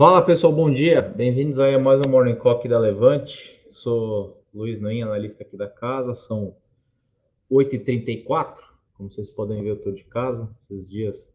Fala 0.00 0.24
pessoal, 0.24 0.50
bom 0.50 0.72
dia. 0.72 1.02
Bem-vindos 1.02 1.58
a 1.58 1.78
mais 1.78 2.00
um 2.00 2.08
Morning 2.08 2.34
Call 2.34 2.66
da 2.66 2.78
Levante. 2.78 3.60
Sou 3.68 4.42
Luiz 4.54 4.80
Noim, 4.80 5.02
analista 5.02 5.42
aqui 5.42 5.58
da 5.58 5.68
casa. 5.68 6.14
São 6.14 6.56
8h34. 7.52 8.54
Como 8.94 9.12
vocês 9.12 9.28
podem 9.28 9.62
ver, 9.62 9.68
eu 9.68 9.74
estou 9.74 9.92
de 9.92 10.02
casa. 10.04 10.48
Esses 10.70 10.88
dias 10.88 11.30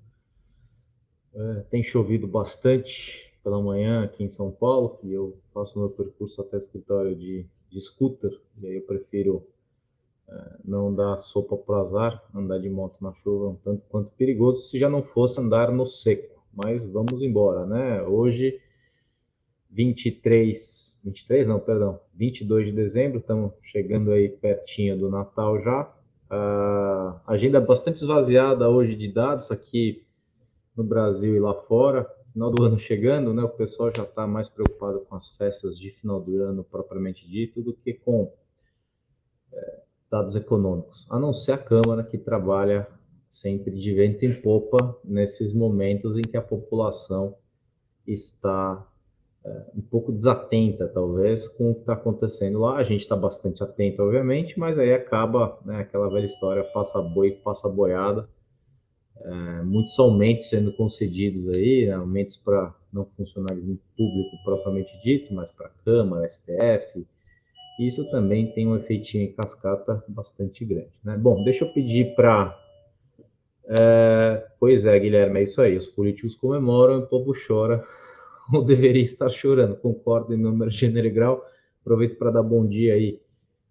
é, 1.36 1.60
tem 1.70 1.84
chovido 1.84 2.26
bastante 2.26 3.32
pela 3.44 3.62
manhã 3.62 4.04
aqui 4.04 4.24
em 4.24 4.32
São 4.32 4.50
Paulo 4.50 4.98
e 5.04 5.14
eu 5.14 5.38
faço 5.54 5.78
meu 5.78 5.92
percurso 5.92 6.42
até 6.42 6.56
o 6.56 6.58
escritório 6.58 7.16
de, 7.16 7.46
de 7.70 7.80
scooter. 7.80 8.32
E 8.60 8.66
aí 8.66 8.78
eu 8.78 8.82
prefiro 8.82 9.46
é, 10.28 10.56
não 10.66 10.92
dar 10.92 11.20
sopa 11.20 11.56
para 11.56 11.82
azar, 11.82 12.24
andar 12.34 12.58
de 12.58 12.72
moto 12.72 12.98
na 13.00 13.14
chuva 13.14 13.50
um 13.50 13.56
tanto 13.58 13.84
quanto 13.90 14.10
perigoso, 14.18 14.62
se 14.62 14.80
já 14.80 14.90
não 14.90 15.04
fosse 15.04 15.40
andar 15.40 15.72
no 15.72 15.86
seco 15.86 16.34
mas 16.56 16.86
vamos 16.88 17.22
embora, 17.22 17.66
né? 17.66 18.02
Hoje, 18.04 18.60
23, 19.76 21.02
23 21.04 21.48
não, 21.48 21.60
perdão, 21.60 22.00
22 22.14 22.68
de 22.68 22.72
dezembro, 22.72 23.20
estamos 23.20 23.52
chegando 23.62 24.12
aí 24.12 24.30
pertinho 24.30 24.98
do 24.98 25.10
Natal 25.10 25.60
já. 25.62 25.84
Uh, 26.32 27.20
agenda 27.28 27.60
bastante 27.60 27.98
esvaziada 27.98 28.70
hoje 28.70 28.96
de 28.96 29.12
dados 29.12 29.52
aqui 29.52 30.06
no 30.76 30.84
Brasil 30.84 31.36
e 31.36 31.40
lá 31.40 31.54
fora. 31.54 32.10
Final 32.32 32.52
do 32.52 32.64
ano 32.64 32.80
chegando, 32.80 33.34
né? 33.34 33.44
O 33.44 33.50
pessoal 33.50 33.92
já 33.96 34.04
está 34.04 34.26
mais 34.26 34.50
preocupado 34.50 35.02
com 35.02 35.16
as 35.16 35.30
festas 35.30 35.78
de 35.78 35.92
final 35.92 36.22
do 36.22 36.42
ano 36.42 36.64
propriamente 36.64 37.30
dito 37.30 37.62
do 37.62 37.74
que 37.74 37.94
com 37.94 38.34
é, 39.54 39.82
dados 40.10 40.36
econômicos, 40.36 41.06
a 41.10 41.20
não 41.20 41.34
ser 41.34 41.52
a 41.52 41.58
Câmara 41.58 42.04
que 42.04 42.18
trabalha 42.18 42.88
sempre 43.28 43.78
de 43.78 43.94
vento 43.94 44.26
em 44.26 44.34
popa 44.34 44.98
nesses 45.04 45.54
momentos 45.54 46.18
em 46.18 46.22
que 46.22 46.38
a 46.38 46.42
população 46.42 47.36
está 48.08 48.86
um 49.76 49.82
pouco 49.82 50.12
desatenta, 50.12 50.88
talvez, 50.88 51.48
com 51.48 51.72
o 51.72 51.74
que 51.76 51.82
está 51.82 51.94
acontecendo 51.94 52.60
lá. 52.60 52.78
A 52.78 52.84
gente 52.84 53.02
está 53.02 53.16
bastante 53.16 53.64
atento, 53.64 54.02
obviamente, 54.02 54.58
mas 54.60 54.78
aí 54.78 54.94
acaba 54.94 55.60
né, 55.64 55.80
aquela 55.80 56.10
velha 56.10 56.26
história: 56.26 56.64
passa 56.64 57.02
boi, 57.02 57.32
passa 57.32 57.70
boiada. 57.70 58.28
É, 59.22 59.64
muitos 59.64 59.98
aumentos 59.98 60.50
sendo 60.50 60.74
concedidos 60.74 61.50
aí, 61.50 61.86
né, 61.88 61.94
aumentos 61.94 62.38
para 62.38 62.74
não 62.92 63.06
funcionalismo 63.18 63.80
público 63.98 64.38
propriamente 64.44 64.92
dito, 65.04 65.34
mas 65.34 65.52
para 65.52 65.70
Câmara, 65.84 66.28
STF. 66.28 67.06
Isso 67.80 68.10
também 68.10 68.52
tem 68.52 68.68
um 68.68 68.76
efeitinho 68.76 69.26
em 69.26 69.34
cascata 69.34 70.04
bastante 70.08 70.64
grande. 70.64 70.92
Né? 71.04 71.18
Bom, 71.18 71.44
deixa 71.44 71.66
eu 71.66 71.74
pedir 71.74 72.16
para 72.16 72.58
é, 73.68 74.46
pois 74.60 74.86
é, 74.86 74.98
Guilherme, 75.00 75.40
é 75.40 75.44
isso 75.44 75.62
aí. 75.62 75.76
Os 75.76 75.88
políticos 75.88 76.36
comemoram, 76.36 77.00
o 77.00 77.08
povo 77.08 77.34
chora, 77.48 77.84
ou 78.54 78.64
deveria 78.64 79.02
estar 79.02 79.30
chorando. 79.30 79.76
Concordo 79.76 80.34
em 80.34 80.38
número, 80.38 80.70
gênero 80.72 81.08
e 81.08 81.12
grau. 81.12 81.46
Aproveito 81.82 82.18
para 82.18 82.32
dar 82.32 82.44
bom 82.44 82.66
dia 82.66 82.94
aí 82.94 83.20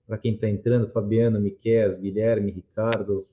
para 0.07 0.19
quem 0.19 0.35
está 0.35 0.49
entrando: 0.49 0.91
Fabiano, 0.91 1.41
Miquel, 1.41 2.01
Guilherme, 2.01 2.51
Ricardo, 2.51 3.25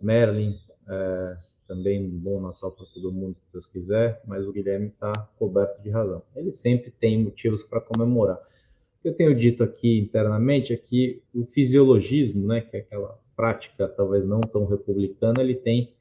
Merlin. 0.00 0.58
É, 0.88 1.36
também 1.66 2.02
um 2.02 2.08
bom 2.08 2.40
Natal 2.40 2.72
para 2.72 2.86
todo 2.86 3.12
mundo, 3.12 3.36
se 3.38 3.52
Deus 3.52 3.66
quiser. 3.66 4.22
Mas 4.26 4.46
o 4.46 4.52
Guilherme 4.52 4.86
está 4.86 5.12
coberto 5.38 5.82
de 5.82 5.90
razão. 5.90 6.22
Ele 6.34 6.50
sempre 6.50 6.90
tem 6.90 7.22
motivos 7.22 7.62
para 7.62 7.80
comemorar. 7.80 8.36
O 8.36 9.02
que 9.02 9.08
eu 9.08 9.14
tenho 9.14 9.34
dito 9.34 9.62
aqui 9.62 9.98
internamente 9.98 10.72
é 10.72 10.76
que 10.76 11.22
o 11.32 11.44
fisiologismo, 11.44 12.46
né, 12.46 12.62
que 12.62 12.76
é 12.76 12.80
aquela 12.80 13.20
prática 13.36 13.86
talvez 13.86 14.26
não 14.26 14.40
tão 14.40 14.66
republicana, 14.66 15.40
ele 15.40 15.54
tem 15.54 15.92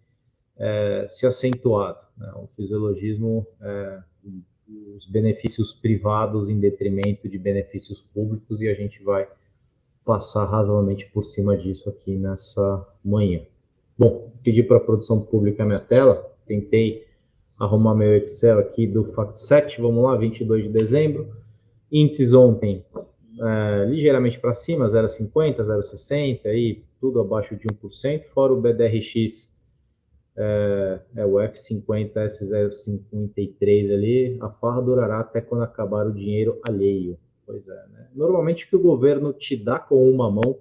é, 0.58 1.06
se 1.10 1.28
acentuado. 1.28 2.00
Né? 2.18 2.32
O 2.36 2.48
fisiologismo, 2.56 3.46
é, 3.62 4.00
os 4.96 5.08
benefícios 5.08 5.74
privados 5.74 6.50
em 6.50 6.60
detrimento 6.60 7.30
de 7.30 7.38
benefícios 7.38 8.02
públicos, 8.14 8.62
e 8.62 8.68
a 8.68 8.74
gente 8.74 9.02
vai 9.04 9.28
passar 10.06 10.46
razoavelmente 10.46 11.06
por 11.12 11.26
cima 11.26 11.58
disso 11.58 11.90
aqui 11.90 12.16
nessa 12.16 12.88
manhã. 13.04 13.42
Bom, 13.98 14.32
pedi 14.44 14.64
para 14.64 14.78
a 14.78 14.82
produção 14.82 15.22
pública 15.22 15.64
a 15.64 15.66
minha 15.66 15.80
tela, 15.80 16.32
tentei 16.46 17.06
arrumar 17.60 17.96
meu 17.96 18.16
Excel 18.16 18.60
aqui 18.60 18.86
do 18.86 19.06
FactSet, 19.14 19.82
vamos 19.82 20.04
lá, 20.04 20.16
22 20.16 20.64
de 20.64 20.70
dezembro. 20.70 21.36
Índices 21.92 22.34
ontem 22.34 22.86
é, 23.42 23.86
ligeiramente 23.86 24.40
para 24.40 24.54
cima, 24.54 24.86
0,50, 24.86 25.58
0,60, 25.58 26.46
aí 26.46 26.84
tudo 27.00 27.20
abaixo 27.20 27.56
de 27.56 27.68
1%, 27.68 28.24
fora 28.34 28.54
o 28.54 28.62
BDRX, 28.62 29.56
é, 30.38 31.00
é 31.16 31.26
o 31.26 31.34
F50, 31.34 32.14
S053 32.14 33.94
ali, 33.94 34.38
a 34.40 34.50
farra 34.50 34.82
durará 34.82 35.20
até 35.20 35.42
quando 35.42 35.64
acabar 35.64 36.06
o 36.06 36.14
dinheiro 36.14 36.60
alheio. 36.68 37.18
Pois 37.46 37.68
é, 37.68 37.88
né? 37.88 38.08
Normalmente 38.14 38.66
o 38.66 38.70
que 38.70 38.76
o 38.76 38.82
governo 38.82 39.34
te 39.34 39.56
dá 39.56 39.80
com 39.80 40.10
uma 40.10 40.30
mão, 40.30 40.60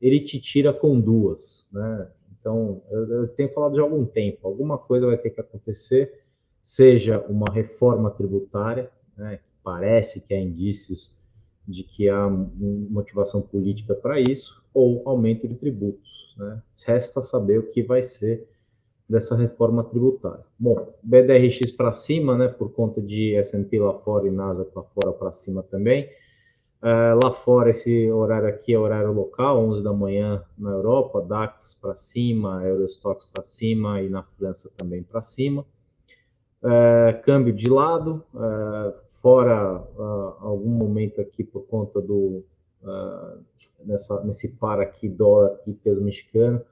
ele 0.00 0.20
te 0.20 0.40
tira 0.40 0.72
com 0.72 1.00
duas, 1.00 1.68
né? 1.72 2.08
Então, 2.38 2.82
eu, 2.90 3.08
eu 3.08 3.28
tenho 3.28 3.52
falado 3.52 3.74
de 3.74 3.80
algum 3.80 4.04
tempo, 4.04 4.46
alguma 4.46 4.78
coisa 4.78 5.06
vai 5.06 5.18
ter 5.18 5.30
que 5.30 5.40
acontecer, 5.40 6.22
seja 6.62 7.18
uma 7.28 7.46
reforma 7.52 8.10
tributária, 8.10 8.90
né? 9.16 9.40
Parece 9.64 10.20
que 10.20 10.32
há 10.32 10.40
indícios 10.40 11.18
de 11.66 11.82
que 11.82 12.08
há 12.08 12.28
motivação 12.28 13.42
política 13.42 13.94
para 13.94 14.20
isso, 14.20 14.62
ou 14.72 15.02
aumento 15.04 15.46
de 15.46 15.56
tributos. 15.56 16.34
Né? 16.38 16.62
Resta 16.86 17.20
saber 17.20 17.58
o 17.58 17.68
que 17.68 17.82
vai 17.82 18.02
ser 18.02 18.48
dessa 19.08 19.34
reforma 19.34 19.82
tributária. 19.84 20.44
Bom, 20.58 20.92
BDRX 21.02 21.72
para 21.72 21.92
cima, 21.92 22.36
né, 22.36 22.48
por 22.48 22.70
conta 22.72 23.00
de 23.00 23.34
S&P 23.36 23.78
lá 23.78 23.94
fora 23.94 24.28
e 24.28 24.30
Nasdaq 24.30 24.70
lá 24.76 24.82
fora 24.82 25.12
para 25.12 25.32
cima 25.32 25.62
também. 25.62 26.10
Uh, 26.80 27.18
lá 27.24 27.32
fora, 27.32 27.70
esse 27.70 28.08
horário 28.10 28.48
aqui 28.48 28.72
é 28.72 28.78
horário 28.78 29.10
local, 29.12 29.58
11 29.66 29.82
da 29.82 29.92
manhã 29.92 30.44
na 30.56 30.70
Europa, 30.70 31.20
DAX 31.20 31.74
para 31.74 31.94
cima, 31.96 32.62
Eurostox 32.64 33.24
para 33.24 33.42
cima 33.42 34.00
e 34.00 34.08
na 34.08 34.22
França 34.22 34.70
também 34.76 35.02
para 35.02 35.22
cima. 35.22 35.64
Uh, 36.62 37.20
câmbio 37.24 37.52
de 37.52 37.68
lado, 37.68 38.22
uh, 38.34 38.92
fora 39.14 39.84
algum 40.40 40.70
momento 40.70 41.20
aqui 41.20 41.42
por 41.42 41.62
conta 41.62 42.00
do 42.00 42.44
nessa, 43.84 44.22
nesse 44.22 44.56
par 44.56 44.80
aqui 44.80 45.08
dólar 45.08 45.58
e 45.66 45.72
peso 45.72 46.00
mexicano, 46.00 46.62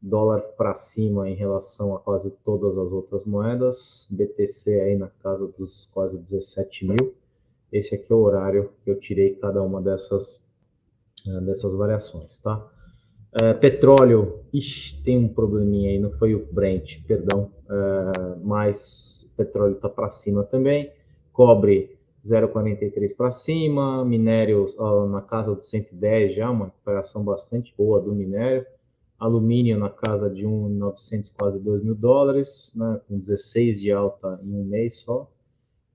dólar 0.00 0.40
para 0.56 0.74
cima 0.74 1.28
em 1.28 1.34
relação 1.34 1.94
a 1.94 1.98
quase 1.98 2.30
todas 2.44 2.78
as 2.78 2.92
outras 2.92 3.24
moedas, 3.24 4.06
BTC 4.10 4.80
aí 4.80 4.96
na 4.96 5.08
casa 5.08 5.46
dos 5.46 5.86
quase 5.92 6.18
17 6.18 6.86
mil. 6.86 7.14
Esse 7.72 7.94
aqui 7.94 8.12
é 8.12 8.16
o 8.16 8.20
horário 8.20 8.70
que 8.84 8.90
eu 8.90 8.98
tirei 8.98 9.34
cada 9.34 9.62
uma 9.62 9.82
dessas 9.82 10.46
uh, 11.26 11.40
dessas 11.40 11.74
variações, 11.74 12.38
tá? 12.40 12.66
Uh, 13.34 13.58
petróleo, 13.60 14.38
ixi, 14.54 15.02
tem 15.02 15.18
um 15.18 15.28
probleminha 15.28 15.90
aí, 15.90 15.98
não 15.98 16.10
foi 16.12 16.34
o 16.34 16.46
Brent, 16.50 17.04
perdão, 17.06 17.50
uh, 17.64 18.40
mas 18.42 19.30
petróleo 19.36 19.74
está 19.74 19.88
para 19.88 20.08
cima 20.08 20.44
também. 20.44 20.90
Cobre 21.32 21.98
0,43 22.24 23.14
para 23.16 23.30
cima, 23.30 24.04
minério 24.04 24.66
ó, 24.78 25.06
na 25.06 25.20
casa 25.20 25.54
dos 25.54 25.68
110 25.68 26.34
já, 26.34 26.50
uma 26.50 26.66
recuperação 26.66 27.22
bastante 27.22 27.72
boa 27.76 28.00
do 28.00 28.12
minério, 28.14 28.66
alumínio 29.18 29.78
na 29.78 29.90
casa 29.90 30.30
de 30.30 30.44
1.900, 30.44 31.32
quase 31.36 31.58
2 31.58 31.82
mil 31.82 31.94
dólares, 31.94 32.72
né, 32.76 33.00
com 33.08 33.18
16 33.18 33.80
de 33.80 33.90
alta 33.90 34.38
em 34.42 34.54
um 34.54 34.64
mês 34.64 35.00
só, 35.00 35.28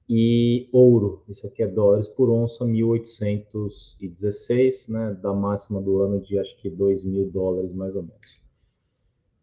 e 0.09 0.67
ouro, 0.71 1.23
isso 1.29 1.45
aqui 1.47 1.63
é 1.63 1.67
dólares 1.67 2.09
por 2.09 2.29
onça, 2.29 2.65
1.816, 2.65 4.91
né, 4.91 5.17
da 5.21 5.33
máxima 5.33 5.81
do 5.81 6.01
ano 6.01 6.19
de 6.19 6.37
acho 6.37 6.57
que 6.57 6.69
2 6.69 7.03
mil 7.03 7.29
dólares 7.29 7.73
mais 7.73 7.95
ou 7.95 8.03
menos. 8.03 8.43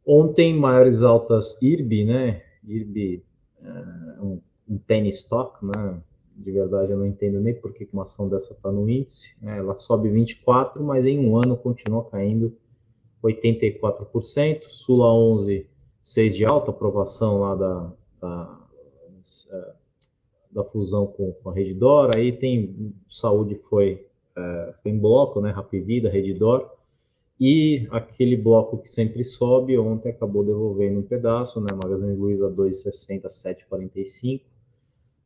Ontem, 0.05 0.55
maiores 0.55 1.03
altas 1.03 1.57
IRB, 1.63 2.05
né, 2.05 2.43
IRB 2.65 3.25
é 3.63 4.23
um 4.23 4.41
um 4.71 4.79
penny 4.79 5.09
stock, 5.09 5.67
né? 5.67 6.01
De 6.37 6.53
verdade, 6.53 6.93
eu 6.93 6.99
não 6.99 7.07
entendo 7.07 7.41
nem 7.41 7.53
por 7.53 7.75
que 7.75 7.87
uma 7.93 8.05
ação 8.05 8.29
dessa 8.29 8.53
está 8.53 8.71
no 8.71 8.89
índice. 8.89 9.35
Né? 9.43 9.59
Ela 9.59 9.75
sobe 9.75 10.09
24, 10.09 10.83
mas 10.83 11.05
em 11.05 11.19
um 11.19 11.37
ano 11.37 11.57
continua 11.57 12.09
caindo 12.09 12.57
84%. 13.23 14.69
Sula 14.69 15.13
11, 15.13 15.67
6 16.03 16.37
de 16.37 16.45
alta, 16.45 16.71
aprovação 16.71 17.41
lá 17.41 17.55
da, 17.55 17.93
da, 18.21 18.61
é, 19.53 19.73
da 20.51 20.65
fusão 20.65 21.07
com, 21.07 21.33
com 21.33 21.51
a 21.51 21.55
Redditor. 21.55 22.11
Aí 22.17 22.33
tem 22.33 22.95
saúde 23.09 23.61
foi, 23.69 24.07
é, 24.37 24.75
em 24.85 24.99
bloco, 24.99 25.41
né? 25.41 25.51
Rapvida, 25.51 26.09
Redditor. 26.09 26.71
E 27.39 27.89
aquele 27.91 28.37
bloco 28.37 28.77
que 28.79 28.91
sempre 28.91 29.25
sobe, 29.25 29.79
ontem 29.79 30.11
acabou 30.11 30.45
devolvendo 30.45 31.01
um 31.01 31.03
pedaço, 31.03 31.61
né? 31.61 31.69
Magazine 31.73 32.15
Luiza 32.15 32.51
2,60, 32.51 33.27
7,45 33.27 34.43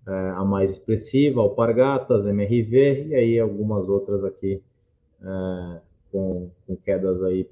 é, 0.07 0.11
a 0.37 0.45
mais 0.45 0.73
expressiva, 0.73 1.41
Alpargatas, 1.41 2.27
MRV, 2.27 3.07
e 3.09 3.15
aí 3.15 3.41
algumas 3.41 3.89
outras 3.89 4.23
aqui 4.23 4.63
é, 5.23 5.81
com, 6.13 6.51
com, 6.67 6.77
quedas 6.77 7.23
aí 7.23 7.49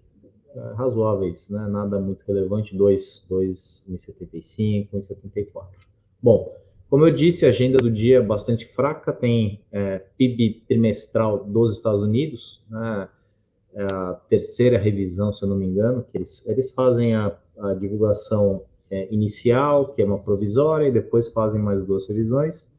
razoáveis, 0.77 1.51
né? 1.51 1.67
nada 1.69 1.99
muito 1.99 2.23
relevante, 2.27 2.77
2,75, 2.77 4.89
1,74. 4.93 5.65
Bom, 6.23 6.55
Como 6.89 7.07
eu 7.07 7.15
disse, 7.15 7.47
a 7.47 7.49
agenda 7.49 7.79
do 7.79 7.91
dia 7.91 8.19
é 8.19 8.23
bastante 8.23 8.67
fraca, 8.67 9.13
tem 9.13 9.61
é, 9.73 9.99
PIB 10.19 10.65
trimestral 10.69 11.43
dos 11.43 11.75
Estados 11.75 12.03
Unidos, 12.03 12.61
né, 12.69 13.09
é 13.75 13.87
a 13.91 14.13
terceira 14.29 14.77
revisão, 14.77 15.33
se 15.33 15.43
eu 15.43 15.49
não 15.49 15.57
me 15.57 15.65
engano, 15.65 16.03
que 16.03 16.19
eles, 16.19 16.47
eles 16.47 16.71
fazem 16.71 17.15
a, 17.15 17.35
a 17.59 17.73
divulgação 17.73 18.63
é, 18.91 19.09
inicial, 19.11 19.95
que 19.95 20.03
é 20.03 20.05
uma 20.05 20.19
provisória, 20.19 20.87
e 20.87 20.93
depois 20.93 21.29
fazem 21.29 21.61
mais 21.61 21.83
duas 21.87 22.07
revisões. 22.07 22.71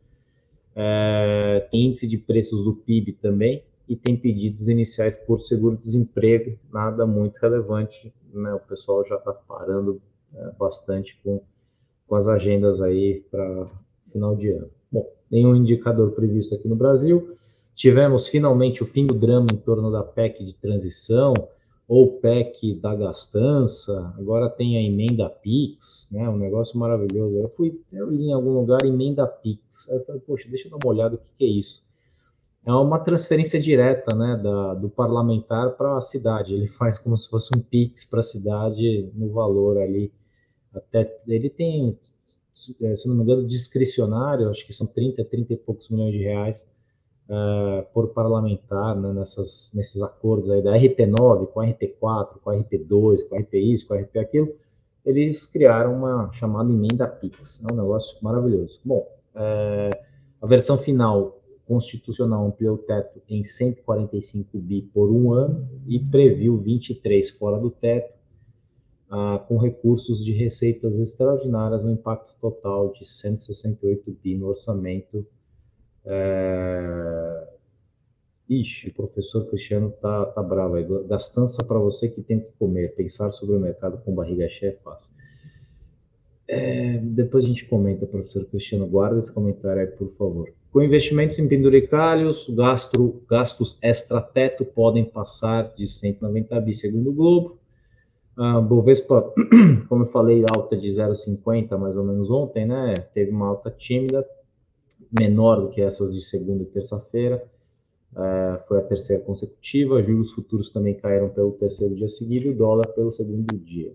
É, 0.76 1.68
tem 1.72 1.88
índice 1.88 2.08
de 2.08 2.20
preços 2.20 2.64
do 2.64 2.76
PIB 2.76 3.14
também, 3.14 3.64
e 3.88 3.96
tem 3.96 4.16
pedidos 4.18 4.70
iniciais 4.70 5.18
por 5.18 5.40
seguro-desemprego, 5.40 6.58
nada 6.72 7.06
muito 7.06 7.38
relevante, 7.38 8.14
né? 8.34 8.54
o 8.54 8.60
pessoal 8.60 9.06
já 9.06 9.16
está 9.16 9.34
parando 9.34 10.02
é, 10.34 10.52
bastante 10.58 11.20
com, 11.24 11.42
com 12.08 12.16
as 12.16 12.28
agendas 12.28 12.82
aí 12.82 13.24
para 13.30 13.68
final 14.12 14.36
de 14.36 14.50
ano. 14.52 14.70
Bom, 14.92 15.12
nenhum 15.30 15.56
indicador 15.56 16.12
previsto 16.12 16.56
aqui 16.56 16.68
no 16.68 16.76
Brasil. 16.76 17.36
Tivemos 17.76 18.28
finalmente 18.28 18.84
o 18.84 18.86
fim 18.86 19.06
do 19.06 19.16
drama 19.16 19.48
em 19.52 19.58
torno 19.58 19.92
da 19.92 20.04
PEC 20.04 20.46
de 20.46 20.54
transição, 20.54 21.34
ou 21.88 22.20
PEC 22.20 22.76
da 22.76 22.96
gastança, 22.96 24.14
agora 24.18 24.50
tem 24.50 24.78
a 24.78 24.82
emenda 24.82 25.30
PIX, 25.30 26.10
né, 26.12 26.30
um 26.30 26.38
negócio 26.38 26.78
maravilhoso. 26.80 27.36
Eu 27.36 27.50
fui, 27.50 27.82
eu 27.92 28.10
li 28.10 28.30
em 28.30 28.34
algum 28.34 28.52
lugar 28.52 28.86
emenda 28.86 29.28
PIX, 29.28 29.90
aí 29.90 29.98
eu 29.98 30.06
falei, 30.06 30.22
poxa, 30.22 30.48
deixa 30.50 30.68
eu 30.68 30.72
dar 30.72 30.78
uma 30.84 30.94
olhada, 30.94 31.16
o 31.16 31.18
que, 31.18 31.30
que 31.38 31.44
é 31.44 31.48
isso? 31.48 31.84
É 32.66 32.72
uma 32.72 33.00
transferência 33.00 33.60
direta, 33.60 34.16
né, 34.16 34.40
da, 34.42 34.74
do 34.74 34.90
parlamentar 34.90 35.72
para 35.72 35.98
a 35.98 36.02
cidade, 36.02 36.54
ele 36.54 36.68
faz 36.68 36.98
como 36.98 37.18
se 37.18 37.30
fosse 37.30 37.50
um 37.56 37.60
PIX 37.60 38.06
para 38.06 38.22
a 38.22 38.24
cidade 38.24 39.12
no 39.14 39.30
valor 39.34 39.78
ali, 39.78 40.14
até, 40.74 41.22
ele 41.28 41.50
tem, 41.50 41.98
se 42.54 43.08
não 43.08 43.16
me 43.16 43.24
engano, 43.24 43.46
discricionário, 43.46 44.50
acho 44.50 44.66
que 44.66 44.74
são 44.74 44.88
30, 44.88 45.26
30 45.26 45.54
e 45.54 45.58
poucos 45.58 45.90
milhões 45.90 46.14
de 46.14 46.20
reais, 46.20 46.68
uh, 47.30 47.86
por 47.94 48.10
parlamentar 48.10 48.96
né, 48.96 49.12
nessas, 49.12 49.72
nesses 49.74 50.02
acordos 50.02 50.50
aí 50.50 50.62
da 50.62 50.72
RP9 50.78 51.48
com 51.48 51.60
a 51.60 51.66
RP4, 51.66 52.40
com 52.42 52.50
a 52.50 52.56
RP2, 52.56 53.28
com 53.28 53.36
a 53.36 53.40
RP 53.40 53.54
isso, 53.56 53.88
com 53.88 53.94
a 53.94 53.98
RP 53.98 54.18
aquilo, 54.18 54.48
eles 55.06 55.46
criaram 55.46 55.96
uma 55.96 56.32
chamada 56.34 56.72
emenda 56.72 57.08
PIX. 57.08 57.64
É 57.70 57.74
um 57.74 57.76
negócio 57.76 58.16
maravilhoso. 58.22 58.80
Bom, 58.86 59.06
é, 59.36 59.90
a 60.42 60.48
versão 60.48 60.78
final 60.78 61.43
constitucional 61.68 62.46
ampliou 62.46 62.76
o 62.76 62.78
teto 62.78 63.22
em 63.30 63.44
145 63.44 64.58
bi 64.60 64.82
por 64.94 65.12
um 65.12 65.34
ano 65.34 65.68
e 65.88 66.00
previu 66.00 66.58
23 66.58 67.30
fora 67.32 67.60
do 67.60 67.70
teto, 67.70 68.14
ah, 69.10 69.44
com 69.48 69.58
recursos 69.58 70.24
de 70.24 70.34
receitas 70.34 70.98
extraordinárias, 70.98 71.84
um 71.84 71.92
impacto 71.92 72.34
total 72.42 72.92
de 72.92 73.06
168 73.06 74.18
bi 74.24 74.36
no 74.36 74.48
orçamento 74.48 75.26
é... 76.06 77.48
Ixi, 78.50 78.90
o 78.90 78.94
professor 78.94 79.46
Cristiano 79.48 79.92
tá, 80.02 80.26
tá 80.26 80.44
bravo 80.44 80.76
aí. 80.76 80.86
Gastança 81.08 81.64
para 81.64 81.80
você 81.80 82.10
que 82.10 82.22
tem 82.22 82.42
que 82.42 82.52
comer. 82.60 82.94
Pensar 82.96 83.32
sobre 83.32 83.56
o 83.56 83.60
mercado 83.60 83.98
com 84.04 84.14
barriga 84.14 84.48
cheia 84.50 84.72
é 84.72 84.84
fácil. 84.84 85.10
É, 86.48 86.98
depois 86.98 87.46
a 87.46 87.48
gente 87.48 87.66
comenta, 87.66 88.06
professor 88.06 88.46
Cristiano. 88.46 88.86
Guarda 88.86 89.20
esse 89.20 89.32
comentário 89.32 89.82
aí, 89.82 89.88
por 89.88 90.10
favor. 90.12 90.52
Com 90.74 90.82
investimentos 90.82 91.38
em 91.38 91.48
penduricalhos, 91.48 92.50
gasto, 92.50 93.22
gastos 93.30 93.78
extra-teto 93.80 94.66
podem 94.66 95.06
passar 95.06 95.72
de 95.76 95.86
190 95.86 96.60
bi, 96.62 96.74
segundo 96.74 97.12
o 97.12 97.14
Globo. 97.14 97.60
A 98.36 98.60
Bovespa, 98.60 99.32
como 99.88 100.02
eu 100.02 100.08
falei, 100.08 100.44
alta 100.52 100.76
de 100.76 100.88
0,50 100.88 101.78
mais 101.78 101.96
ou 101.96 102.04
menos 102.04 102.32
ontem, 102.32 102.66
né? 102.66 102.96
Teve 103.14 103.30
uma 103.30 103.50
alta 103.50 103.70
tímida, 103.70 104.28
menor 105.20 105.62
do 105.62 105.70
que 105.70 105.80
essas 105.80 106.12
de 106.12 106.22
segunda 106.24 106.64
e 106.64 106.66
terça-feira. 106.66 107.46
É, 108.18 108.60
foi 108.68 108.80
a 108.80 108.82
terceira 108.82 109.22
consecutiva. 109.22 110.02
Juros 110.02 110.32
futuros 110.32 110.72
também 110.72 110.96
caíram 110.96 111.30
pelo 111.30 111.52
terceiro 111.52 111.94
dia 111.94 112.08
seguido 112.08 112.50
o 112.50 112.56
dólar 112.56 112.88
pelo 112.88 113.12
segundo 113.12 113.56
dia. 113.60 113.94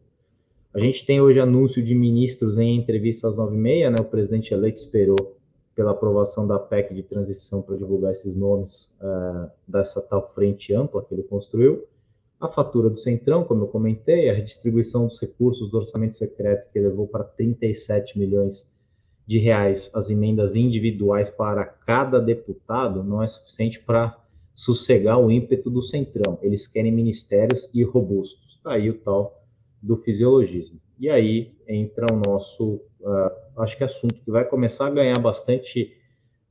A 0.72 0.78
gente 0.78 1.04
tem 1.04 1.20
hoje 1.20 1.40
anúncio 1.40 1.82
de 1.82 1.92
ministros 1.92 2.56
em 2.56 2.76
entrevista 2.76 3.28
às 3.28 3.36
nove 3.36 3.56
e 3.56 3.58
meia, 3.58 3.90
né? 3.90 3.96
O 3.98 4.04
presidente 4.04 4.54
eleito 4.54 4.78
esperou 4.78 5.37
pela 5.78 5.92
aprovação 5.92 6.44
da 6.44 6.58
PEC 6.58 6.92
de 6.92 7.04
transição 7.04 7.62
para 7.62 7.76
divulgar 7.76 8.10
esses 8.10 8.34
nomes 8.34 8.92
é, 9.00 9.50
dessa 9.68 10.02
tal 10.02 10.28
frente 10.34 10.74
ampla 10.74 11.04
que 11.04 11.14
ele 11.14 11.22
construiu. 11.22 11.86
A 12.40 12.48
fatura 12.48 12.90
do 12.90 12.98
Centrão, 12.98 13.44
como 13.44 13.62
eu 13.62 13.68
comentei, 13.68 14.28
a 14.28 14.34
redistribuição 14.34 15.06
dos 15.06 15.20
recursos 15.20 15.70
do 15.70 15.78
orçamento 15.78 16.16
secreto 16.16 16.68
que 16.72 16.80
levou 16.80 17.06
para 17.06 17.22
37 17.22 18.18
milhões 18.18 18.68
de 19.24 19.38
reais 19.38 19.88
as 19.94 20.10
emendas 20.10 20.56
individuais 20.56 21.30
para 21.30 21.64
cada 21.64 22.18
deputado 22.18 23.04
não 23.04 23.22
é 23.22 23.28
suficiente 23.28 23.78
para 23.78 24.18
sossegar 24.52 25.20
o 25.20 25.30
ímpeto 25.30 25.70
do 25.70 25.80
centrão. 25.80 26.40
Eles 26.42 26.66
querem 26.66 26.90
ministérios 26.90 27.70
e 27.72 27.84
robustos. 27.84 28.56
Está 28.56 28.72
aí 28.72 28.90
o 28.90 28.98
tal 28.98 29.44
do 29.80 29.96
fisiologismo. 29.96 30.80
E 30.98 31.08
aí 31.08 31.54
entra 31.68 32.12
o 32.12 32.20
nosso, 32.26 32.80
uh, 33.00 33.62
acho 33.62 33.76
que 33.76 33.84
assunto 33.84 34.14
que 34.14 34.30
vai 34.30 34.44
começar 34.44 34.86
a 34.86 34.90
ganhar 34.90 35.18
bastante 35.18 35.96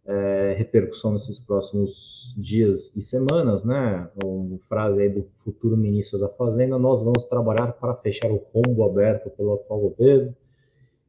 uh, 0.06 0.58
repercussão 0.58 1.14
nesses 1.14 1.40
próximos 1.40 2.34
dias 2.38 2.96
e 2.96 3.02
semanas, 3.02 3.64
né? 3.64 4.10
Uma 4.24 4.58
frase 4.70 5.02
aí 5.02 5.10
do 5.10 5.28
futuro 5.44 5.76
ministro 5.76 6.20
da 6.20 6.30
Fazenda: 6.30 6.78
nós 6.78 7.04
vamos 7.04 7.26
trabalhar 7.26 7.74
para 7.74 7.96
fechar 7.96 8.32
o 8.32 8.44
rombo 8.54 8.84
aberto 8.84 9.30
pelo 9.30 9.54
atual 9.54 9.80
governo 9.80 10.36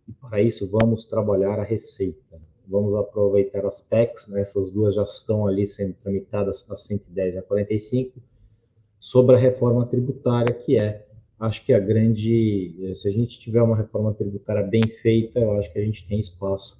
e 0.08 0.12
para 0.12 0.40
isso 0.40 0.70
vamos 0.70 1.04
trabalhar 1.04 1.58
a 1.58 1.64
receita. 1.64 2.40
Vamos 2.66 2.94
aproveitar 2.94 3.64
as 3.64 3.80
PECs, 3.80 4.28
né? 4.28 4.40
essas 4.40 4.70
duas 4.70 4.94
já 4.94 5.02
estão 5.02 5.46
ali 5.46 5.66
sendo 5.66 5.94
tramitadas, 6.02 6.66
a 6.70 6.76
110 6.76 7.34
e 7.34 7.38
a 7.38 7.42
45, 7.42 8.20
sobre 9.00 9.36
a 9.36 9.38
reforma 9.38 9.86
tributária, 9.86 10.54
que 10.54 10.76
é, 10.76 11.06
acho 11.40 11.64
que 11.64 11.72
a 11.72 11.78
grande, 11.78 12.92
se 12.94 13.08
a 13.08 13.12
gente 13.12 13.38
tiver 13.38 13.62
uma 13.62 13.76
reforma 13.76 14.12
tributária 14.12 14.62
bem 14.62 14.82
feita, 14.82 15.38
eu 15.38 15.52
acho 15.52 15.72
que 15.72 15.78
a 15.78 15.84
gente 15.84 16.06
tem 16.06 16.18
espaço 16.18 16.78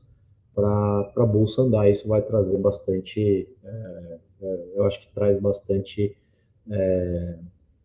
para 0.55 1.13
a 1.17 1.27
Bolsa 1.27 1.63
andar, 1.63 1.89
isso 1.89 2.09
vai 2.09 2.21
trazer 2.21 2.59
bastante, 2.59 3.49
é, 3.65 4.19
é, 4.43 4.65
eu 4.75 4.85
acho 4.85 5.01
que 5.01 5.15
traz 5.15 5.41
bastante 5.41 6.17
é, 6.71 7.39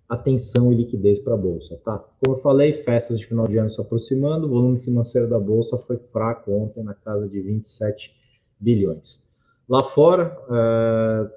atenção 0.10 0.72
e 0.72 0.76
liquidez 0.76 1.20
para 1.20 1.36
a 1.36 1.38
bolsa, 1.38 1.80
tá? 1.84 2.04
Como 2.20 2.34
eu 2.34 2.40
falei, 2.40 2.84
festas 2.84 3.20
de 3.20 3.28
final 3.28 3.48
de 3.48 3.58
ano 3.58 3.70
se 3.70 3.80
aproximando, 3.80 4.48
o 4.48 4.50
volume 4.50 4.80
financeiro 4.80 5.30
da 5.30 5.40
bolsa 5.40 5.78
foi 5.78 5.98
fraco 6.12 6.52
ontem 6.52 6.84
na 6.84 6.94
casa 6.94 7.28
de 7.28 7.40
27 7.40 8.16
bilhões. 8.60 9.22
Lá 9.68 9.84
fora, 9.86 10.36
uh, 10.44 11.30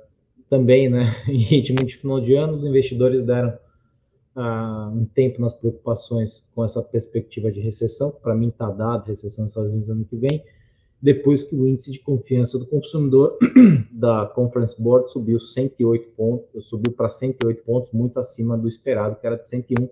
também, 0.49 0.89
né, 0.89 1.15
em 1.29 1.39
ritmo 1.39 1.85
de 1.85 1.97
final 1.97 2.21
de 2.21 2.35
ano, 2.35 2.55
os 2.55 2.65
investidores 2.65 3.25
deram 3.25 3.59
um 4.37 5.07
tempo 5.15 5.41
nas 5.41 5.55
preocupações 5.55 6.47
com 6.55 6.65
essa 6.65 6.83
perspectiva 6.83 7.51
de 7.51 7.61
recessão, 7.61 8.11
para 8.11 8.35
mim 8.35 8.49
está 8.49 8.71
dado 8.71 9.07
recessão 9.07 9.45
nos 9.45 9.53
Estados 9.53 9.71
Unidos 9.71 9.89
ano 9.89 10.05
que 10.05 10.17
vem, 10.17 10.45
depois 11.01 11.45
que 11.45 11.55
o 11.55 11.67
índice 11.67 11.93
de 11.93 12.01
confiança 12.01 12.59
do 12.59 12.67
consumidor 12.67 13.39
da 13.91 14.27
Conference 14.27 14.81
Board 14.81 15.11
subiu 15.11 15.39
108 15.39 16.11
pontos, 16.11 16.69
subiu 16.69 16.93
para 16.93 17.09
108 17.09 17.63
pontos, 17.65 17.93
muito 17.93 18.19
acima 18.19 18.57
do 18.57 18.69
esperado, 18.69 19.17
que 19.17 19.27
era 19.27 19.37
de 19.37 19.49
101. 19.49 19.89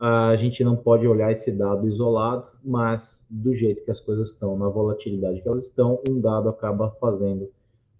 A 0.00 0.36
gente 0.36 0.62
não 0.62 0.76
pode 0.76 1.06
olhar 1.06 1.32
esse 1.32 1.50
dado 1.50 1.88
isolado, 1.88 2.46
mas 2.64 3.26
do 3.28 3.52
jeito 3.52 3.84
que 3.84 3.90
as 3.90 4.00
coisas 4.00 4.30
estão, 4.30 4.56
na 4.56 4.68
volatilidade 4.68 5.42
que 5.42 5.48
elas 5.48 5.64
estão, 5.64 6.00
um 6.08 6.20
dado 6.20 6.48
acaba 6.48 6.90
fazendo 7.00 7.50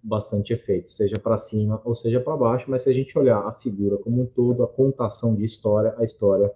bastante 0.02 0.52
efeito, 0.52 0.93
seja 0.93 1.17
para 1.19 1.37
cima 1.37 1.81
ou 1.85 1.95
seja 1.95 2.21
para 2.21 2.37
baixo, 2.37 2.71
mas 2.71 2.83
se 2.83 2.90
a 2.90 2.93
gente 2.93 3.19
olhar 3.19 3.38
a 3.38 3.52
figura 3.52 3.97
como 3.99 4.23
um 4.23 4.26
todo, 4.26 4.62
a 4.62 4.69
contação 4.69 5.35
de 5.35 5.45
história, 5.45 5.95
a 5.99 6.05
história 6.05 6.52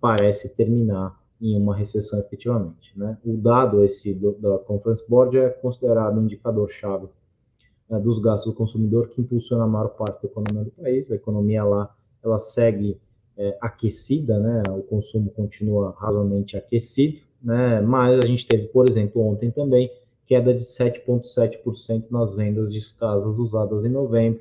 parece 0.00 0.50
terminar 0.50 1.18
em 1.40 1.56
uma 1.60 1.74
recessão 1.74 2.18
efetivamente. 2.20 2.96
Né? 2.96 3.18
O 3.24 3.36
dado 3.36 3.82
esse 3.82 4.14
do, 4.14 4.32
da 4.32 4.58
Conference 4.58 5.04
Board 5.08 5.36
é 5.36 5.48
considerado 5.48 6.18
um 6.18 6.24
indicador-chave 6.24 7.08
né, 7.88 7.98
dos 7.98 8.18
gastos 8.18 8.52
do 8.52 8.56
consumidor 8.56 9.08
que 9.08 9.20
impulsiona 9.20 9.64
a 9.64 9.66
maior 9.66 9.88
parte 9.88 10.22
da 10.22 10.28
economia 10.28 10.64
do 10.64 10.70
país. 10.70 11.10
A 11.10 11.14
economia 11.14 11.64
lá 11.64 11.94
ela 12.22 12.38
segue 12.38 12.98
é, 13.36 13.56
aquecida, 13.60 14.38
né? 14.38 14.62
o 14.70 14.82
consumo 14.82 15.30
continua 15.30 15.94
razoavelmente 15.98 16.56
aquecido, 16.56 17.20
né? 17.42 17.80
mas 17.80 18.18
a 18.18 18.26
gente 18.26 18.46
teve, 18.46 18.68
por 18.68 18.88
exemplo, 18.88 19.22
ontem 19.22 19.50
também 19.50 19.90
queda 20.26 20.52
de 20.52 20.62
7,7% 20.62 22.10
nas 22.10 22.34
vendas 22.34 22.72
de 22.72 22.80
casas 22.98 23.38
usadas 23.38 23.84
em 23.84 23.88
novembro, 23.88 24.40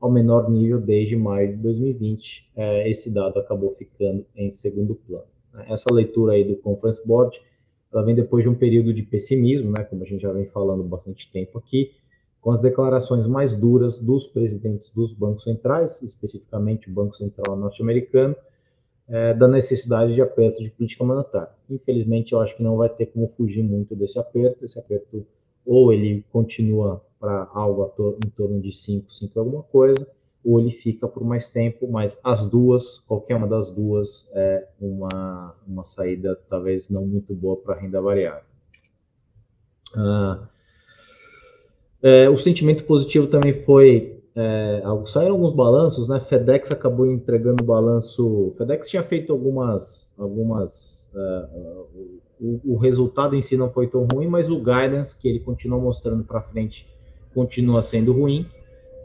ao 0.00 0.10
menor 0.10 0.50
nível 0.50 0.80
desde 0.80 1.16
maio 1.16 1.56
de 1.56 1.62
2020. 1.62 2.50
É, 2.56 2.88
esse 2.88 3.12
dado 3.12 3.38
acabou 3.38 3.74
ficando 3.74 4.24
em 4.36 4.50
segundo 4.50 4.94
plano. 4.94 5.24
Essa 5.68 5.92
leitura 5.92 6.34
aí 6.34 6.44
do 6.44 6.56
Conference 6.56 7.06
Board, 7.06 7.40
ela 7.92 8.02
vem 8.02 8.14
depois 8.14 8.44
de 8.44 8.50
um 8.50 8.54
período 8.54 8.92
de 8.92 9.02
pessimismo, 9.02 9.70
né, 9.70 9.84
como 9.84 10.02
a 10.02 10.06
gente 10.06 10.20
já 10.20 10.32
vem 10.32 10.46
falando 10.46 10.82
bastante 10.82 11.30
tempo 11.30 11.58
aqui, 11.58 11.92
com 12.40 12.50
as 12.50 12.60
declarações 12.60 13.26
mais 13.26 13.54
duras 13.54 13.96
dos 13.96 14.26
presidentes 14.26 14.90
dos 14.90 15.14
bancos 15.14 15.44
centrais, 15.44 16.02
especificamente 16.02 16.90
o 16.90 16.92
Banco 16.92 17.16
Central 17.16 17.56
norte-americano, 17.56 18.36
é, 19.08 19.34
da 19.34 19.46
necessidade 19.46 20.14
de 20.14 20.22
aperto 20.22 20.62
de 20.62 20.70
política 20.70 21.04
monetária. 21.04 21.50
Infelizmente, 21.68 22.32
eu 22.32 22.40
acho 22.40 22.56
que 22.56 22.62
não 22.62 22.76
vai 22.76 22.88
ter 22.88 23.06
como 23.06 23.28
fugir 23.28 23.62
muito 23.62 23.94
desse 23.94 24.18
aperto, 24.18 24.64
esse 24.64 24.78
aperto 24.78 25.26
ou 25.66 25.92
ele 25.92 26.24
continua 26.30 27.02
para 27.18 27.48
algo 27.54 27.90
em 28.24 28.28
torno 28.30 28.60
de 28.60 28.70
5, 28.70 29.12
5 29.12 29.40
alguma 29.40 29.62
coisa, 29.62 30.06
ou 30.44 30.60
ele 30.60 30.70
fica 30.70 31.08
por 31.08 31.24
mais 31.24 31.48
tempo, 31.48 31.88
mas 31.90 32.20
as 32.22 32.44
duas, 32.44 32.98
qualquer 32.98 33.36
uma 33.36 33.46
das 33.46 33.70
duas, 33.70 34.28
é 34.32 34.68
uma, 34.78 35.54
uma 35.66 35.84
saída 35.84 36.38
talvez 36.50 36.90
não 36.90 37.06
muito 37.06 37.34
boa 37.34 37.56
para 37.56 37.74
a 37.74 37.78
renda 37.78 38.00
variável. 38.00 38.44
Ah, 39.96 40.48
é, 42.02 42.28
o 42.28 42.36
sentimento 42.36 42.84
positivo 42.84 43.26
também 43.26 43.62
foi 43.62 44.22
é, 44.36 44.82
saíram 45.06 45.34
alguns 45.34 45.54
balanços, 45.54 46.08
né? 46.08 46.18
FedEx 46.18 46.72
acabou 46.72 47.06
entregando 47.06 47.62
balanço. 47.62 48.52
FedEx 48.58 48.90
tinha 48.90 49.02
feito 49.02 49.32
algumas, 49.32 50.12
algumas. 50.18 51.08
Uh, 51.14 52.10
o, 52.40 52.60
o, 52.64 52.76
resultado 52.76 53.36
em 53.36 53.42
si 53.42 53.56
não 53.56 53.70
foi 53.70 53.86
tão 53.86 54.08
ruim, 54.12 54.26
mas 54.26 54.50
o 54.50 54.58
guidance 54.58 55.16
que 55.16 55.28
ele 55.28 55.38
continua 55.38 55.78
mostrando 55.78 56.24
para 56.24 56.40
frente 56.40 56.84
continua 57.32 57.80
sendo 57.80 58.12
ruim. 58.12 58.48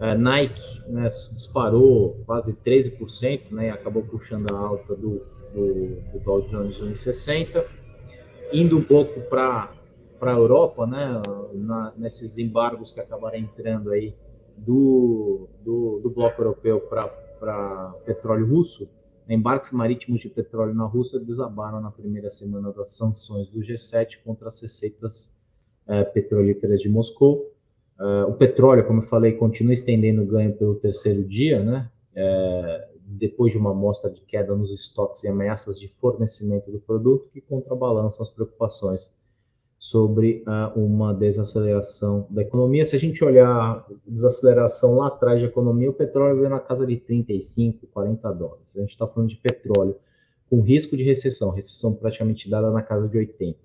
Uh, 0.01 0.17
Nike 0.17 0.81
né, 0.87 1.07
disparou 1.07 2.17
quase 2.25 2.53
13%, 2.53 3.51
né? 3.51 3.69
Acabou 3.69 4.01
puxando 4.01 4.51
a 4.51 4.57
alta 4.57 4.95
do, 4.95 5.19
do, 5.53 6.01
do 6.11 6.19
Dow 6.25 6.41
Jones 6.41 6.81
1,60, 6.81 7.65
indo 8.51 8.77
um 8.77 8.83
pouco 8.83 9.21
para 9.21 9.73
para 10.19 10.33
a 10.33 10.35
Europa, 10.35 10.85
né? 10.85 11.21
Na, 11.53 11.93
nesses 11.95 12.37
embargos 12.37 12.91
que 12.91 12.99
acabaram 12.99 13.37
entrando 13.37 13.91
aí 13.91 14.13
do, 14.65 15.47
do, 15.63 15.99
do 16.03 16.09
bloco 16.09 16.41
europeu 16.41 16.81
para 16.81 17.93
petróleo 18.05 18.47
russo, 18.47 18.89
embarques 19.27 19.71
marítimos 19.71 20.19
de 20.21 20.29
petróleo 20.29 20.73
na 20.73 20.85
Rússia 20.85 21.19
desabaram 21.19 21.79
na 21.79 21.91
primeira 21.91 22.29
semana 22.29 22.71
das 22.71 22.91
sanções 22.91 23.47
do 23.49 23.59
G7 23.59 24.19
contra 24.23 24.47
as 24.47 24.59
receitas 24.59 25.33
é, 25.87 26.03
petrolíferas 26.03 26.81
de 26.81 26.89
Moscou. 26.89 27.53
É, 27.99 28.23
o 28.25 28.33
petróleo, 28.33 28.85
como 28.85 29.01
eu 29.01 29.07
falei, 29.07 29.33
continua 29.33 29.73
estendendo 29.73 30.23
o 30.23 30.25
ganho 30.25 30.53
pelo 30.53 30.75
terceiro 30.75 31.23
dia, 31.23 31.63
né? 31.63 31.89
É, 32.15 32.89
depois 33.05 33.51
de 33.51 33.57
uma 33.57 33.71
amostra 33.71 34.09
de 34.09 34.21
queda 34.21 34.55
nos 34.55 34.71
estoques 34.71 35.23
e 35.23 35.27
ameaças 35.27 35.79
de 35.79 35.87
fornecimento 35.99 36.71
do 36.71 36.79
produto 36.79 37.27
que 37.31 37.41
contrabalançam 37.41 38.21
as 38.21 38.29
preocupações 38.29 39.09
sobre 39.79 40.43
uh, 40.45 40.77
uma 40.77 41.13
desaceleração 41.13 42.27
da 42.29 42.41
economia. 42.41 42.83
Se 42.83 42.97
a 42.97 42.99
gente 42.99 43.23
olhar 43.23 43.87
desaceleração 44.05 44.97
lá 44.97 45.07
atrás 45.07 45.39
de 45.39 45.45
economia, 45.45 45.89
o 45.89 45.93
petróleo 45.93 46.35
veio 46.35 46.49
na 46.49 46.59
casa 46.59 46.85
de 46.85 46.97
35, 46.97 47.87
40 47.87 48.31
dólares. 48.33 48.75
A 48.75 48.81
gente 48.81 48.91
está 48.91 49.07
falando 49.07 49.29
de 49.29 49.37
petróleo 49.37 49.95
com 50.49 50.59
risco 50.59 50.97
de 50.97 51.03
recessão, 51.03 51.49
recessão 51.51 51.93
praticamente 51.93 52.49
dada 52.49 52.69
na 52.71 52.81
casa 52.81 53.07
de 53.07 53.17
80. 53.17 53.57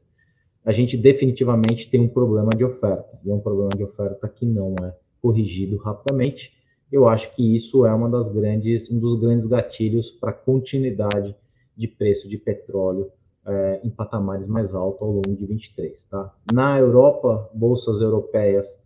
A 0.64 0.70
gente 0.70 0.96
definitivamente 0.96 1.90
tem 1.90 2.00
um 2.00 2.08
problema 2.08 2.50
de 2.56 2.64
oferta, 2.64 3.18
e 3.24 3.30
é 3.30 3.34
um 3.34 3.40
problema 3.40 3.70
de 3.76 3.82
oferta 3.82 4.28
que 4.28 4.46
não 4.46 4.74
é 4.82 4.94
corrigido 5.20 5.76
rapidamente. 5.78 6.52
Eu 6.92 7.08
acho 7.08 7.34
que 7.34 7.56
isso 7.56 7.84
é 7.84 7.92
uma 7.92 8.08
das 8.08 8.28
grandes, 8.28 8.88
um 8.90 9.00
dos 9.00 9.18
grandes 9.20 9.46
gatilhos 9.46 10.12
para 10.12 10.32
continuidade 10.32 11.34
de 11.76 11.88
preço 11.88 12.28
de 12.28 12.38
petróleo 12.38 13.10
é, 13.46 13.80
em 13.84 13.90
patamares 13.90 14.48
mais 14.48 14.74
altos 14.74 15.02
ao 15.02 15.10
longo 15.10 15.34
de 15.34 15.46
23. 15.46 16.04
Tá? 16.04 16.34
Na 16.52 16.78
Europa, 16.78 17.48
bolsas 17.54 18.00
europeias 18.00 18.80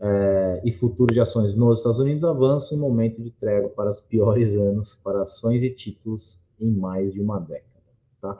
é, 0.00 0.60
e 0.64 0.72
futuros 0.72 1.14
de 1.14 1.20
ações 1.20 1.54
nos 1.54 1.78
Estados 1.78 1.98
Unidos 1.98 2.24
avançam 2.24 2.76
em 2.76 2.80
momento 2.80 3.22
de 3.22 3.30
trégua 3.30 3.70
para 3.70 3.90
os 3.90 4.00
piores 4.00 4.56
anos 4.56 4.98
para 5.02 5.22
ações 5.22 5.62
e 5.62 5.70
títulos 5.70 6.38
em 6.60 6.70
mais 6.70 7.12
de 7.12 7.20
uma 7.20 7.38
década. 7.38 7.72
Tá? 8.20 8.36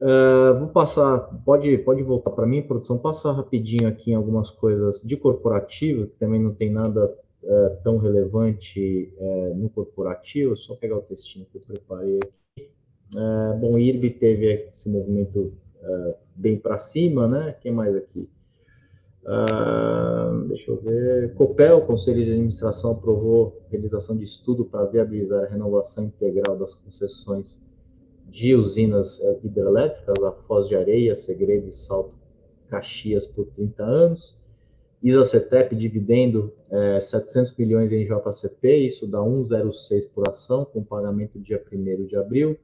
Uh, 0.00 0.56
vou 0.60 0.68
passar, 0.68 1.18
pode, 1.44 1.76
pode 1.78 2.04
voltar 2.04 2.30
para 2.30 2.46
mim, 2.46 2.62
produção, 2.62 2.96
passar 2.96 3.32
rapidinho 3.32 3.88
aqui 3.88 4.12
em 4.12 4.14
algumas 4.14 4.48
coisas 4.48 5.02
de 5.02 5.16
corporativo, 5.16 6.06
que 6.06 6.16
também 6.18 6.40
não 6.40 6.54
tem 6.54 6.70
nada 6.70 7.12
uh, 7.42 7.82
tão 7.82 7.98
relevante 7.98 9.12
uh, 9.18 9.54
no 9.56 9.68
corporativo, 9.68 10.56
só 10.56 10.76
pegar 10.76 10.98
o 10.98 11.02
textinho 11.02 11.46
que 11.46 11.58
eu 11.58 11.62
preparei 11.62 12.16
aqui. 12.18 12.32
Uh, 13.14 13.56
bom, 13.58 13.78
IRB 13.78 14.10
teve 14.10 14.68
esse 14.70 14.88
movimento 14.88 15.52
uh, 15.82 16.14
bem 16.34 16.58
para 16.58 16.76
cima, 16.76 17.26
né? 17.26 17.56
Quem 17.60 17.72
mais 17.72 17.96
aqui? 17.96 18.28
Uh, 19.24 20.46
deixa 20.48 20.70
eu 20.70 20.76
ver. 20.76 21.34
Copel, 21.34 21.80
Conselho 21.82 22.24
de 22.24 22.32
Administração, 22.32 22.92
aprovou 22.92 23.62
realização 23.70 24.16
de 24.16 24.24
estudo 24.24 24.64
para 24.64 24.84
viabilizar 24.84 25.44
a 25.44 25.48
renovação 25.48 26.04
integral 26.04 26.56
das 26.56 26.74
concessões 26.74 27.60
de 28.26 28.54
usinas 28.54 29.20
hidrelétricas, 29.42 30.22
a 30.22 30.32
Foz 30.32 30.68
de 30.68 30.76
Areia, 30.76 31.14
Segredo 31.14 31.66
e 31.66 31.72
Salto 31.72 32.14
Caxias 32.68 33.26
por 33.26 33.46
30 33.46 33.82
anos. 33.82 34.38
Isacetep 35.02 35.74
dividendo 35.76 36.52
é, 36.70 37.00
700 37.00 37.54
milhões 37.56 37.92
em 37.92 38.04
JCP, 38.04 38.78
isso 38.78 39.06
dá 39.06 39.18
1,06 39.18 40.10
por 40.12 40.28
ação, 40.28 40.64
com 40.64 40.82
pagamento 40.82 41.38
dia 41.38 41.62
1 41.72 42.06
de 42.06 42.16
abril. 42.16 42.58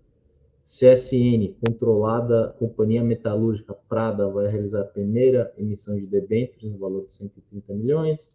CSN, 0.65 1.55
controlada 1.61 2.55
Companhia 2.59 3.05
Metalúrgica 3.05 3.75
Prada, 3.87 4.29
vai 4.29 4.49
realizar 4.49 4.81
a 4.81 4.85
primeira 4.85 5.53
emissão 5.59 5.95
de 5.95 6.07
debêntures 6.07 6.73
no 6.73 6.79
valor 6.79 7.07
de 7.07 7.13
130 7.13 7.75
milhões. 7.75 8.35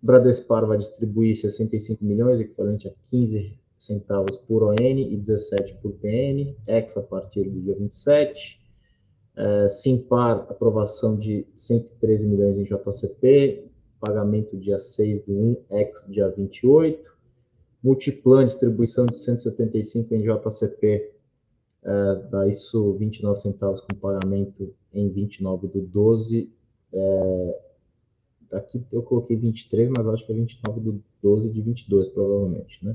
Bradespar 0.00 0.66
vai 0.66 0.76
distribuir 0.76 1.34
65 1.34 2.04
milhões, 2.04 2.38
equivalente 2.38 2.86
a 2.86 2.92
15 3.08 3.58
centavos 3.78 4.36
por 4.46 4.62
ON 4.62 4.74
e 4.78 5.16
17 5.16 5.78
por 5.80 5.92
PN, 5.92 6.54
ex 6.66 6.96
a 6.98 7.02
partir 7.02 7.48
do 7.48 7.60
dia 7.62 7.74
27. 7.74 8.60
Uh, 9.36 9.68
Simpar, 9.70 10.46
aprovação 10.50 11.16
de 11.16 11.46
113 11.56 12.28
milhões 12.28 12.58
em 12.58 12.64
JCP, 12.64 13.64
pagamento 13.98 14.56
dia 14.56 14.78
6 14.78 15.24
do 15.24 15.32
1, 15.32 15.56
ex 15.70 16.06
dia 16.08 16.28
28. 16.28 17.08
Multiplan, 17.82 18.44
distribuição 18.44 19.06
de 19.06 19.16
175 19.16 20.14
em 20.14 20.22
JCP, 20.22 21.17
é, 21.88 22.14
dá 22.30 22.46
isso 22.46 22.92
29 22.98 23.40
centavos 23.40 23.80
com 23.80 23.96
pagamento 23.96 24.74
em 24.92 25.08
29 25.08 25.68
do 25.68 25.80
12. 25.80 26.52
É, 26.92 27.60
aqui 28.52 28.84
eu 28.92 29.02
coloquei 29.02 29.36
23, 29.36 29.90
mas 29.96 30.06
acho 30.06 30.26
que 30.26 30.32
é 30.32 30.34
29 30.34 30.80
do 30.80 31.02
12 31.22 31.50
de 31.50 31.62
22, 31.62 32.08
provavelmente, 32.10 32.84
né? 32.84 32.94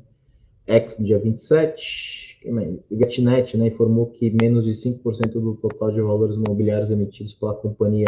X, 0.68 0.98
dia 1.00 1.18
27. 1.18 2.40
E 2.46 2.96
GetNet 2.96 3.58
né, 3.58 3.68
informou 3.68 4.08
que 4.08 4.30
menos 4.30 4.64
de 4.64 4.72
5% 4.72 5.32
do 5.32 5.56
total 5.56 5.92
de 5.92 6.02
valores 6.02 6.36
imobiliários 6.36 6.92
emitidos 6.92 7.34
pela 7.34 7.56
companhia 7.56 8.06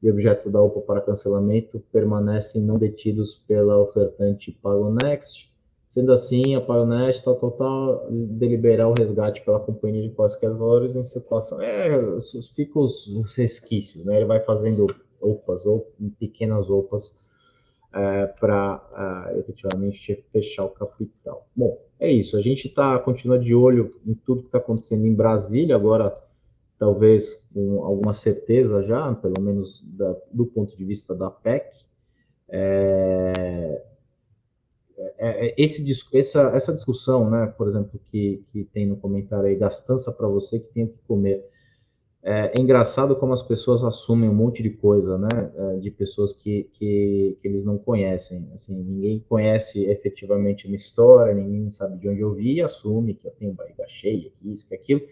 de 0.00 0.10
objeto 0.10 0.48
da 0.50 0.62
OPA 0.62 0.80
para 0.82 1.00
cancelamento 1.00 1.82
permanecem 1.90 2.62
não 2.62 2.78
detidos 2.78 3.42
pela 3.48 3.76
ofertante 3.78 4.52
PagoNext. 4.62 5.50
Sendo 5.88 6.12
assim, 6.12 6.54
a 6.54 6.60
Pioneer 6.60 7.10
está 7.10 7.32
total 7.34 8.06
deliberar 8.10 8.88
o 8.88 8.94
resgate 8.94 9.44
pela 9.44 9.60
companhia 9.60 10.02
de 10.02 10.14
quaisquer 10.14 10.50
valores 10.50 10.96
em 10.96 11.02
circulação. 11.02 11.60
É, 11.60 11.88
ficam 12.54 12.82
os, 12.82 13.06
os, 13.06 13.34
resquícios, 13.34 14.04
né? 14.04 14.16
Ele 14.16 14.26
vai 14.26 14.40
fazendo 14.40 14.86
opas 15.20 15.64
ou 15.64 15.92
pequenas 16.18 16.68
opas 16.68 17.16
é, 17.94 18.26
para 18.26 19.30
é, 19.32 19.38
efetivamente 19.38 20.24
fechar 20.32 20.64
o 20.64 20.70
capital. 20.70 21.46
Bom, 21.54 21.80
é 22.00 22.10
isso. 22.10 22.36
A 22.36 22.42
gente 22.42 22.68
tá, 22.68 22.98
continua 22.98 23.38
de 23.38 23.54
olho 23.54 23.98
em 24.04 24.14
tudo 24.14 24.42
que 24.42 24.48
está 24.48 24.58
acontecendo 24.58 25.06
em 25.06 25.14
Brasília, 25.14 25.76
agora 25.76 26.16
talvez 26.78 27.46
com 27.54 27.84
alguma 27.84 28.12
certeza 28.12 28.82
já, 28.82 29.14
pelo 29.14 29.40
menos 29.40 29.82
da, 29.96 30.14
do 30.30 30.44
ponto 30.46 30.76
de 30.76 30.84
vista 30.84 31.14
da 31.14 31.30
PEC. 31.30 31.86
É, 32.48 33.82
esse, 35.56 35.84
essa, 36.12 36.50
essa 36.54 36.74
discussão, 36.74 37.30
né, 37.30 37.46
por 37.56 37.68
exemplo, 37.68 38.00
que, 38.10 38.42
que 38.46 38.64
tem 38.64 38.86
no 38.86 38.96
comentário 38.96 39.46
aí, 39.46 39.56
gastança 39.56 40.12
para 40.12 40.28
você 40.28 40.58
que 40.58 40.72
tem 40.72 40.86
que 40.86 40.98
comer. 41.06 41.44
É, 42.28 42.50
é, 42.58 42.60
engraçado 42.60 43.14
como 43.14 43.32
as 43.32 43.42
pessoas 43.42 43.84
assumem 43.84 44.28
um 44.28 44.34
monte 44.34 44.60
de 44.60 44.70
coisa, 44.70 45.16
né, 45.16 45.28
é, 45.54 45.76
de 45.76 45.92
pessoas 45.92 46.32
que, 46.32 46.68
que, 46.72 47.38
que, 47.40 47.46
eles 47.46 47.64
não 47.64 47.78
conhecem. 47.78 48.48
Assim, 48.52 48.74
ninguém 48.82 49.24
conhece 49.28 49.84
efetivamente 49.84 50.66
uma 50.66 50.74
história, 50.74 51.32
ninguém 51.32 51.70
sabe 51.70 51.98
de 51.98 52.08
onde 52.08 52.20
eu 52.20 52.34
vi 52.34 52.54
e 52.54 52.62
assume 52.62 53.14
que 53.14 53.28
eu 53.28 53.30
tenho 53.30 53.52
barriga 53.52 53.86
cheia, 53.86 54.32
isso, 54.42 54.66
aquilo, 54.74 55.02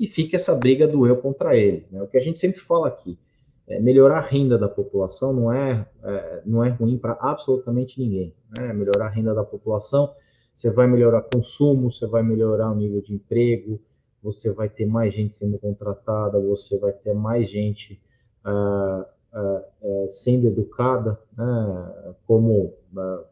e 0.00 0.06
fica 0.06 0.36
essa 0.36 0.54
briga 0.54 0.88
do 0.88 1.06
eu 1.06 1.18
contra 1.18 1.54
eles. 1.54 1.90
Né? 1.90 2.02
O 2.02 2.06
que 2.06 2.16
a 2.16 2.22
gente 2.22 2.38
sempre 2.38 2.60
fala 2.62 2.88
aqui, 2.88 3.18
é, 3.66 3.80
melhorar 3.80 4.18
a 4.18 4.26
renda 4.26 4.58
da 4.58 4.68
população 4.68 5.32
não 5.32 5.52
é, 5.52 5.86
é 6.02 6.42
não 6.44 6.64
é 6.64 6.70
ruim 6.70 6.98
para 6.98 7.16
absolutamente 7.20 7.98
ninguém. 7.98 8.34
Né? 8.56 8.72
Melhorar 8.72 9.06
a 9.06 9.10
renda 9.10 9.34
da 9.34 9.44
população, 9.44 10.12
você 10.52 10.70
vai 10.70 10.86
melhorar 10.86 11.22
consumo, 11.22 11.90
você 11.90 12.06
vai 12.06 12.22
melhorar 12.22 12.70
o 12.70 12.74
nível 12.74 13.00
de 13.00 13.14
emprego, 13.14 13.80
você 14.22 14.52
vai 14.52 14.68
ter 14.68 14.86
mais 14.86 15.12
gente 15.14 15.34
sendo 15.34 15.58
contratada, 15.58 16.38
você 16.38 16.78
vai 16.78 16.92
ter 16.92 17.14
mais 17.14 17.50
gente 17.50 18.00
ah, 18.44 19.06
ah, 19.32 19.62
é, 19.82 20.08
sendo 20.10 20.46
educada, 20.46 21.18
né? 21.36 22.14
como 22.26 22.74
ah, 22.96 23.24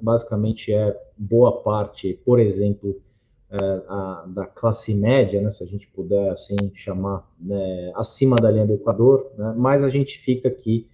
basicamente 0.00 0.72
é 0.72 0.98
boa 1.16 1.60
parte, 1.62 2.14
por 2.24 2.38
exemplo, 2.38 3.00
a, 3.56 4.24
da 4.28 4.46
classe 4.46 4.94
média, 4.94 5.40
né, 5.40 5.50
se 5.50 5.64
a 5.64 5.66
gente 5.66 5.86
puder 5.88 6.30
assim 6.30 6.56
chamar, 6.74 7.28
né, 7.38 7.92
acima 7.96 8.36
da 8.36 8.50
linha 8.50 8.66
do 8.66 8.74
Equador, 8.74 9.30
né, 9.36 9.52
mas 9.56 9.82
a 9.82 9.90
gente 9.90 10.18
fica 10.18 10.48
aqui, 10.48 10.86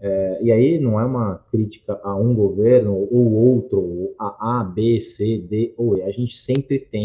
é, 0.00 0.38
e 0.40 0.52
aí 0.52 0.78
não 0.78 1.00
é 1.00 1.04
uma 1.04 1.44
crítica 1.50 2.00
a 2.04 2.14
um 2.14 2.34
governo 2.34 2.94
ou 2.94 3.32
outro, 3.32 3.80
ou 3.80 4.14
a 4.18 4.60
A, 4.60 4.64
B, 4.64 5.00
C, 5.00 5.38
D 5.38 5.74
ou 5.76 5.96
E, 5.96 6.02
a 6.02 6.12
gente 6.12 6.36
sempre 6.36 6.78
tem 6.78 7.04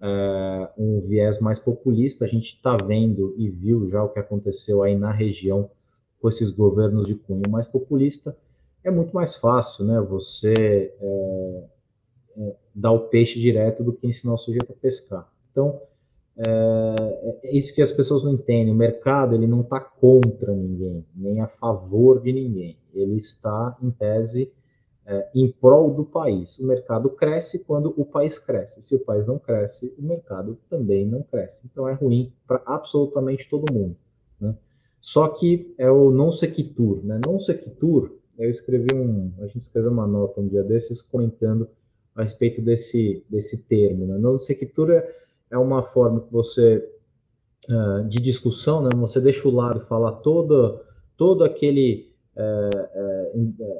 é, 0.00 0.68
um 0.78 1.00
viés 1.02 1.38
mais 1.38 1.58
populista, 1.58 2.24
a 2.24 2.28
gente 2.28 2.54
está 2.54 2.76
vendo 2.76 3.34
e 3.36 3.50
viu 3.50 3.86
já 3.86 4.02
o 4.02 4.08
que 4.08 4.18
aconteceu 4.18 4.82
aí 4.82 4.96
na 4.96 5.12
região 5.12 5.70
com 6.20 6.28
esses 6.28 6.50
governos 6.50 7.06
de 7.06 7.16
cunho 7.16 7.50
mais 7.50 7.66
populista, 7.66 8.34
é 8.82 8.90
muito 8.90 9.14
mais 9.14 9.36
fácil, 9.36 9.84
né, 9.84 10.00
você 10.00 10.94
é, 10.98 11.64
é, 12.36 12.54
dar 12.74 12.92
o 12.92 13.08
peixe 13.08 13.40
direto 13.40 13.82
do 13.82 13.92
que 13.92 14.06
ensinar 14.06 14.34
o 14.34 14.38
sujeito 14.38 14.72
a 14.72 14.74
pescar. 14.74 15.30
Então, 15.50 15.80
é, 16.36 17.38
é 17.44 17.56
isso 17.56 17.74
que 17.74 17.82
as 17.82 17.92
pessoas 17.92 18.24
não 18.24 18.32
entendem. 18.32 18.72
O 18.72 18.76
mercado 18.76 19.34
ele 19.34 19.46
não 19.46 19.60
está 19.60 19.80
contra 19.80 20.52
ninguém, 20.52 21.04
nem 21.14 21.40
a 21.40 21.46
favor 21.46 22.20
de 22.20 22.32
ninguém. 22.32 22.78
Ele 22.94 23.16
está, 23.16 23.76
em 23.82 23.90
tese, 23.90 24.52
é, 25.06 25.28
em 25.34 25.50
prol 25.50 25.92
do 25.92 26.04
país. 26.04 26.58
O 26.58 26.66
mercado 26.66 27.10
cresce 27.10 27.64
quando 27.64 27.92
o 27.96 28.04
país 28.04 28.38
cresce. 28.38 28.82
Se 28.82 28.94
o 28.94 29.04
país 29.04 29.26
não 29.26 29.38
cresce, 29.38 29.94
o 29.98 30.02
mercado 30.02 30.58
também 30.70 31.06
não 31.06 31.22
cresce. 31.22 31.66
Então, 31.70 31.88
é 31.88 31.92
ruim 31.92 32.32
para 32.46 32.62
absolutamente 32.64 33.48
todo 33.48 33.72
mundo. 33.72 33.96
Né? 34.40 34.54
Só 35.00 35.28
que 35.28 35.74
é 35.76 35.90
o 35.90 36.10
non 36.10 36.30
sequitur. 36.30 37.04
Né? 37.04 37.20
Non 37.24 37.38
sequitur, 37.38 38.12
eu 38.38 38.48
escrevi 38.48 38.94
um, 38.94 39.32
a 39.38 39.46
gente 39.46 39.58
escreveu 39.58 39.90
uma 39.90 40.06
nota 40.06 40.40
um 40.40 40.48
dia 40.48 40.62
desses 40.62 41.02
comentando 41.02 41.68
a 42.14 42.22
respeito 42.22 42.60
desse, 42.60 43.24
desse 43.28 43.58
termo. 43.64 44.06
Né? 44.06 44.18
Não 44.18 44.38
sequitura 44.38 45.06
é 45.50 45.58
uma 45.58 45.82
forma 45.82 46.20
que 46.20 46.32
você 46.32 46.88
uh, 47.68 48.08
de 48.08 48.18
discussão, 48.18 48.82
né? 48.82 48.90
Você 48.96 49.20
deixa 49.20 49.46
o 49.46 49.54
lado 49.54 49.80
falar 49.86 50.12
todo 50.12 50.80
todo 51.16 51.44
aquele 51.44 52.10
uh, 52.36 53.38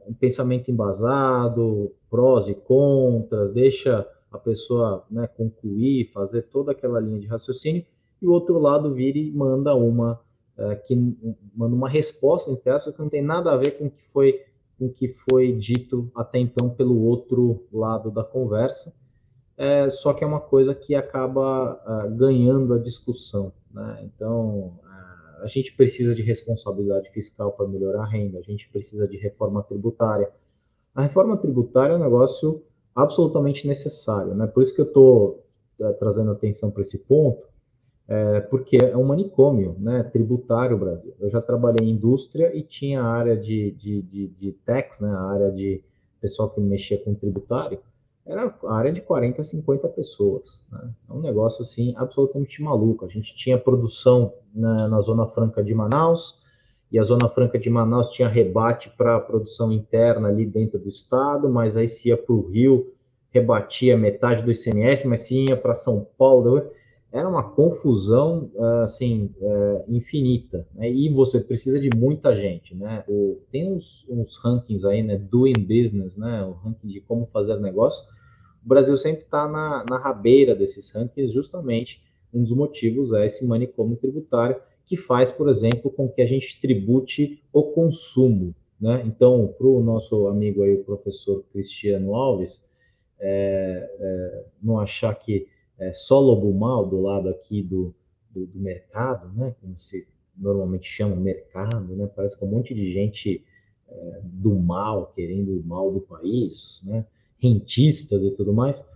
uh, 0.09 0.15
pensamento 0.21 0.71
embasado, 0.71 1.93
prós 2.11 2.49
e 2.49 2.55
contras, 2.55 3.51
deixa 3.51 4.07
a 4.31 4.39
pessoa 4.39 5.05
né, 5.11 5.27
concluir, 5.27 6.11
fazer 6.12 6.43
toda 6.43 6.73
aquela 6.73 7.01
linha 7.01 7.19
de 7.19 7.27
raciocínio, 7.27 7.85
e 8.21 8.27
o 8.27 8.33
outro 8.33 8.59
lado 8.59 8.95
vira 8.95 9.19
e 9.19 9.31
manda 9.31 9.75
uma 9.75 10.21
que 10.87 10.95
manda 11.57 11.75
uma 11.75 11.89
resposta 11.89 12.51
entre 12.51 12.71
aspas 12.71 12.95
que 12.95 13.01
não 13.01 13.09
tem 13.09 13.23
nada 13.23 13.51
a 13.51 13.57
ver 13.57 13.73
com 13.73 13.87
o 13.87 13.91
que 13.91 14.05
foi 14.12 14.45
com 14.83 14.87
o 14.87 14.93
que 14.93 15.15
foi 15.31 15.53
dito 15.53 16.11
até 16.12 16.41
então 16.41 16.69
pelo 16.69 17.01
outro 17.05 17.65
lado 17.73 18.11
da 18.11 18.25
conversa, 18.25 18.93
é, 19.57 19.89
só 19.89 20.12
que 20.12 20.25
é 20.25 20.27
uma 20.27 20.41
coisa 20.41 20.75
que 20.75 20.93
acaba 20.93 21.75
uh, 21.75 22.11
ganhando 22.17 22.75
a 22.75 22.79
discussão. 22.79 23.53
Né? 23.71 24.03
Então, 24.05 24.77
uh, 24.83 25.43
a 25.43 25.47
gente 25.47 25.73
precisa 25.77 26.17
de 26.17 26.23
responsabilidade 26.23 27.11
fiscal 27.11 27.53
para 27.53 27.69
melhorar 27.69 28.03
a 28.03 28.09
renda, 28.09 28.40
a 28.40 28.42
gente 28.42 28.68
precisa 28.71 29.07
de 29.07 29.16
reforma 29.16 29.62
tributária. 29.62 30.29
A 30.95 31.03
reforma 31.03 31.37
tributária 31.37 31.92
é 31.92 31.97
um 31.97 32.03
negócio 32.03 32.64
absolutamente 32.92 33.68
necessário, 33.68 34.35
né? 34.35 34.49
por 34.49 34.64
isso 34.64 34.75
que 34.75 34.81
eu 34.81 34.87
estou 34.87 35.45
uh, 35.79 35.95
trazendo 35.95 36.33
atenção 36.33 36.73
para 36.73 36.83
esse 36.83 37.07
ponto, 37.07 37.47
é, 38.12 38.40
porque 38.40 38.77
é 38.77 38.94
um 38.94 39.05
manicômio 39.05 39.75
né, 39.79 40.03
tributário 40.03 40.77
o 40.77 40.79
Brasil. 40.79 41.14
Eu 41.18 41.31
já 41.31 41.40
trabalhei 41.40 41.88
em 41.88 41.92
indústria 41.92 42.55
e 42.55 42.62
tinha 42.62 43.01
a 43.01 43.07
área 43.07 43.35
de, 43.35 43.70
de, 43.70 44.03
de, 44.03 44.27
de 44.29 44.53
tax, 44.66 45.01
né, 45.01 45.09
a 45.09 45.22
área 45.22 45.51
de 45.51 45.83
pessoal 46.20 46.51
que 46.51 46.61
mexia 46.61 47.03
com 47.03 47.14
tributário, 47.14 47.79
era 48.27 48.55
a 48.64 48.75
área 48.75 48.92
de 48.92 49.01
40, 49.01 49.42
50 49.42 49.88
pessoas. 49.88 50.61
Né? 50.70 50.90
É 51.09 51.12
um 51.12 51.22
negócio 51.22 51.62
assim 51.62 51.94
absolutamente 51.96 52.62
maluco. 52.62 53.07
A 53.07 53.09
gente 53.09 53.35
tinha 53.35 53.57
produção 53.57 54.35
na, 54.55 54.88
na 54.88 55.01
Zona 55.01 55.27
Franca 55.29 55.64
de 55.64 55.75
Manaus, 55.75 56.38
e 56.90 56.98
a 56.98 57.05
Zona 57.05 57.31
Franca 57.31 57.59
de 57.59 57.70
Manaus 57.70 58.11
tinha 58.11 58.29
rebate 58.29 58.90
para 58.90 59.16
a 59.16 59.20
produção 59.20 59.72
interna 59.72 60.29
ali 60.29 60.44
dentro 60.44 60.79
do 60.79 60.90
estado, 60.90 61.48
mas 61.48 61.79
aí 61.79 61.88
se 61.88 62.11
ia 62.11 62.18
para 62.18 62.35
o 62.35 62.46
Rio, 62.51 62.92
rebatia 63.31 63.96
metade 63.96 64.42
do 64.42 64.53
ICMS, 64.53 65.09
mas 65.09 65.20
se 65.20 65.46
ia 65.48 65.57
para 65.57 65.72
São 65.72 66.07
Paulo 66.18 66.70
era 67.12 67.29
uma 67.29 67.42
confusão 67.42 68.51
assim 68.83 69.31
é, 69.38 69.85
infinita 69.88 70.66
né? 70.75 70.90
e 70.90 71.11
você 71.11 71.40
precisa 71.40 71.79
de 71.79 71.90
muita 71.94 72.35
gente 72.35 72.75
né? 72.75 73.05
Tem 73.51 73.70
uns, 73.70 74.07
uns, 74.09 74.37
rankings 74.37 74.87
aí 74.87 75.03
né? 75.03 75.18
Doing 75.18 75.53
business 75.53 76.16
né? 76.16 76.42
O 76.42 76.53
ranking 76.53 76.88
de 76.88 77.01
como 77.03 77.27
fazer 77.27 77.61
negócio. 77.61 78.05
O 78.64 78.68
Brasil 78.68 78.96
sempre 78.96 79.25
está 79.25 79.46
na, 79.46 79.85
na 79.90 79.98
rabeira 79.98 80.55
desses 80.55 80.90
rankings 80.90 81.33
justamente 81.33 82.03
um 82.33 82.40
dos 82.40 82.53
motivos 82.53 83.12
é 83.12 83.27
esse 83.27 83.46
manicômio 83.46 83.96
tributário 83.96 84.57
que 84.87 84.96
faz 84.96 85.31
por 85.31 85.51
exemplo 85.51 85.90
com 85.90 86.09
que 86.09 86.22
a 86.22 86.27
gente 86.27 86.61
tribute 86.62 87.42
o 87.53 87.62
consumo 87.62 88.55
né? 88.81 89.03
Então 89.05 89.55
para 89.59 89.66
o 89.66 89.83
nosso 89.83 90.29
amigo 90.29 90.62
aí 90.62 90.75
o 90.75 90.85
professor 90.85 91.44
Cristiano 91.53 92.14
Alves 92.14 92.62
é, 93.20 93.90
é, 94.01 94.44
não 94.62 94.81
achar 94.81 95.14
que 95.14 95.46
é, 95.83 95.92
só 95.92 96.21
lobo 96.21 96.53
mal 96.53 96.87
do 96.87 97.01
lado 97.01 97.29
aqui 97.29 97.62
do, 97.62 97.95
do, 98.31 98.47
do, 98.47 98.59
mercado, 98.59 99.29
né? 99.35 99.55
Como 99.61 99.77
se 99.79 100.07
normalmente 100.37 100.87
chama 100.87 101.16
mercado, 101.16 101.97
né? 101.97 102.09
Parece 102.14 102.38
que 102.38 102.45
um 102.45 102.49
monte 102.49 102.73
de 102.75 102.92
gente 102.92 103.45
é, 103.88 104.21
do 104.23 104.55
mal, 104.55 105.12
querendo 105.14 105.59
o 105.59 105.62
mal 105.64 105.90
do 105.90 106.01
país, 106.01 106.83
né? 106.87 107.05
Rentistas 107.38 108.23
e 108.23 108.31
tudo 108.31 108.53
mais. 108.53 108.87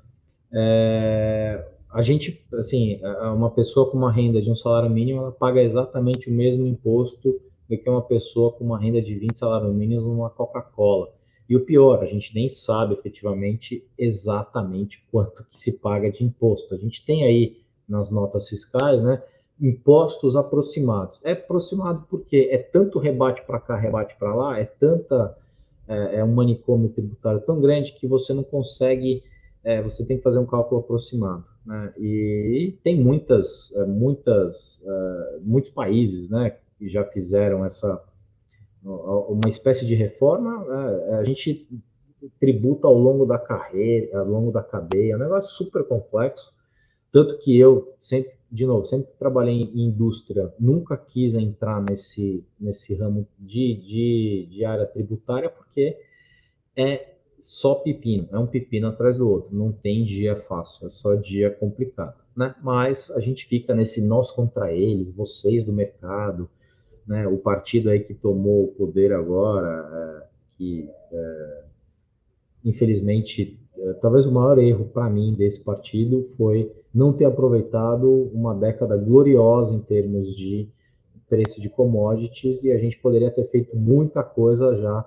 É, 0.52 1.66
a 1.90 2.02
gente, 2.02 2.44
assim, 2.54 3.00
uma 3.34 3.50
pessoa 3.50 3.90
com 3.90 3.96
uma 3.96 4.12
renda 4.12 4.40
de 4.40 4.50
um 4.50 4.54
salário 4.54 4.88
mínimo, 4.90 5.20
ela 5.20 5.32
paga 5.32 5.62
exatamente 5.62 6.30
o 6.30 6.32
mesmo 6.32 6.66
imposto 6.66 7.40
do 7.68 7.76
que 7.76 7.88
uma 7.88 8.02
pessoa 8.02 8.52
com 8.52 8.64
uma 8.64 8.78
renda 8.78 9.02
de 9.02 9.14
20 9.14 9.36
salários 9.36 9.74
mínimos 9.74 10.04
numa 10.04 10.30
Coca-Cola. 10.30 11.15
E 11.48 11.56
o 11.56 11.64
pior, 11.64 12.02
a 12.02 12.06
gente 12.06 12.34
nem 12.34 12.48
sabe 12.48 12.94
efetivamente 12.94 13.86
exatamente 13.96 15.04
quanto 15.10 15.44
que 15.44 15.58
se 15.58 15.78
paga 15.78 16.10
de 16.10 16.24
imposto. 16.24 16.74
A 16.74 16.78
gente 16.78 17.04
tem 17.04 17.24
aí 17.24 17.60
nas 17.88 18.10
notas 18.10 18.48
fiscais, 18.48 19.02
né, 19.02 19.22
impostos 19.60 20.36
aproximados. 20.36 21.20
É 21.22 21.32
aproximado 21.32 22.04
porque 22.10 22.48
é 22.50 22.58
tanto 22.58 22.98
rebate 22.98 23.42
para 23.46 23.60
cá, 23.60 23.76
rebate 23.76 24.16
para 24.16 24.34
lá, 24.34 24.58
é 24.58 24.64
tanta 24.64 25.36
é, 25.88 26.16
é, 26.16 26.24
um 26.24 26.34
manicômio 26.34 26.88
tributário 26.88 27.40
tão 27.40 27.60
grande 27.60 27.92
que 27.92 28.06
você 28.06 28.34
não 28.34 28.42
consegue, 28.42 29.22
é, 29.62 29.80
você 29.80 30.04
tem 30.04 30.16
que 30.16 30.22
fazer 30.22 30.38
um 30.38 30.46
cálculo 30.46 30.80
aproximado. 30.80 31.44
Né? 31.64 31.92
E, 31.96 32.66
e 32.68 32.72
tem 32.82 33.00
muitas, 33.00 33.72
é, 33.76 33.84
muitas, 33.84 34.82
é, 34.84 35.38
muitos 35.42 35.70
países, 35.70 36.28
né, 36.28 36.56
que 36.78 36.88
já 36.88 37.04
fizeram 37.04 37.64
essa 37.64 38.02
uma 38.86 39.48
espécie 39.48 39.84
de 39.84 39.94
reforma, 39.94 40.64
é, 41.10 41.14
a 41.16 41.24
gente 41.24 41.68
tributa 42.38 42.86
ao 42.86 42.94
longo 42.94 43.26
da 43.26 43.38
carreira, 43.38 44.20
ao 44.20 44.26
longo 44.26 44.50
da 44.50 44.62
cadeia, 44.62 45.12
é 45.12 45.16
um 45.16 45.20
negócio 45.20 45.50
super 45.50 45.84
complexo, 45.84 46.52
tanto 47.12 47.38
que 47.38 47.58
eu 47.58 47.94
sempre, 48.00 48.32
de 48.50 48.66
novo, 48.66 48.84
sempre 48.86 49.10
trabalhei 49.18 49.54
em 49.54 49.86
indústria, 49.86 50.52
nunca 50.58 50.96
quis 50.96 51.34
entrar 51.34 51.84
nesse, 51.88 52.44
nesse 52.58 52.94
ramo 52.94 53.26
de, 53.38 53.74
de, 53.74 54.48
de 54.50 54.64
área 54.64 54.86
tributária, 54.86 55.50
porque 55.50 55.98
é 56.76 57.14
só 57.38 57.74
pepino, 57.76 58.28
é 58.32 58.38
um 58.38 58.46
pepino 58.46 58.88
atrás 58.88 59.18
do 59.18 59.28
outro, 59.28 59.54
não 59.54 59.72
tem 59.72 60.04
dia 60.04 60.36
fácil, 60.36 60.86
é 60.86 60.90
só 60.90 61.14
dia 61.14 61.50
complicado, 61.50 62.16
né? 62.36 62.54
Mas 62.62 63.10
a 63.10 63.20
gente 63.20 63.46
fica 63.46 63.74
nesse 63.74 64.06
nós 64.06 64.30
contra 64.30 64.72
eles, 64.72 65.10
vocês 65.10 65.64
do 65.64 65.72
mercado, 65.72 66.48
né, 67.06 67.26
o 67.26 67.38
partido 67.38 67.90
aí 67.90 68.00
que 68.00 68.14
tomou 68.14 68.64
o 68.64 68.68
poder 68.68 69.12
agora, 69.12 70.22
é, 70.22 70.26
que 70.56 70.90
é, 71.12 71.62
infelizmente, 72.64 73.58
é, 73.78 73.92
talvez 73.94 74.26
o 74.26 74.32
maior 74.32 74.58
erro 74.58 74.86
para 74.86 75.08
mim 75.08 75.34
desse 75.34 75.62
partido 75.62 76.28
foi 76.36 76.72
não 76.92 77.12
ter 77.12 77.26
aproveitado 77.26 78.30
uma 78.32 78.54
década 78.54 78.96
gloriosa 78.96 79.74
em 79.74 79.80
termos 79.80 80.34
de 80.34 80.68
preço 81.28 81.60
de 81.60 81.68
commodities 81.68 82.62
e 82.62 82.72
a 82.72 82.78
gente 82.78 82.98
poderia 82.98 83.30
ter 83.30 83.48
feito 83.50 83.76
muita 83.76 84.22
coisa 84.22 84.76
já 84.76 85.04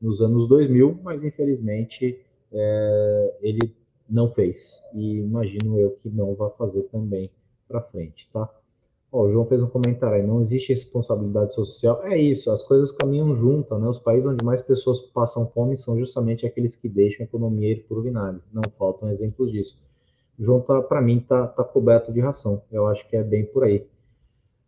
nos 0.00 0.20
anos 0.20 0.46
2000, 0.46 1.00
mas 1.02 1.24
infelizmente 1.24 2.18
é, 2.52 3.36
ele 3.40 3.74
não 4.08 4.28
fez 4.28 4.82
e 4.94 5.18
imagino 5.18 5.78
eu 5.78 5.90
que 5.92 6.08
não 6.08 6.34
vai 6.34 6.50
fazer 6.50 6.82
também 6.84 7.30
para 7.66 7.80
frente, 7.80 8.28
tá? 8.32 8.48
Oh, 9.14 9.24
o 9.24 9.30
João 9.30 9.44
fez 9.44 9.62
um 9.62 9.66
comentário 9.66 10.16
aí, 10.16 10.26
não 10.26 10.40
existe 10.40 10.70
responsabilidade 10.70 11.52
social. 11.52 12.00
É 12.02 12.16
isso, 12.16 12.50
as 12.50 12.62
coisas 12.62 12.90
caminham 12.90 13.36
juntas, 13.36 13.78
né? 13.78 13.86
Os 13.86 13.98
países 13.98 14.24
onde 14.26 14.42
mais 14.42 14.62
pessoas 14.62 15.02
passam 15.02 15.46
fome 15.50 15.76
são 15.76 15.98
justamente 15.98 16.46
aqueles 16.46 16.74
que 16.74 16.88
deixam 16.88 17.20
a 17.20 17.24
economia 17.24 17.72
ir 17.72 17.84
por 17.86 18.02
vinagre. 18.02 18.40
Não 18.50 18.62
faltam 18.78 19.10
exemplos 19.10 19.52
disso. 19.52 19.78
O 20.38 20.42
João, 20.42 20.62
tá, 20.62 20.80
para 20.80 21.02
mim, 21.02 21.20
tá, 21.20 21.46
tá 21.46 21.62
coberto 21.62 22.10
de 22.10 22.20
ração. 22.20 22.62
Eu 22.72 22.86
acho 22.86 23.06
que 23.06 23.14
é 23.14 23.22
bem 23.22 23.44
por 23.44 23.64
aí. 23.64 23.86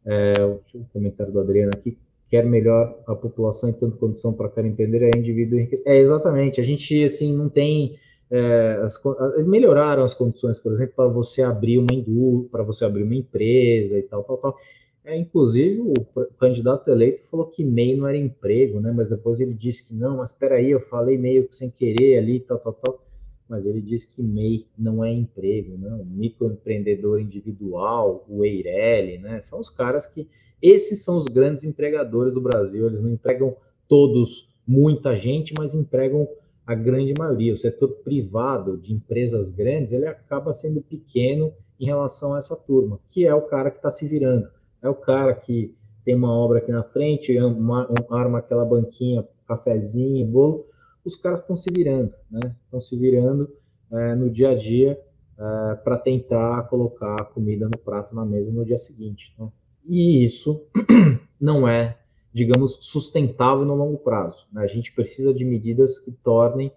É, 0.05 0.35
o 0.45 0.61
comentário 0.93 1.33
do 1.33 1.41
Adriano 1.41 1.73
aqui. 1.75 1.97
Quer 2.29 2.45
melhor 2.45 2.99
a 3.07 3.15
população 3.15 3.71
em 3.71 3.73
tanto 3.73 3.97
condição 3.97 4.35
para 4.35 4.51
querer 4.51 4.69
empreender 4.69 5.05
é 5.05 5.19
indivíduo 5.19 5.67
É, 5.87 5.97
exatamente. 5.97 6.61
A 6.61 6.65
gente, 6.65 7.03
assim, 7.03 7.35
não 7.35 7.49
tem 7.49 7.99
é, 8.31 8.81
as, 8.83 9.01
melhoraram 9.47 10.03
as 10.03 10.15
condições, 10.15 10.59
por 10.59 10.73
exemplo, 10.73 10.95
para 10.97 11.09
você 11.09 11.43
abrir 11.43 11.79
uma 11.79 11.93
indústria, 11.93 12.51
para 12.51 12.63
você 12.63 12.85
abrir 12.85 13.03
uma 13.03 13.15
empresa 13.15 13.99
e 13.99 14.03
tal, 14.03 14.25
tal, 14.25 14.39
tal. 14.39 14.57
É, 15.05 15.17
inclusive, 15.17 15.81
o 15.81 15.95
candidato 16.39 16.91
eleito 16.91 17.23
falou 17.31 17.47
que 17.47 17.63
MEI 17.63 17.95
não 17.95 18.09
era 18.09 18.17
emprego, 18.17 18.81
né? 18.81 18.91
Mas 18.91 19.11
depois 19.11 19.39
ele 19.39 19.53
disse 19.53 19.87
que 19.87 19.95
não, 19.95 20.17
mas 20.17 20.31
espera 20.31 20.55
aí, 20.55 20.71
eu 20.71 20.81
falei 20.81 21.19
meio 21.19 21.47
que 21.47 21.55
sem 21.55 21.71
querer 21.71 22.19
ali, 22.19 22.41
tal, 22.41 22.59
tal, 22.59 22.73
tal. 22.73 23.05
Mas 23.47 23.67
ele 23.67 23.83
disse 23.83 24.11
que 24.15 24.23
MEI 24.23 24.67
não 24.79 25.05
é 25.05 25.13
emprego, 25.13 25.77
né? 25.77 25.93
O 25.93 26.07
microempreendedor 26.07 27.21
individual, 27.21 28.25
o 28.27 28.45
Eireli, 28.45 29.19
né? 29.19 29.43
São 29.43 29.61
os 29.61 29.69
caras 29.69 30.07
que... 30.07 30.27
Esses 30.63 31.05
são 31.05 31.19
os 31.19 31.27
grandes 31.27 31.63
empregadores 31.65 32.33
do 32.33 32.41
Brasil. 32.41 32.87
Eles 32.87 33.03
não 33.03 33.11
empregam 33.11 33.55
todos 33.87 34.49
muita 34.67 35.15
gente, 35.15 35.53
mas 35.59 35.75
empregam 35.75 36.27
a 36.67 36.75
grande 36.75 37.15
maioria. 37.19 37.55
O 37.55 37.59
setor 37.59 37.89
privado 38.05 38.77
de 38.77 38.95
empresas 38.95 39.51
grandes, 39.51 39.93
ele 39.93 40.07
acaba 40.07 40.53
sendo 40.53 40.81
pequeno 40.81 41.53
em 41.79 41.87
relação 41.87 42.35
a 42.35 42.39
essa 42.39 42.57
turma, 42.57 42.99
que 43.09 43.27
é 43.27 43.35
o 43.35 43.43
cara 43.43 43.71
que 43.71 43.79
está 43.79 43.91
se 43.91 44.09
virando 44.09 44.49
é 44.85 44.89
o 44.89 44.95
cara 44.95 45.35
que 45.35 45.75
tem 46.05 46.15
uma 46.15 46.31
obra 46.31 46.59
aqui 46.59 46.71
na 46.71 46.83
frente, 46.83 47.37
uma, 47.41 47.91
um, 47.91 48.15
arma 48.15 48.39
aquela 48.39 48.67
banquinha, 48.67 49.27
cafezinho, 49.49 50.27
bolo. 50.27 50.67
Os 51.03 51.17
caras 51.17 51.41
estão 51.41 51.57
se 51.57 51.73
virando, 51.73 52.13
né? 52.31 52.55
Estão 52.67 52.83
se 52.83 52.97
virando 52.99 53.51
é, 53.91 54.15
no 54.15 54.29
dia 54.29 54.51
a 54.51 54.55
dia 54.55 55.01
é, 55.39 55.75
para 55.77 55.97
tentar 55.97 56.65
colocar 56.65 57.17
a 57.19 57.25
comida 57.25 57.65
no 57.65 57.79
prato 57.79 58.15
na 58.15 58.27
mesa 58.27 58.53
no 58.53 58.63
dia 58.63 58.77
seguinte. 58.77 59.35
Né? 59.39 59.49
E 59.87 60.23
isso 60.23 60.67
não 61.41 61.67
é, 61.67 61.97
digamos, 62.35 62.79
sustentável 62.81 63.65
no 63.65 63.77
longo 63.77 63.97
prazo. 63.97 64.45
Né? 64.53 64.65
A 64.65 64.67
gente 64.67 64.93
precisa 64.93 65.33
de 65.33 65.45
medidas 65.45 66.01
que 66.01 66.11
tornem 66.11 66.73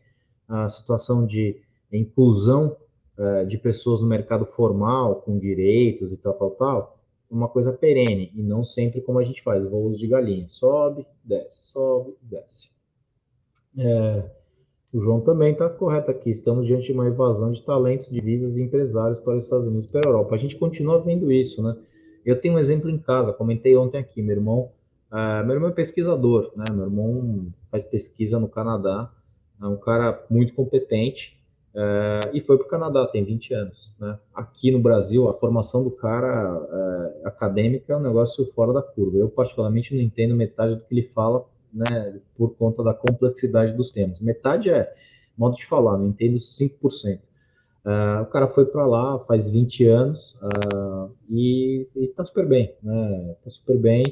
a 0.48 0.70
situação 0.70 1.26
de 1.26 1.60
inclusão 1.91 2.78
é, 3.17 3.43
de 3.43 3.58
pessoas 3.58 4.00
no 4.00 4.08
mercado 4.08 4.46
formal, 4.46 5.15
com 5.15 5.39
direitos 5.39 6.13
e 6.13 6.17
tal, 6.17 6.36
tal, 6.36 6.52
tal, 6.52 7.00
uma 7.30 7.50
coisa 7.50 7.74
perene 7.74 8.32
e 8.36 8.43
não 8.43 8.63
sempre 8.63 9.02
como 9.02 9.17
a 9.17 9.24
gente 9.24 9.41
faz, 9.41 9.67
voos 9.67 9.98
de 9.98 10.08
galinha. 10.08 10.48
Sobe, 10.48 11.08
desce, 11.24 11.58
sobe, 11.63 12.15
desce. 12.22 12.70
É, 13.76 14.30
o 14.93 15.00
João 15.00 15.22
também 15.22 15.54
está 15.54 15.67
correto 15.67 16.12
aqui. 16.12 16.30
Estamos 16.30 16.67
diante 16.67 16.86
de 16.86 16.93
uma 16.93 17.08
evasão 17.08 17.52
de 17.52 17.63
talentos, 17.63 18.10
divisas 18.10 18.58
e 18.58 18.62
empresários 18.62 19.20
para 19.20 19.36
os 19.36 19.46
Estados 19.46 19.65
Unidos 19.65 19.86
e 19.86 19.91
para 19.91 20.02
a 20.06 20.10
Europa. 20.10 20.36
A 20.36 20.38
gente 20.38 20.56
continua 20.56 21.02
vendo 21.02 21.32
isso, 21.32 21.63
né? 21.63 21.76
Eu 22.24 22.39
tenho 22.39 22.56
um 22.56 22.60
exemplo 22.60 22.89
em 22.89 23.00
casa, 23.00 23.34
comentei 23.34 23.76
ontem 23.76 23.98
aqui. 23.98 24.22
Meu 24.22 24.36
irmão, 24.36 24.72
uh, 25.12 25.46
meu 25.46 25.56
irmão 25.56 25.70
é 25.70 25.74
pesquisador, 25.74 26.52
né? 26.56 26.65
Meu 26.72 26.86
irmão 26.86 27.48
faz 27.72 27.84
pesquisa 27.84 28.39
no 28.39 28.48
Canadá, 28.48 29.12
é 29.62 29.65
um 29.65 29.78
cara 29.78 30.26
muito 30.30 30.54
competente 30.54 31.38
é, 31.78 32.32
e 32.34 32.41
foi 32.41 32.58
para 32.58 32.65
o 32.65 32.70
Canadá, 32.70 33.06
tem 33.06 33.24
20 33.24 33.54
anos. 33.54 33.91
Né? 34.00 34.17
Aqui 34.34 34.72
no 34.72 34.80
Brasil, 34.80 35.30
a 35.30 35.34
formação 35.36 35.84
do 35.84 35.91
cara 35.91 36.67
é, 37.24 37.28
acadêmica 37.28 37.93
é 37.93 37.96
um 37.96 38.02
negócio 38.02 38.52
fora 38.54 38.74
da 38.74 38.82
curva. 38.82 39.17
Eu, 39.17 39.30
particularmente, 39.30 39.96
não 39.96 40.02
entendo 40.02 40.36
metade 40.36 40.74
do 40.74 40.82
que 40.82 40.91
ele 40.91 41.12
fala 41.13 41.46
né, 41.72 42.20
por 42.36 42.56
conta 42.56 42.84
da 42.84 42.96
complexidade 42.96 43.78
dos 43.78 43.91
temas. 43.91 44.20
Metade 44.22 44.72
é 44.72 44.91
modo 45.38 45.56
de 45.56 45.67
falar, 45.67 46.00
não 46.00 46.08
entendo 46.08 46.38
5%. 46.38 47.20
Uh, 47.86 48.24
o 48.24 48.26
cara 48.26 48.48
foi 48.48 48.65
para 48.65 48.86
lá 48.86 49.20
faz 49.20 49.50
20 49.50 49.88
anos 49.88 50.36
uh, 50.41 51.10
e, 51.30 51.88
está 51.96 52.26
super 52.26 52.46
bem, 52.46 52.74
né? 52.84 53.36
Tá 53.41 53.50
super 53.50 53.78
bem, 53.78 54.04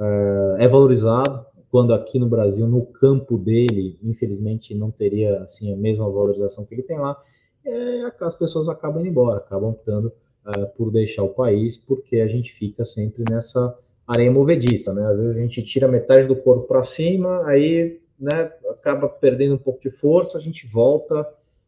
uh, 0.00 0.56
é 0.58 0.66
valorizado, 0.66 1.46
quando 1.70 1.94
aqui 1.94 2.18
no 2.18 2.28
Brasil, 2.28 2.66
no 2.66 2.84
campo 2.84 3.38
dele, 3.38 3.96
infelizmente, 4.02 4.74
não 4.74 4.90
teria 4.90 5.40
assim 5.42 5.72
a 5.72 5.76
mesma 5.76 6.10
valorização 6.10 6.64
que 6.64 6.74
ele 6.74 6.82
tem 6.82 6.98
lá, 6.98 7.16
é, 7.64 8.12
as 8.20 8.34
pessoas 8.34 8.68
acabam 8.68 9.00
indo 9.00 9.10
embora, 9.10 9.38
acabam 9.38 9.70
optando 9.70 10.12
é, 10.46 10.64
por 10.64 10.90
deixar 10.90 11.22
o 11.22 11.28
país, 11.28 11.76
porque 11.76 12.16
a 12.16 12.26
gente 12.26 12.52
fica 12.54 12.84
sempre 12.84 13.22
nessa 13.30 13.78
areia 14.06 14.32
movediça, 14.32 14.92
né? 14.92 15.06
Às 15.06 15.20
vezes 15.20 15.36
a 15.36 15.40
gente 15.40 15.62
tira 15.62 15.86
metade 15.86 16.26
do 16.26 16.34
corpo 16.34 16.66
para 16.66 16.82
cima, 16.82 17.46
aí 17.46 18.00
né, 18.18 18.52
acaba 18.68 19.08
perdendo 19.08 19.54
um 19.54 19.58
pouco 19.58 19.80
de 19.80 19.90
força, 19.90 20.38
a 20.38 20.40
gente 20.40 20.66
volta 20.66 21.26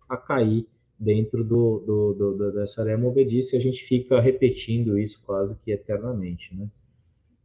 a 0.08 0.16
cair 0.16 0.66
dentro 0.98 1.44
do, 1.44 1.78
do, 1.86 2.12
do, 2.14 2.52
dessa 2.52 2.80
areia 2.82 2.98
movediça 2.98 3.54
e 3.54 3.58
a 3.58 3.62
gente 3.62 3.84
fica 3.84 4.20
repetindo 4.20 4.98
isso 4.98 5.20
quase 5.24 5.54
que 5.64 5.70
eternamente, 5.70 6.54
né? 6.54 6.66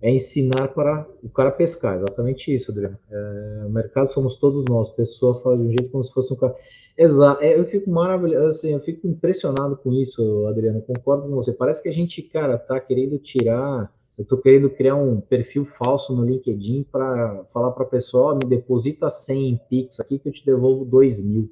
É 0.02 0.12
ensinar 0.12 0.68
para 0.70 1.08
o 1.24 1.30
cara 1.30 1.52
pescar, 1.52 1.98
exatamente 1.98 2.54
isso, 2.54 2.72
Adriano. 2.72 2.98
É, 3.10 3.64
o 3.66 3.70
mercado 3.70 4.08
somos 4.08 4.36
todos 4.36 4.64
nós, 4.70 4.90
pessoa 4.90 5.42
faz 5.42 5.60
de 5.60 5.66
um 5.66 5.70
jeito 5.70 5.90
como 5.90 6.04
se 6.04 6.14
fosse 6.14 6.34
um 6.34 6.38
cara. 6.38 6.56
Exato, 6.96 7.44
é, 7.44 7.58
eu 7.58 7.66
fico 7.66 7.90
maravilhoso, 7.90 8.48
assim, 8.48 8.74
eu 8.74 8.80
fico 8.80 9.08
impressionado 9.08 9.76
com 9.78 9.92
isso, 9.94 10.46
Adriano, 10.48 10.82
concordo 10.82 11.28
com 11.28 11.36
você. 11.36 11.52
Parece 11.52 11.82
que 11.82 11.90
a 11.90 11.94
gente, 11.94 12.22
cara, 12.22 12.58
tá 12.58 12.80
querendo 12.80 13.18
tirar, 13.18 13.92
eu 14.18 14.26
tô 14.26 14.38
querendo 14.38 14.70
criar 14.70 14.96
um 14.96 15.20
perfil 15.20 15.66
falso 15.66 16.16
no 16.16 16.24
LinkedIn 16.24 16.86
para 16.92 17.44
falar 17.52 17.72
para 17.72 17.84
a 17.84 17.90
pessoa, 17.90 18.36
me 18.36 18.48
deposita 18.48 19.10
100 19.10 19.50
em 19.50 19.60
Pix 19.70 20.00
aqui 20.00 20.20
que 20.20 20.30
eu 20.30 20.34
te 20.34 20.46
devolvo 20.46 20.86
2 20.86 21.24
mil. 21.24 21.52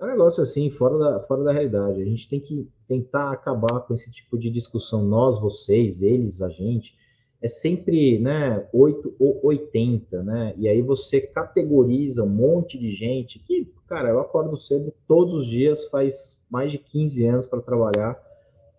É 0.00 0.04
um 0.04 0.08
negócio 0.08 0.42
assim, 0.42 0.70
fora 0.70 0.98
da, 0.98 1.20
fora 1.20 1.44
da 1.44 1.52
realidade. 1.52 2.00
A 2.00 2.04
gente 2.04 2.28
tem 2.28 2.40
que 2.40 2.68
tentar 2.88 3.30
acabar 3.30 3.80
com 3.80 3.92
esse 3.92 4.10
tipo 4.10 4.38
de 4.38 4.50
discussão, 4.50 5.04
nós, 5.04 5.38
vocês, 5.38 6.02
eles, 6.02 6.40
a 6.40 6.48
gente 6.48 6.98
é 7.42 7.48
sempre 7.48 8.18
né, 8.18 8.66
8 8.72 9.14
ou 9.18 9.40
80, 9.42 10.22
né? 10.22 10.54
E 10.58 10.68
aí 10.68 10.82
você 10.82 11.20
categoriza 11.20 12.22
um 12.22 12.28
monte 12.28 12.78
de 12.78 12.94
gente 12.94 13.38
que, 13.38 13.72
cara, 13.88 14.10
eu 14.10 14.20
acordo 14.20 14.56
cedo 14.56 14.92
todos 15.08 15.34
os 15.34 15.46
dias, 15.46 15.86
faz 15.86 16.44
mais 16.50 16.70
de 16.70 16.78
15 16.78 17.24
anos 17.24 17.46
para 17.46 17.62
trabalhar, 17.62 18.20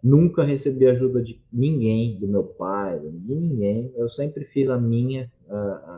nunca 0.04 0.44
recebi 0.44 0.88
ajuda 0.88 1.24
de 1.24 1.42
ninguém, 1.52 2.16
do 2.20 2.28
meu 2.28 2.44
pai, 2.44 3.00
de 3.00 3.34
ninguém. 3.34 3.92
Eu 3.96 4.10
sempre 4.10 4.46
fiz 4.46 4.70
a 4.70 4.78
minha. 4.78 5.32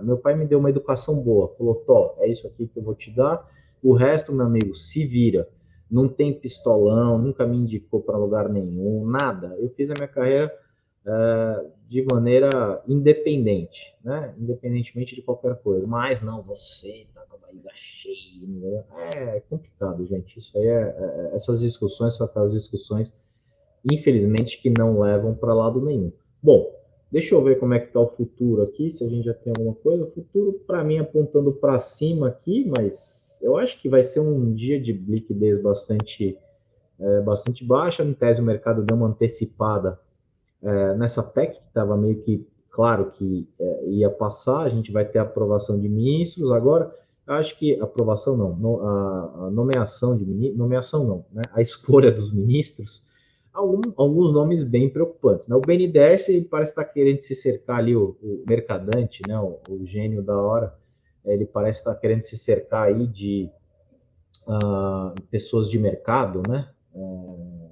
Meu 0.01 0.17
pai 0.17 0.35
me 0.35 0.47
deu 0.47 0.59
uma 0.59 0.69
educação 0.69 1.19
boa, 1.19 1.53
falou: 1.57 1.75
Tó, 1.85 2.15
é 2.19 2.29
isso 2.29 2.47
aqui 2.47 2.67
que 2.67 2.79
eu 2.79 2.83
vou 2.83 2.95
te 2.95 3.11
dar. 3.11 3.45
O 3.81 3.93
resto, 3.93 4.33
meu 4.33 4.45
amigo, 4.45 4.73
se 4.73 5.05
vira. 5.05 5.49
Não 5.91 6.07
tem 6.07 6.33
pistolão, 6.33 7.19
nunca 7.19 7.45
me 7.45 7.57
indicou 7.57 8.01
para 8.01 8.17
lugar 8.17 8.49
nenhum, 8.49 9.05
nada. 9.05 9.55
Eu 9.59 9.69
fiz 9.69 9.91
a 9.91 9.93
minha 9.93 10.07
carreira 10.07 10.51
uh, 11.05 11.71
de 11.87 12.05
maneira 12.11 12.81
independente, 12.87 13.95
né? 14.03 14.33
Independentemente 14.37 15.15
de 15.15 15.21
qualquer 15.21 15.55
coisa. 15.57 15.85
Mas 15.85 16.21
não, 16.21 16.41
você 16.41 17.05
tá 17.13 17.21
com 17.29 17.35
a 17.35 17.39
barriga 17.39 17.69
cheia. 17.75 18.47
Né? 18.47 18.83
É 19.37 19.39
complicado, 19.49 20.05
gente. 20.05 20.37
Isso 20.37 20.57
aí 20.57 20.67
é, 20.67 20.95
é, 20.97 21.35
essas 21.35 21.59
discussões 21.59 22.15
são 22.15 22.25
aquelas 22.25 22.51
discussões, 22.51 23.15
infelizmente, 23.91 24.59
que 24.59 24.73
não 24.75 24.99
levam 24.99 25.35
para 25.35 25.53
lado 25.53 25.81
nenhum. 25.81 26.11
Bom, 26.41 26.73
deixa 27.11 27.35
eu 27.35 27.43
ver 27.43 27.59
como 27.59 27.73
é 27.73 27.79
que 27.79 27.93
tá 27.93 27.99
o 27.99 28.07
futuro 28.07 28.63
aqui, 28.63 28.89
se 28.89 29.03
a 29.03 29.07
gente 29.09 29.25
já 29.25 29.33
tem 29.33 29.53
alguma 29.55 29.75
coisa. 29.75 30.03
O 30.03 30.11
futuro, 30.11 30.53
para 30.65 30.83
mim, 30.83 30.97
apontando 30.97 31.53
para 31.53 31.77
cima 31.79 32.29
aqui, 32.29 32.69
mas 32.75 33.39
eu 33.43 33.57
acho 33.57 33.79
que 33.79 33.87
vai 33.87 34.03
ser 34.03 34.19
um 34.19 34.53
dia 34.53 34.81
de 34.81 34.93
liquidez 34.93 35.61
bastante, 35.61 36.37
é, 36.99 37.21
bastante 37.21 37.63
baixa. 37.63 38.03
Em 38.03 38.13
tese, 38.13 38.41
o 38.41 38.43
mercado 38.43 38.83
deu 38.83 38.97
uma 38.97 39.07
antecipada 39.07 39.99
é, 40.63 40.95
nessa 40.95 41.21
PEC, 41.21 41.59
que 41.59 41.65
estava 41.65 41.97
meio 41.97 42.21
que 42.21 42.47
claro 42.73 43.11
que 43.11 43.47
é, 43.59 43.89
ia 43.89 44.09
passar, 44.09 44.61
a 44.61 44.69
gente 44.69 44.91
vai 44.91 45.05
ter 45.05 45.19
aprovação 45.19 45.79
de 45.79 45.87
ministros 45.87 46.51
agora. 46.51 46.93
Acho 47.25 47.57
que 47.57 47.79
aprovação 47.79 48.35
não, 48.35 48.55
no, 48.55 48.81
a, 48.81 49.45
a, 49.45 49.51
nomeação 49.51 50.17
de 50.17 50.25
nomeação 50.53 51.05
não, 51.05 51.25
né? 51.31 51.43
A 51.53 51.61
escolha 51.61 52.11
dos 52.11 52.33
ministros, 52.33 53.07
algum, 53.53 53.81
alguns 53.95 54.33
nomes 54.33 54.63
bem 54.63 54.89
preocupantes. 54.89 55.47
Né? 55.47 55.55
O 55.55 55.61
BNDES 55.61 56.27
ele 56.29 56.43
parece 56.43 56.71
estar 56.71 56.83
querendo 56.83 57.21
se 57.21 57.33
cercar 57.33 57.77
ali 57.77 57.95
o, 57.95 58.17
o 58.21 58.43
mercadante, 58.45 59.21
né? 59.25 59.39
O, 59.39 59.59
o, 59.69 59.85
gênio 59.85 60.21
da 60.21 60.37
hora, 60.37 60.75
ele 61.23 61.45
parece 61.45 61.79
estar 61.79 61.95
querendo 61.95 62.23
se 62.23 62.37
cercar 62.37 62.87
aí 62.87 63.07
de 63.07 63.49
uh, 64.47 65.13
pessoas 65.29 65.69
de 65.69 65.79
mercado, 65.79 66.41
né? 66.49 66.67
Uh, 66.93 67.62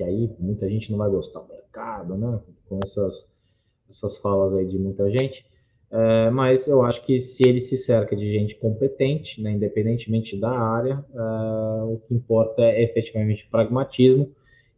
que 0.00 0.04
aí 0.04 0.30
muita 0.38 0.66
gente 0.66 0.90
não 0.90 0.96
vai 0.96 1.10
gostar 1.10 1.42
mercado, 1.46 2.16
né? 2.16 2.40
Com 2.66 2.78
essas, 2.82 3.30
essas 3.88 4.16
falas 4.16 4.54
aí 4.54 4.66
de 4.66 4.78
muita 4.78 5.10
gente. 5.10 5.44
É, 5.90 6.30
mas 6.30 6.66
eu 6.66 6.82
acho 6.82 7.04
que 7.04 7.18
se 7.20 7.46
ele 7.46 7.60
se 7.60 7.76
cerca 7.76 8.16
de 8.16 8.32
gente 8.32 8.54
competente, 8.54 9.42
né, 9.42 9.50
independentemente 9.50 10.38
da 10.38 10.50
área, 10.50 11.04
é, 11.12 11.82
o 11.82 12.00
que 12.06 12.14
importa 12.14 12.62
é 12.62 12.82
efetivamente 12.82 13.46
pragmatismo 13.50 14.30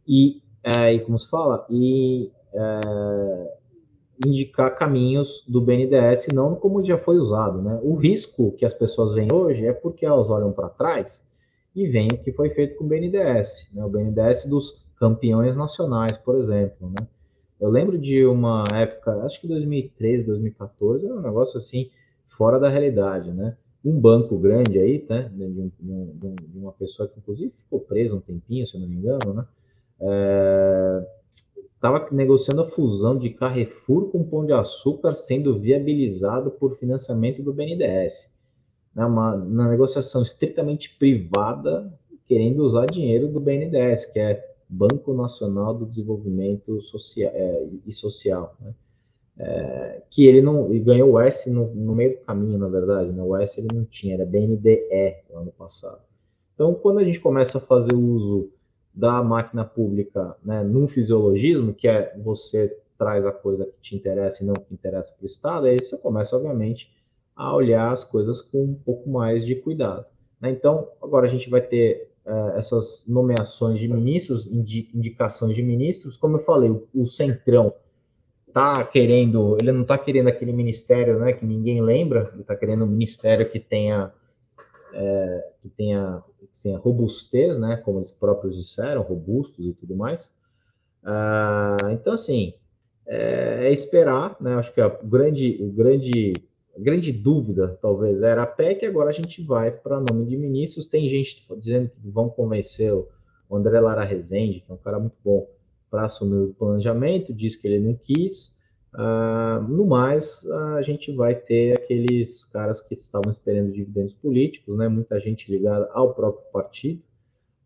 e, 0.05 0.41
é, 0.61 0.93
e 0.93 0.99
como 0.99 1.17
se 1.17 1.29
fala, 1.29 1.65
e 1.69 2.29
é, 2.53 3.57
indicar 4.25 4.75
caminhos 4.75 5.45
do 5.47 5.61
BNDES, 5.61 6.27
não 6.33 6.55
como 6.55 6.83
já 6.83 6.97
foi 6.97 7.17
usado. 7.17 7.61
Né? 7.61 7.79
O 7.81 7.95
risco 7.95 8.51
que 8.57 8.65
as 8.65 8.73
pessoas 8.73 9.13
veem 9.13 9.31
hoje 9.31 9.65
é 9.65 9.71
porque 9.71 10.05
elas 10.05 10.29
olham 10.29 10.51
para 10.51 10.67
trás 10.67 11.25
e 11.73 11.87
veem 11.87 12.09
o 12.11 12.17
que 12.17 12.33
foi 12.33 12.49
feito 12.49 12.75
com 12.75 12.83
o 12.83 12.87
BNDES. 12.87 13.67
Né? 13.71 13.85
O 13.85 13.89
BNDES 13.89 14.45
dos 14.45 14.82
campeões 15.03 15.53
nacionais, 15.57 16.17
por 16.17 16.35
exemplo, 16.37 16.87
né? 16.87 17.05
Eu 17.59 17.69
lembro 17.69 17.97
de 17.97 18.25
uma 18.25 18.63
época, 18.73 19.11
acho 19.25 19.41
que 19.41 19.47
2013, 19.49 20.23
2014, 20.23 21.05
era 21.05 21.13
um 21.13 21.21
negócio 21.21 21.57
assim, 21.57 21.89
fora 22.25 22.57
da 22.57 22.69
realidade, 22.69 23.29
né? 23.33 23.57
um 23.83 23.99
banco 23.99 24.37
grande 24.37 24.79
aí, 24.79 25.05
né, 25.09 25.29
de, 25.33 25.43
um, 25.43 25.71
de, 25.77 25.91
um, 25.91 26.35
de, 26.35 26.57
uma 26.57 26.71
pessoa 26.71 27.05
que 27.05 27.19
inclusive 27.19 27.51
ficou 27.51 27.81
presa 27.81 28.15
um 28.15 28.21
tempinho, 28.21 28.65
se 28.65 28.75
eu 28.75 28.79
não 28.79 28.87
me 28.87 28.95
engano, 28.95 29.33
né, 29.33 29.45
estava 31.75 31.97
é, 31.97 32.15
negociando 32.15 32.61
a 32.61 32.65
fusão 32.65 33.17
de 33.17 33.29
Carrefour 33.31 34.09
com 34.09 34.23
Pão 34.23 34.45
de 34.45 34.53
Açúcar 34.53 35.13
sendo 35.15 35.59
viabilizado 35.59 36.49
por 36.49 36.77
financiamento 36.77 37.43
do 37.43 37.51
BNDES. 37.51 38.31
Né, 38.95 39.05
uma, 39.05 39.35
uma 39.35 39.67
negociação 39.67 40.21
estritamente 40.23 40.95
privada, 40.97 41.91
querendo 42.25 42.63
usar 42.63 42.85
dinheiro 42.85 43.27
do 43.27 43.41
BNDES, 43.41 44.05
que 44.05 44.17
é 44.17 44.52
Banco 44.73 45.13
Nacional 45.13 45.75
do 45.75 45.85
Desenvolvimento 45.85 46.81
Social, 46.81 47.31
é, 47.33 47.67
e 47.85 47.93
Social, 47.93 48.55
né? 48.59 48.73
é, 49.37 50.01
que 50.09 50.25
ele 50.25 50.41
não 50.41 50.67
ganhou 50.79 51.11
o 51.11 51.19
S 51.19 51.49
no, 51.51 51.73
no, 51.73 51.93
meio 51.93 52.17
do 52.17 52.25
caminho, 52.25 52.57
na 52.57 52.67
verdade, 52.67 53.11
né? 53.11 53.21
o 53.21 53.35
S 53.35 53.59
ele 53.59 53.67
não 53.71 53.85
tinha, 53.85 54.15
era 54.15 54.25
BNDE 54.25 55.23
no 55.29 55.41
ano 55.41 55.51
passado. 55.51 56.01
Então, 56.55 56.73
quando 56.73 56.99
a 56.99 57.03
gente 57.03 57.19
começa 57.19 57.59
a 57.59 57.61
fazer 57.61 57.95
uso 57.95 58.49
da 58.93 59.23
máquina 59.23 59.63
pública 59.63 60.35
né, 60.43 60.63
num 60.63 60.87
fisiologismo, 60.87 61.73
que 61.73 61.87
é 61.87 62.15
você 62.23 62.75
traz 62.97 63.25
a 63.25 63.31
coisa 63.31 63.65
que 63.65 63.79
te 63.81 63.95
interessa 63.95 64.43
e 64.43 64.45
não 64.45 64.53
que 64.53 64.73
interessa 64.73 65.13
para 65.15 65.23
o 65.23 65.27
Estado, 65.27 65.67
aí 65.67 65.79
você 65.79 65.97
começa, 65.97 66.35
obviamente, 66.35 66.91
a 67.35 67.55
olhar 67.55 67.91
as 67.91 68.03
coisas 68.03 68.41
com 68.41 68.63
um 68.63 68.75
pouco 68.75 69.09
mais 69.09 69.45
de 69.45 69.55
cuidado. 69.55 70.05
Né? 70.39 70.51
Então, 70.51 70.89
agora 71.01 71.27
a 71.27 71.29
gente 71.29 71.49
vai 71.49 71.61
ter 71.61 72.12
essas 72.55 73.05
nomeações 73.07 73.79
de 73.79 73.87
ministros, 73.87 74.47
indi 74.47 74.89
indicações 74.93 75.55
de 75.55 75.61
ministros, 75.61 76.15
como 76.15 76.37
eu 76.37 76.41
falei, 76.41 76.69
o, 76.69 76.87
o 76.95 77.05
Centrão 77.05 77.73
tá 78.53 78.83
querendo, 78.85 79.57
ele 79.59 79.71
não 79.71 79.81
está 79.81 79.97
querendo 79.97 80.29
aquele 80.29 80.53
ministério, 80.53 81.19
né, 81.19 81.33
que 81.33 81.45
ninguém 81.45 81.81
lembra, 81.81 82.29
ele 82.33 82.41
está 82.41 82.55
querendo 82.55 82.85
um 82.85 82.87
ministério 82.87 83.49
que 83.49 83.59
tenha 83.59 84.13
é, 84.93 85.51
que 85.61 85.69
tenha, 85.69 86.23
tenha 86.61 86.77
robustez, 86.77 87.57
né, 87.57 87.77
como 87.77 87.97
eles 87.97 88.11
próprios 88.11 88.55
disseram, 88.55 89.01
robustos 89.01 89.65
e 89.65 89.73
tudo 89.73 89.95
mais. 89.95 90.33
Ah, 91.03 91.77
então, 91.91 92.13
assim, 92.13 92.53
é, 93.05 93.67
é, 93.67 93.73
esperar, 93.73 94.37
né, 94.39 94.55
acho 94.55 94.73
que 94.73 94.79
a 94.79 94.87
grande, 94.87 95.57
o 95.61 95.71
grande, 95.71 96.33
grande 96.77 97.11
dúvida, 97.11 97.77
talvez, 97.81 98.21
era 98.21 98.43
a 98.43 98.47
PEC, 98.47 98.85
agora 98.85 99.09
a 99.09 99.13
gente 99.13 99.41
vai 99.43 99.71
para 99.71 99.99
nome 99.99 100.25
de 100.25 100.35
ministros, 100.37 100.87
tem 100.87 101.09
gente 101.09 101.45
dizendo 101.57 101.89
que 101.89 102.09
vão 102.09 102.29
convencer 102.29 102.93
o 102.93 103.07
André 103.51 103.79
Lara 103.79 104.03
Rezende, 104.03 104.61
que 104.61 104.71
é 104.71 104.73
um 104.73 104.77
cara 104.77 104.99
muito 104.99 105.15
bom, 105.23 105.47
para 105.89 106.05
assumir 106.05 106.49
o 106.49 106.53
planejamento, 106.53 107.33
disse 107.33 107.61
que 107.61 107.67
ele 107.67 107.79
não 107.79 107.93
quis. 107.93 108.57
Uh, 108.95 109.61
no 109.67 109.85
mais, 109.85 110.45
a 110.75 110.81
gente 110.81 111.11
vai 111.11 111.35
ter 111.35 111.77
aqueles 111.77 112.43
caras 112.45 112.81
que 112.81 112.95
estavam 112.95 113.29
esperando 113.29 113.71
dividendos 113.71 114.13
políticos, 114.13 114.75
né? 114.75 114.87
muita 114.87 115.19
gente 115.19 115.51
ligada 115.51 115.89
ao 115.93 116.13
próprio 116.13 116.45
partido. 116.51 117.01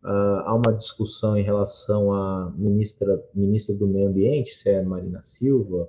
Uh, 0.04 0.44
há 0.44 0.54
uma 0.54 0.72
discussão 0.72 1.36
em 1.36 1.42
relação 1.42 2.12
à 2.12 2.52
ministra, 2.56 3.22
ministra 3.34 3.74
do 3.74 3.86
Meio 3.86 4.08
Ambiente, 4.08 4.54
se 4.54 4.68
é 4.68 4.82
Marina 4.82 5.22
Silva 5.22 5.88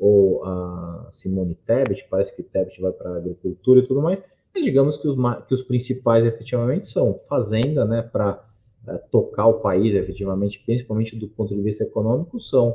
ou 0.00 0.42
a 0.44 1.08
Simone 1.10 1.54
Tebet, 1.54 2.06
parece 2.10 2.34
que 2.34 2.42
Tebet 2.42 2.80
vai 2.80 2.90
para 2.90 3.10
a 3.10 3.16
agricultura 3.18 3.80
e 3.80 3.86
tudo 3.86 4.00
mais. 4.00 4.22
Mas 4.54 4.64
digamos 4.64 4.96
que 4.96 5.06
os, 5.06 5.14
que 5.46 5.54
os 5.54 5.62
principais 5.62 6.24
efetivamente 6.24 6.88
são 6.88 7.14
Fazenda, 7.28 7.84
né, 7.84 8.02
para 8.02 8.42
uh, 8.88 8.98
tocar 9.10 9.46
o 9.46 9.60
país 9.60 9.94
efetivamente, 9.94 10.60
principalmente 10.64 11.14
do 11.14 11.28
ponto 11.28 11.54
de 11.54 11.60
vista 11.60 11.84
econômico, 11.84 12.40
são 12.40 12.70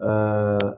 uh, 0.00 0.76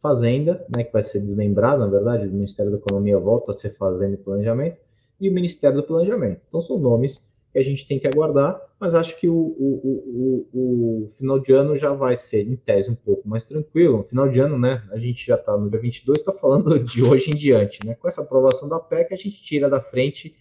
Fazenda, 0.00 0.64
né, 0.74 0.84
que 0.84 0.92
vai 0.92 1.02
ser 1.02 1.20
desmembrado, 1.20 1.80
na 1.80 1.88
verdade, 1.88 2.26
o 2.26 2.30
Ministério 2.30 2.70
da 2.70 2.78
Economia 2.78 3.18
volta 3.18 3.50
a 3.50 3.54
ser 3.54 3.70
Fazenda 3.70 4.14
e 4.14 4.18
Planejamento, 4.18 4.78
e 5.20 5.28
o 5.28 5.32
Ministério 5.32 5.76
do 5.76 5.82
Planejamento. 5.82 6.40
Então, 6.48 6.62
são 6.62 6.78
nomes 6.78 7.18
que 7.52 7.58
a 7.58 7.62
gente 7.62 7.86
tem 7.88 7.98
que 7.98 8.06
aguardar, 8.06 8.62
mas 8.78 8.94
acho 8.94 9.18
que 9.18 9.28
o, 9.28 9.34
o, 9.34 10.46
o, 10.52 11.04
o, 11.04 11.08
final 11.16 11.38
de 11.38 11.52
ano 11.52 11.76
já 11.76 11.92
vai 11.92 12.14
ser, 12.14 12.46
em 12.46 12.56
tese, 12.56 12.90
um 12.90 12.94
pouco 12.94 13.26
mais 13.26 13.44
tranquilo. 13.44 14.04
Final 14.04 14.28
de 14.28 14.38
ano, 14.38 14.58
né, 14.58 14.82
a 14.90 14.98
gente 14.98 15.26
já 15.26 15.36
está 15.36 15.56
no 15.56 15.70
dia 15.70 15.80
22, 15.80 16.18
está 16.18 16.32
falando 16.32 16.78
de 16.84 17.02
hoje 17.02 17.30
em 17.30 17.36
diante. 17.36 17.84
Né? 17.86 17.94
Com 17.94 18.06
essa 18.06 18.22
aprovação 18.22 18.68
da 18.68 18.78
PEC, 18.78 19.14
a 19.14 19.16
gente 19.16 19.42
tira 19.42 19.68
da 19.70 19.80
frente 19.80 20.36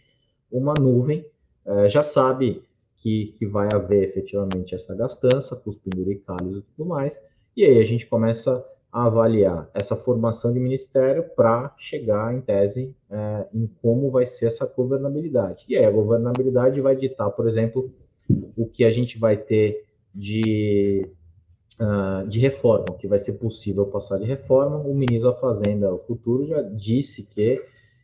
uma 0.51 0.73
nuvem, 0.79 1.25
é, 1.65 1.89
já 1.89 2.03
sabe 2.03 2.61
que, 2.97 3.33
que 3.37 3.45
vai 3.45 3.69
haver 3.73 4.09
efetivamente 4.09 4.75
essa 4.75 4.93
gastança, 4.93 5.55
com 5.55 5.69
os 5.69 5.77
penduricalhos 5.77 6.57
e 6.57 6.61
tudo 6.61 6.89
mais, 6.89 7.23
e 7.55 7.63
aí 7.63 7.79
a 7.79 7.85
gente 7.85 8.05
começa 8.05 8.65
a 8.91 9.05
avaliar 9.05 9.69
essa 9.73 9.95
formação 9.95 10.53
de 10.53 10.59
ministério 10.59 11.23
para 11.35 11.73
chegar, 11.77 12.33
em 12.33 12.41
tese, 12.41 12.95
é, 13.09 13.45
em 13.53 13.67
como 13.81 14.09
vai 14.09 14.25
ser 14.25 14.47
essa 14.47 14.65
governabilidade. 14.65 15.65
E 15.67 15.77
aí 15.77 15.85
a 15.85 15.91
governabilidade 15.91 16.79
vai 16.81 16.95
ditar, 16.95 17.29
por 17.31 17.47
exemplo, 17.47 17.91
o 18.29 18.65
que 18.67 18.83
a 18.83 18.91
gente 18.91 19.17
vai 19.17 19.37
ter 19.37 19.85
de, 20.13 21.07
uh, 21.79 22.27
de 22.27 22.39
reforma, 22.39 22.85
o 22.89 22.97
que 22.97 23.07
vai 23.07 23.19
ser 23.19 23.33
possível 23.33 23.85
passar 23.85 24.17
de 24.17 24.25
reforma. 24.25 24.77
O 24.77 24.95
ministro 24.95 25.31
da 25.31 25.37
Fazenda, 25.37 25.93
o 25.93 25.99
futuro, 25.99 26.47
já 26.47 26.61
disse 26.61 27.23
que 27.23 27.61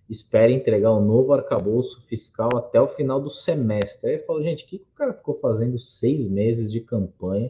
espera 0.10 0.51
entregar 0.51 0.93
um 0.93 1.03
novo 1.03 1.34
arcabouço 1.34 2.01
fiscal 2.01 2.49
até 2.55 2.79
o 2.81 2.88
final 2.88 3.21
do 3.21 3.29
semestre. 3.29 4.10
Aí 4.10 4.15
ele 4.17 4.23
falou, 4.23 4.43
gente, 4.43 4.65
o 4.65 4.67
que 4.67 4.75
o 4.75 4.95
cara 4.95 5.13
ficou 5.13 5.39
fazendo 5.39 5.79
seis 5.79 6.27
meses 6.27 6.71
de 6.71 6.81
campanha 6.81 7.49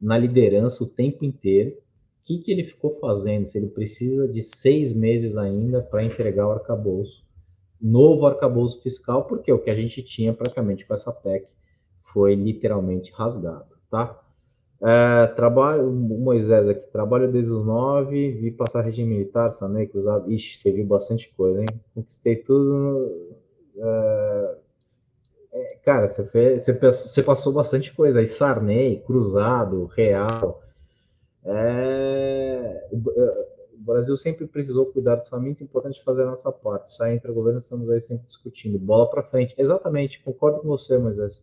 na 0.00 0.16
liderança 0.16 0.82
o 0.82 0.88
tempo 0.88 1.24
inteiro? 1.24 1.70
O 1.70 2.24
que, 2.24 2.38
que 2.38 2.50
ele 2.50 2.64
ficou 2.64 2.92
fazendo? 2.92 3.46
Se 3.46 3.58
ele 3.58 3.66
precisa 3.66 4.26
de 4.26 4.40
seis 4.40 4.94
meses 4.94 5.36
ainda 5.36 5.82
para 5.82 6.04
entregar 6.04 6.46
o 6.46 6.52
arcabouço, 6.52 7.22
novo 7.80 8.26
arcabouço 8.26 8.80
fiscal, 8.80 9.24
porque 9.24 9.52
o 9.52 9.58
que 9.58 9.68
a 9.68 9.74
gente 9.74 10.02
tinha 10.02 10.32
praticamente 10.32 10.86
com 10.86 10.94
essa 10.94 11.12
PEC 11.12 11.46
foi 12.12 12.34
literalmente 12.34 13.12
rasgado, 13.12 13.66
tá? 13.90 14.18
É, 14.84 15.28
trabalho, 15.28 15.92
Moisés 15.92 16.68
aqui, 16.68 16.90
trabalho 16.90 17.30
desde 17.30 17.52
os 17.52 17.64
nove, 17.64 18.32
vi 18.32 18.50
passar 18.50 18.80
regime 18.80 19.14
militar, 19.14 19.52
sanei, 19.52 19.86
cruzado, 19.86 20.30
ixi, 20.32 20.58
você 20.58 20.72
viu 20.72 20.84
bastante 20.84 21.32
coisa, 21.36 21.60
hein? 21.60 21.68
Conquistei 21.94 22.34
tudo. 22.36 23.36
É, 23.76 24.56
é, 25.52 25.76
cara, 25.84 26.08
você, 26.08 26.24
fez, 26.26 26.66
você, 26.66 27.22
passou 27.22 27.52
bastante 27.52 27.94
coisa 27.94 28.18
aí, 28.18 28.26
Sarney, 28.26 29.00
Cruzado, 29.06 29.84
Real. 29.86 30.62
É, 31.44 32.88
o, 32.90 33.10
é, 33.10 33.48
o, 33.74 33.78
Brasil 33.78 34.16
sempre 34.16 34.46
precisou 34.48 34.86
cuidar 34.86 35.16
disso, 35.16 35.34
é 35.36 35.38
muito 35.38 35.62
importante 35.62 36.02
fazer 36.02 36.22
a 36.22 36.26
nossa 36.26 36.50
parte. 36.50 36.92
Sai 36.92 37.14
entre 37.14 37.30
o 37.30 37.34
governo, 37.34 37.60
estamos 37.60 37.88
aí 37.88 38.00
sempre 38.00 38.26
discutindo. 38.26 38.80
Bola 38.80 39.08
para 39.08 39.22
frente. 39.22 39.54
Exatamente, 39.56 40.20
concordo 40.24 40.60
com 40.60 40.68
você, 40.68 40.98
Moisés. 40.98 41.40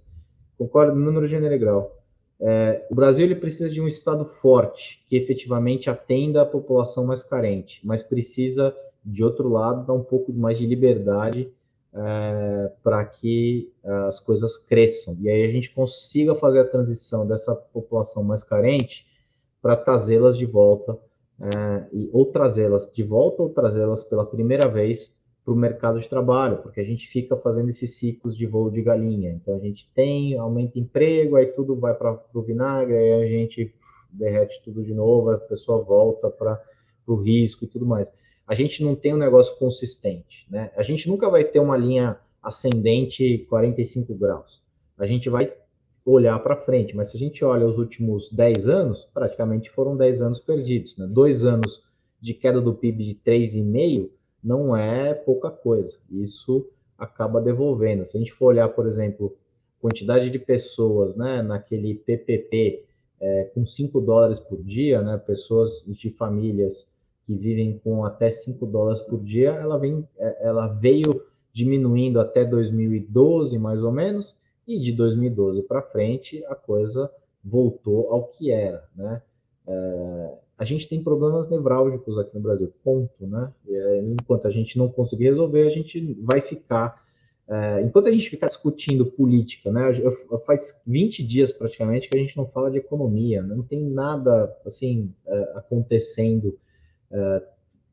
Concordo 0.59 0.93
no 0.93 1.09
número, 1.09 1.57
grau. 1.57 1.95
É, 2.41 2.85
o 2.91 2.95
Brasil 2.95 3.25
ele 3.25 3.35
precisa 3.35 3.69
de 3.69 3.81
um 3.81 3.87
Estado 3.87 4.25
forte, 4.25 5.01
que 5.07 5.15
efetivamente 5.15 5.89
atenda 5.89 6.41
a 6.41 6.45
população 6.45 7.05
mais 7.05 7.23
carente, 7.23 7.79
mas 7.81 8.03
precisa, 8.03 8.75
de 9.03 9.23
outro 9.23 9.47
lado, 9.47 9.87
dar 9.87 9.93
um 9.93 10.03
pouco 10.03 10.33
mais 10.33 10.57
de 10.57 10.65
liberdade 10.65 11.49
é, 11.93 12.71
para 12.83 13.05
que 13.05 13.71
é, 13.81 13.89
as 14.07 14.19
coisas 14.19 14.57
cresçam. 14.57 15.15
E 15.21 15.29
aí 15.29 15.45
a 15.45 15.51
gente 15.51 15.73
consiga 15.73 16.35
fazer 16.35 16.59
a 16.59 16.67
transição 16.67 17.25
dessa 17.25 17.55
população 17.55 18.21
mais 18.21 18.43
carente 18.43 19.07
para 19.61 19.77
trazê-las 19.77 20.37
de 20.37 20.45
volta, 20.45 20.97
é, 21.39 21.85
ou 22.11 22.25
trazê-las 22.25 22.91
de 22.91 23.01
volta 23.01 23.43
ou 23.43 23.49
trazê-las 23.49 24.03
pela 24.03 24.25
primeira 24.25 24.67
vez 24.67 25.17
para 25.49 25.53
o 25.53 25.57
mercado 25.57 25.99
de 25.99 26.07
trabalho, 26.07 26.57
porque 26.57 26.79
a 26.79 26.83
gente 26.83 27.07
fica 27.07 27.35
fazendo 27.35 27.69
esses 27.69 27.95
ciclos 27.95 28.37
de 28.37 28.45
voo 28.45 28.69
de 28.69 28.83
galinha. 28.83 29.31
Então 29.31 29.55
a 29.55 29.59
gente 29.59 29.89
tem, 29.95 30.37
aumenta 30.37 30.77
emprego, 30.77 31.35
aí 31.35 31.47
tudo 31.47 31.75
vai 31.75 31.95
para 31.95 32.19
o 32.33 32.41
vinagre, 32.43 32.95
aí 32.95 33.13
a 33.23 33.27
gente 33.27 33.73
derrete 34.11 34.61
tudo 34.63 34.83
de 34.83 34.93
novo, 34.93 35.31
a 35.31 35.39
pessoa 35.39 35.83
volta 35.83 36.29
para 36.29 36.61
o 37.07 37.15
risco 37.15 37.63
e 37.63 37.67
tudo 37.67 37.85
mais. 37.85 38.11
A 38.45 38.53
gente 38.53 38.83
não 38.83 38.95
tem 38.95 39.13
um 39.13 39.17
negócio 39.17 39.57
consistente, 39.57 40.45
né? 40.51 40.71
A 40.75 40.83
gente 40.83 41.07
nunca 41.09 41.27
vai 41.29 41.43
ter 41.43 41.59
uma 41.59 41.75
linha 41.75 42.19
ascendente 42.43 43.39
45 43.49 44.13
graus. 44.13 44.61
A 44.99 45.07
gente 45.07 45.29
vai 45.29 45.51
olhar 46.05 46.37
para 46.39 46.55
frente, 46.55 46.95
mas 46.95 47.09
se 47.09 47.17
a 47.17 47.19
gente 47.19 47.43
olha 47.43 47.65
os 47.65 47.79
últimos 47.79 48.31
10 48.31 48.67
anos, 48.67 49.09
praticamente 49.11 49.71
foram 49.71 49.97
10 49.97 50.21
anos 50.21 50.39
perdidos, 50.39 50.95
né? 50.95 51.07
Dois 51.07 51.43
anos 51.43 51.83
de 52.21 52.35
queda 52.35 52.61
do 52.61 52.75
PIB 52.75 53.03
de 53.03 53.15
3,5 53.15 54.09
não 54.43 54.75
é 54.75 55.13
pouca 55.13 55.49
coisa. 55.49 55.97
Isso 56.09 56.65
acaba 56.97 57.41
devolvendo. 57.41 58.03
Se 58.03 58.17
a 58.17 58.19
gente 58.19 58.33
for 58.33 58.47
olhar, 58.47 58.69
por 58.69 58.87
exemplo, 58.87 59.35
quantidade 59.81 60.29
de 60.29 60.39
pessoas 60.39 61.15
né, 61.15 61.41
naquele 61.41 61.95
PPP 61.95 62.83
é, 63.19 63.43
com 63.53 63.65
5 63.65 63.99
dólares 64.01 64.39
por 64.39 64.61
dia, 64.63 65.01
né, 65.01 65.17
pessoas 65.17 65.83
de 65.85 66.09
famílias 66.11 66.91
que 67.23 67.35
vivem 67.35 67.79
com 67.83 68.03
até 68.03 68.29
5 68.29 68.65
dólares 68.65 69.01
por 69.03 69.21
dia, 69.23 69.51
ela, 69.51 69.77
vem, 69.77 70.07
é, 70.17 70.47
ela 70.47 70.67
veio 70.67 71.23
diminuindo 71.51 72.19
até 72.19 72.45
2012, 72.45 73.57
mais 73.57 73.83
ou 73.83 73.91
menos, 73.91 74.39
e 74.67 74.79
de 74.79 74.91
2012 74.91 75.63
para 75.63 75.81
frente 75.81 76.43
a 76.45 76.55
coisa 76.55 77.11
voltou 77.43 78.11
ao 78.11 78.25
que 78.25 78.51
era. 78.51 78.87
Né? 78.95 79.21
É, 79.67 80.37
a 80.59 80.65
gente 80.65 80.89
tem 80.89 81.01
problemas 81.01 81.49
nevrálgicos 81.49 82.17
aqui 82.17 82.35
no 82.35 82.41
Brasil, 82.41 82.71
ponto, 82.83 83.25
né? 83.25 83.49
É, 83.65 83.99
enquanto 83.99 84.45
a 84.45 84.51
gente 84.51 84.77
não 84.77 84.89
conseguir 84.89 85.29
resolver, 85.29 85.65
a 85.65 85.69
gente 85.69 86.17
vai 86.21 86.41
ficar. 86.41 87.01
É, 87.47 87.81
enquanto 87.81 88.07
a 88.07 88.11
gente 88.11 88.29
ficar 88.29 88.47
discutindo 88.47 89.05
política, 89.05 89.71
né? 89.71 89.81
Faz 90.45 90.81
20 90.85 91.23
dias 91.23 91.53
praticamente 91.53 92.09
que 92.09 92.17
a 92.17 92.21
gente 92.21 92.35
não 92.35 92.45
fala 92.45 92.69
de 92.69 92.77
economia, 92.77 93.41
né? 93.41 93.55
não 93.55 93.63
tem 93.63 93.81
nada 93.81 94.53
assim 94.65 95.13
é, 95.25 95.53
acontecendo. 95.55 96.59
É, 97.09 97.43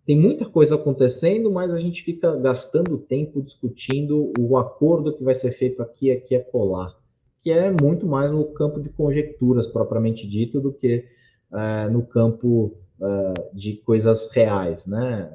tem 0.04 0.18
muita 0.18 0.44
coisa 0.44 0.74
acontecendo, 0.74 1.50
mas 1.52 1.72
a 1.72 1.78
gente 1.80 2.02
fica 2.02 2.34
gastando 2.34 2.98
tempo 2.98 3.40
discutindo 3.40 4.32
o 4.40 4.56
acordo 4.56 5.16
que 5.16 5.22
vai 5.22 5.34
ser 5.34 5.52
feito 5.52 5.80
aqui, 5.82 6.10
aqui 6.10 6.34
acolá, 6.34 6.92
que 7.40 7.52
é 7.52 7.70
muito 7.70 8.06
mais 8.06 8.30
no 8.32 8.44
campo 8.46 8.80
de 8.80 8.88
conjecturas 8.90 9.68
propriamente 9.68 10.26
dito 10.26 10.60
do 10.60 10.72
que 10.72 11.04
uh, 11.52 11.90
no 11.90 12.02
campo 12.02 12.76
uh, 13.00 13.56
de 13.56 13.74
coisas 13.78 14.30
reais, 14.30 14.86
né? 14.86 15.30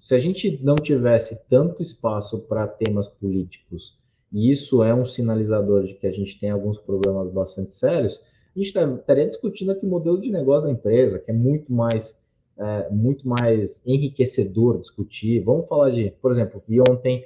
Se 0.00 0.14
a 0.14 0.18
gente 0.18 0.60
não 0.62 0.76
tivesse 0.76 1.40
tanto 1.48 1.82
espaço 1.82 2.40
para 2.40 2.66
temas 2.66 3.08
políticos, 3.08 3.96
e 4.30 4.50
isso 4.50 4.82
é 4.82 4.94
um 4.94 5.06
sinalizador 5.06 5.84
de 5.84 5.94
que 5.94 6.06
a 6.06 6.12
gente 6.12 6.38
tem 6.38 6.50
alguns 6.50 6.78
problemas 6.78 7.30
bastante 7.30 7.72
sérios, 7.72 8.20
a 8.54 8.58
gente 8.58 8.76
estaria 8.76 9.26
discutindo 9.26 9.72
aqui 9.72 9.86
o 9.86 9.88
modelo 9.88 10.20
de 10.20 10.30
negócio 10.30 10.66
da 10.66 10.72
empresa, 10.72 11.18
que 11.18 11.30
é 11.30 11.34
muito 11.34 11.72
mais 11.72 12.22
é, 12.56 12.88
muito 12.90 13.26
mais 13.26 13.84
enriquecedor 13.84 14.80
discutir. 14.80 15.40
Vamos 15.40 15.66
falar 15.66 15.90
de, 15.90 16.12
por 16.22 16.30
exemplo, 16.30 16.62
vi 16.68 16.80
ontem 16.80 17.24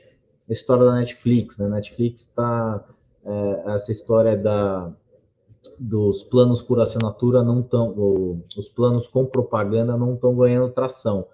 a 0.49 0.53
história 0.53 0.85
da 0.85 0.95
Netflix, 0.95 1.59
né? 1.59 1.69
Netflix 1.69 2.23
está 2.23 2.83
é, 3.25 3.75
essa 3.75 3.93
história 3.93 4.37
da 4.37 4.91
dos 5.79 6.23
planos 6.23 6.63
por 6.63 6.81
assinatura 6.81 7.43
não 7.43 7.61
estão, 7.61 7.95
os 8.57 8.69
planos 8.69 9.07
com 9.09 9.25
propaganda 9.25 9.97
não 9.97 10.15
estão 10.15 10.37
ganhando 10.37 10.73
tração. 10.73 11.27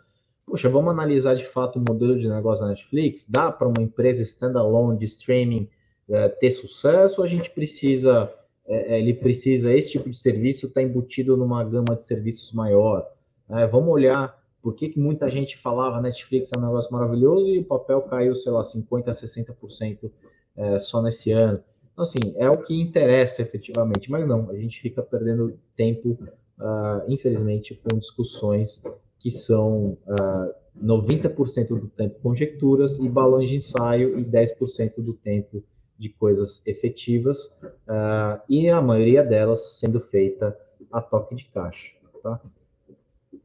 Poxa, 0.46 0.68
vamos 0.68 0.90
analisar 0.90 1.34
de 1.34 1.44
fato 1.44 1.78
o 1.78 1.84
modelo 1.87 2.18
de 2.18 2.28
negócio 2.28 2.64
da 2.64 2.70
Netflix? 2.70 3.26
Dá 3.28 3.50
para 3.50 3.66
uma 3.66 3.82
empresa 3.82 4.22
standalone 4.22 4.98
de 4.98 5.04
streaming 5.06 5.68
é, 6.08 6.28
ter 6.28 6.50
sucesso? 6.50 7.20
Ou 7.20 7.24
a 7.24 7.28
gente 7.28 7.50
precisa, 7.50 8.30
é, 8.66 8.94
é 8.94 9.00
ele 9.00 9.14
precisa, 9.14 9.72
esse 9.72 9.92
tipo 9.92 10.10
de 10.10 10.16
serviço 10.16 10.66
está 10.66 10.82
embutido 10.82 11.37
numa 11.37 11.64
gama 11.64 11.96
de 11.96 12.04
serviços 12.04 12.52
maior? 12.52 13.08
É, 13.48 13.66
vamos 13.66 13.88
olhar 13.88 14.38
por 14.62 14.74
que, 14.74 14.88
que 14.88 14.98
muita 14.98 15.30
gente 15.30 15.58
falava 15.58 16.00
Netflix 16.00 16.50
é 16.54 16.58
um 16.58 16.62
negócio 16.62 16.92
maravilhoso 16.92 17.48
e 17.48 17.58
o 17.58 17.64
papel 17.64 18.02
caiu, 18.02 18.34
sei 18.34 18.52
lá, 18.52 18.60
50%, 18.60 19.04
60% 19.04 20.10
é, 20.56 20.78
só 20.78 21.02
nesse 21.02 21.32
ano. 21.32 21.62
Então, 21.94 22.02
assim, 22.02 22.35
é 22.37 22.50
o 22.50 22.59
que 22.59 22.78
interessa 22.78 23.40
efetivamente, 23.40 24.11
mas 24.11 24.26
não, 24.26 24.50
a 24.50 24.57
gente 24.57 24.80
fica 24.80 25.00
perdendo 25.00 25.57
tempo, 25.76 26.18
uh, 26.59 27.09
infelizmente, 27.09 27.80
com 27.83 27.96
discussões 27.96 28.83
que 29.20 29.30
são 29.30 29.96
uh, 30.07 30.14
ah, 30.20 30.54
90% 30.76 31.68
do 31.68 31.88
tempo 31.88 32.18
conjecturas 32.20 32.98
e 32.98 33.09
balões 33.09 33.48
de 33.48 33.57
ensaio 33.57 34.18
e 34.18 34.24
10% 34.24 34.96
do 34.98 35.14
tempo 35.14 35.62
de 35.96 36.09
coisas 36.09 36.61
efetivas, 36.66 37.57
uh, 37.88 38.42
e 38.48 38.68
a 38.68 38.83
maioria 38.83 39.22
delas 39.22 39.78
sendo 39.78 40.00
feita 40.00 40.54
a 40.92 41.00
toque 41.00 41.37
de 41.37 41.44
caixa. 41.44 41.92
Tá? 42.22 42.40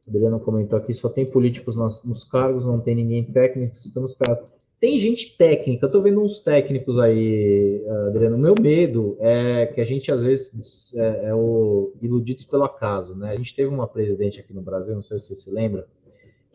Adriano 0.08 0.40
comentou 0.40 0.78
aqui, 0.78 0.92
só 0.94 1.08
tem 1.08 1.26
políticos 1.26 1.76
nos, 1.76 2.24
cargos, 2.24 2.66
não 2.66 2.80
tem 2.80 2.96
ninguém 2.96 3.24
técnico, 3.24 3.76
estamos 3.76 4.16
caras. 4.16 4.44
Tem 4.80 4.98
gente 4.98 5.36
técnica, 5.36 5.86
eu 5.86 5.92
tô 5.92 6.02
vendo 6.02 6.22
uns 6.22 6.40
técnicos 6.40 6.98
aí, 6.98 7.86
Adriano. 8.08 8.38
Meu 8.38 8.56
medo 8.60 9.18
é 9.20 9.66
que 9.66 9.82
a 9.82 9.86
gente, 9.86 10.10
às 10.10 10.24
vezes, 10.24 10.96
é, 10.96 11.26
é 11.26 11.36
o 11.36 11.92
iludidos 12.02 12.46
pelo 12.46 12.64
acaso, 12.64 13.14
né? 13.14 13.32
A 13.32 13.36
gente 13.36 13.54
teve 13.54 13.68
uma 13.68 13.88
presidente 13.88 14.40
aqui 14.40 14.54
no 14.54 14.62
Brasil, 14.62 14.96
não 14.96 15.04
sei 15.04 15.20
se 15.20 15.28
você 15.28 15.36
se 15.36 15.52
lembra, 15.52 15.86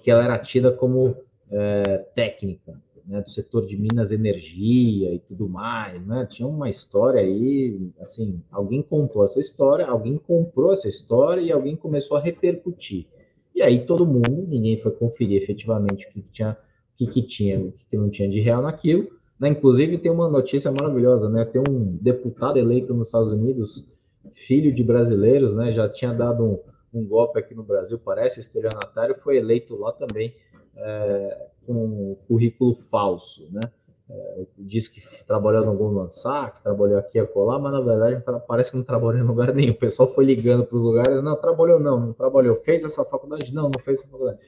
que 0.02 0.10
ela 0.10 0.24
era 0.24 0.38
tida 0.38 0.72
como 0.72 1.14
é, 1.50 1.98
técnica, 2.14 2.80
né, 3.06 3.20
do 3.20 3.30
setor 3.30 3.66
de 3.66 3.76
Minas 3.76 4.10
Energia 4.10 5.12
e 5.12 5.18
tudo 5.18 5.46
mais, 5.46 6.02
né? 6.06 6.26
Tinha 6.30 6.48
uma 6.48 6.70
história 6.70 7.20
aí, 7.20 7.78
assim, 8.00 8.40
alguém 8.50 8.80
contou 8.80 9.22
essa 9.22 9.38
história, 9.38 9.86
alguém 9.86 10.16
comprou 10.16 10.72
essa 10.72 10.88
história 10.88 11.42
e 11.42 11.52
alguém 11.52 11.76
começou 11.76 12.16
a 12.16 12.20
repercutir. 12.20 13.06
E 13.54 13.60
aí 13.60 13.84
todo 13.84 14.06
mundo, 14.06 14.46
ninguém 14.48 14.78
foi 14.78 14.92
conferir 14.92 15.42
efetivamente 15.42 16.06
o 16.06 16.10
que 16.10 16.22
tinha, 16.32 16.56
que, 16.96 17.06
que 17.06 17.22
tinha, 17.22 17.60
o 17.60 17.72
que, 17.72 17.86
que 17.90 17.96
não 17.96 18.08
tinha 18.08 18.28
de 18.28 18.40
real 18.40 18.62
naquilo. 18.62 19.08
Né? 19.38 19.48
Inclusive 19.48 19.98
tem 19.98 20.10
uma 20.10 20.28
notícia 20.28 20.70
maravilhosa, 20.70 21.28
né? 21.28 21.44
Tem 21.44 21.60
um 21.68 21.96
deputado 22.00 22.58
eleito 22.58 22.94
nos 22.94 23.08
Estados 23.08 23.32
Unidos, 23.32 23.88
filho 24.34 24.72
de 24.72 24.82
brasileiros, 24.82 25.54
né? 25.54 25.72
Já 25.72 25.88
tinha 25.88 26.12
dado 26.12 26.44
um, 26.44 27.00
um 27.00 27.04
golpe 27.04 27.38
aqui 27.38 27.54
no 27.54 27.62
Brasil, 27.62 27.98
parece 27.98 28.40
estelionatário, 28.40 29.16
foi 29.22 29.36
eleito 29.36 29.76
lá 29.76 29.92
também 29.92 30.34
é, 30.76 31.48
com 31.66 32.16
currículo 32.28 32.74
falso, 32.74 33.48
né? 33.50 33.60
É, 34.08 34.44
diz 34.58 34.86
que 34.86 35.02
trabalhou 35.26 35.64
no 35.64 35.74
Goldman 35.74 36.08
Sachs, 36.08 36.60
trabalhou 36.60 36.98
aqui 36.98 37.16
e 37.16 37.20
acolá, 37.22 37.58
mas 37.58 37.72
na 37.72 37.80
verdade 37.80 38.22
parece 38.46 38.70
que 38.70 38.76
não 38.76 38.84
trabalhou 38.84 39.20
em 39.20 39.26
lugar 39.26 39.52
nenhum. 39.54 39.72
O 39.72 39.78
pessoal 39.78 40.08
foi 40.08 40.26
ligando 40.26 40.64
para 40.66 40.76
os 40.76 40.82
lugares, 40.82 41.22
não, 41.22 41.34
trabalhou 41.36 41.80
não, 41.80 41.98
não 41.98 42.12
trabalhou. 42.12 42.56
Fez 42.56 42.84
essa 42.84 43.04
faculdade? 43.04 43.52
Não, 43.52 43.64
não 43.64 43.82
fez 43.82 44.00
essa 44.00 44.08
faculdade. 44.10 44.38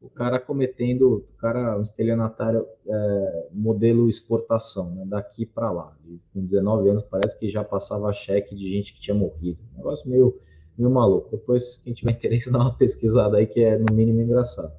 O 0.00 0.08
cara 0.08 0.38
cometendo, 0.38 1.24
o 1.28 1.40
cara, 1.40 1.76
um 1.76 1.82
estelionatário 1.82 2.64
é, 2.86 3.48
modelo 3.52 4.08
exportação, 4.08 4.90
né, 4.90 5.04
daqui 5.04 5.44
para 5.44 5.72
lá. 5.72 5.96
E 6.06 6.20
com 6.32 6.44
19 6.44 6.88
anos 6.90 7.02
parece 7.02 7.38
que 7.38 7.50
já 7.50 7.64
passava 7.64 8.12
cheque 8.12 8.54
de 8.54 8.70
gente 8.70 8.94
que 8.94 9.00
tinha 9.00 9.14
morrido. 9.14 9.58
Um 9.74 9.78
negócio 9.78 10.08
meio, 10.08 10.38
meio 10.76 10.90
maluco. 10.90 11.30
Depois, 11.32 11.78
quem 11.78 11.92
tiver 11.92 12.12
interesse, 12.12 12.50
dá 12.52 12.58
uma 12.58 12.74
pesquisada 12.74 13.38
aí 13.38 13.46
que 13.46 13.60
é 13.60 13.76
no 13.76 13.92
mínimo 13.92 14.20
engraçado. 14.20 14.72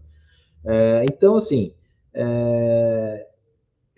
É, 0.64 1.04
então, 1.10 1.36
assim, 1.36 1.74
é, 2.14 3.28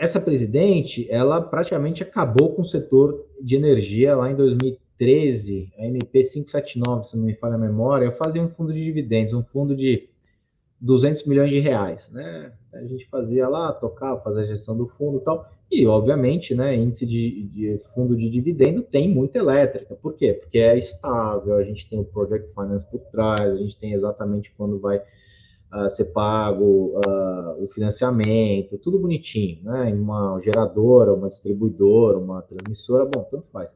essa 0.01 0.19
presidente, 0.19 1.07
ela 1.11 1.39
praticamente 1.39 2.01
acabou 2.01 2.55
com 2.55 2.63
o 2.63 2.65
setor 2.65 3.27
de 3.39 3.55
energia 3.55 4.15
lá 4.15 4.31
em 4.31 4.35
2013, 4.35 5.71
a 5.77 5.85
MP 5.85 6.21
579, 6.21 7.03
se 7.03 7.17
não 7.17 7.25
me 7.25 7.35
falha 7.35 7.53
a 7.53 7.59
memória, 7.59 8.11
fazia 8.11 8.41
um 8.41 8.49
fundo 8.49 8.73
de 8.73 8.83
dividendos, 8.83 9.33
um 9.33 9.43
fundo 9.43 9.75
de 9.75 10.09
200 10.81 11.25
milhões 11.25 11.51
de 11.51 11.59
reais, 11.59 12.09
né? 12.11 12.51
A 12.73 12.83
gente 12.83 13.07
fazia 13.07 13.47
lá, 13.47 13.71
tocava, 13.71 14.19
fazia 14.21 14.41
a 14.41 14.47
gestão 14.47 14.75
do 14.75 14.87
fundo 14.87 15.19
e 15.19 15.21
tal, 15.21 15.47
e 15.71 15.87
obviamente, 15.87 16.55
né, 16.55 16.75
índice 16.75 17.05
de, 17.05 17.43
de, 17.43 17.81
fundo 17.93 18.15
de 18.17 18.29
dividendo 18.29 18.81
tem 18.81 19.07
muita 19.07 19.37
elétrica. 19.37 19.95
Por 19.95 20.15
quê? 20.15 20.33
Porque 20.33 20.57
é 20.57 20.77
estável, 20.77 21.55
a 21.55 21.63
gente 21.63 21.87
tem 21.87 21.99
o 21.99 22.03
Project 22.03 22.51
Finance 22.53 22.89
por 22.89 22.99
trás, 23.11 23.39
a 23.39 23.55
gente 23.55 23.77
tem 23.77 23.93
exatamente 23.93 24.51
quando 24.57 24.79
vai 24.79 24.97
uh, 24.97 25.89
ser 25.89 26.05
pago 26.05 26.99
uh, 26.99 27.63
o 27.63 27.69
financiamento, 27.69 28.77
tudo 28.79 28.99
bonitinho, 28.99 29.59
né? 29.63 29.89
Em 29.89 29.93
uma 29.93 30.41
geradora, 30.43 31.13
uma 31.13 31.29
distribuidora, 31.29 32.17
uma 32.17 32.41
transmissora, 32.41 33.05
bom, 33.05 33.23
tanto 33.29 33.45
faz. 33.53 33.73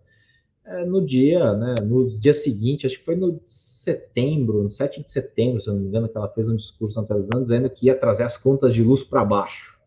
É, 0.66 0.84
no 0.84 1.06
dia, 1.06 1.54
né, 1.54 1.76
no 1.84 2.10
dia 2.18 2.34
seguinte, 2.34 2.88
acho 2.88 2.98
que 2.98 3.06
foi 3.06 3.16
no 3.16 3.40
setembro, 3.46 4.64
no 4.64 4.70
7 4.70 5.04
de 5.04 5.12
setembro, 5.12 5.62
se 5.62 5.68
não 5.68 5.76
me 5.76 5.88
engano, 5.88 6.10
que 6.10 6.18
ela 6.18 6.28
fez 6.28 6.50
um 6.50 6.56
discurso 6.56 7.00
na 7.00 7.08
televisão 7.08 7.42
dizendo 7.42 7.70
que 7.70 7.86
ia 7.86 7.96
trazer 7.96 8.24
as 8.24 8.36
contas 8.36 8.74
de 8.74 8.82
luz 8.82 9.04
para 9.04 9.24
baixo. 9.24 9.80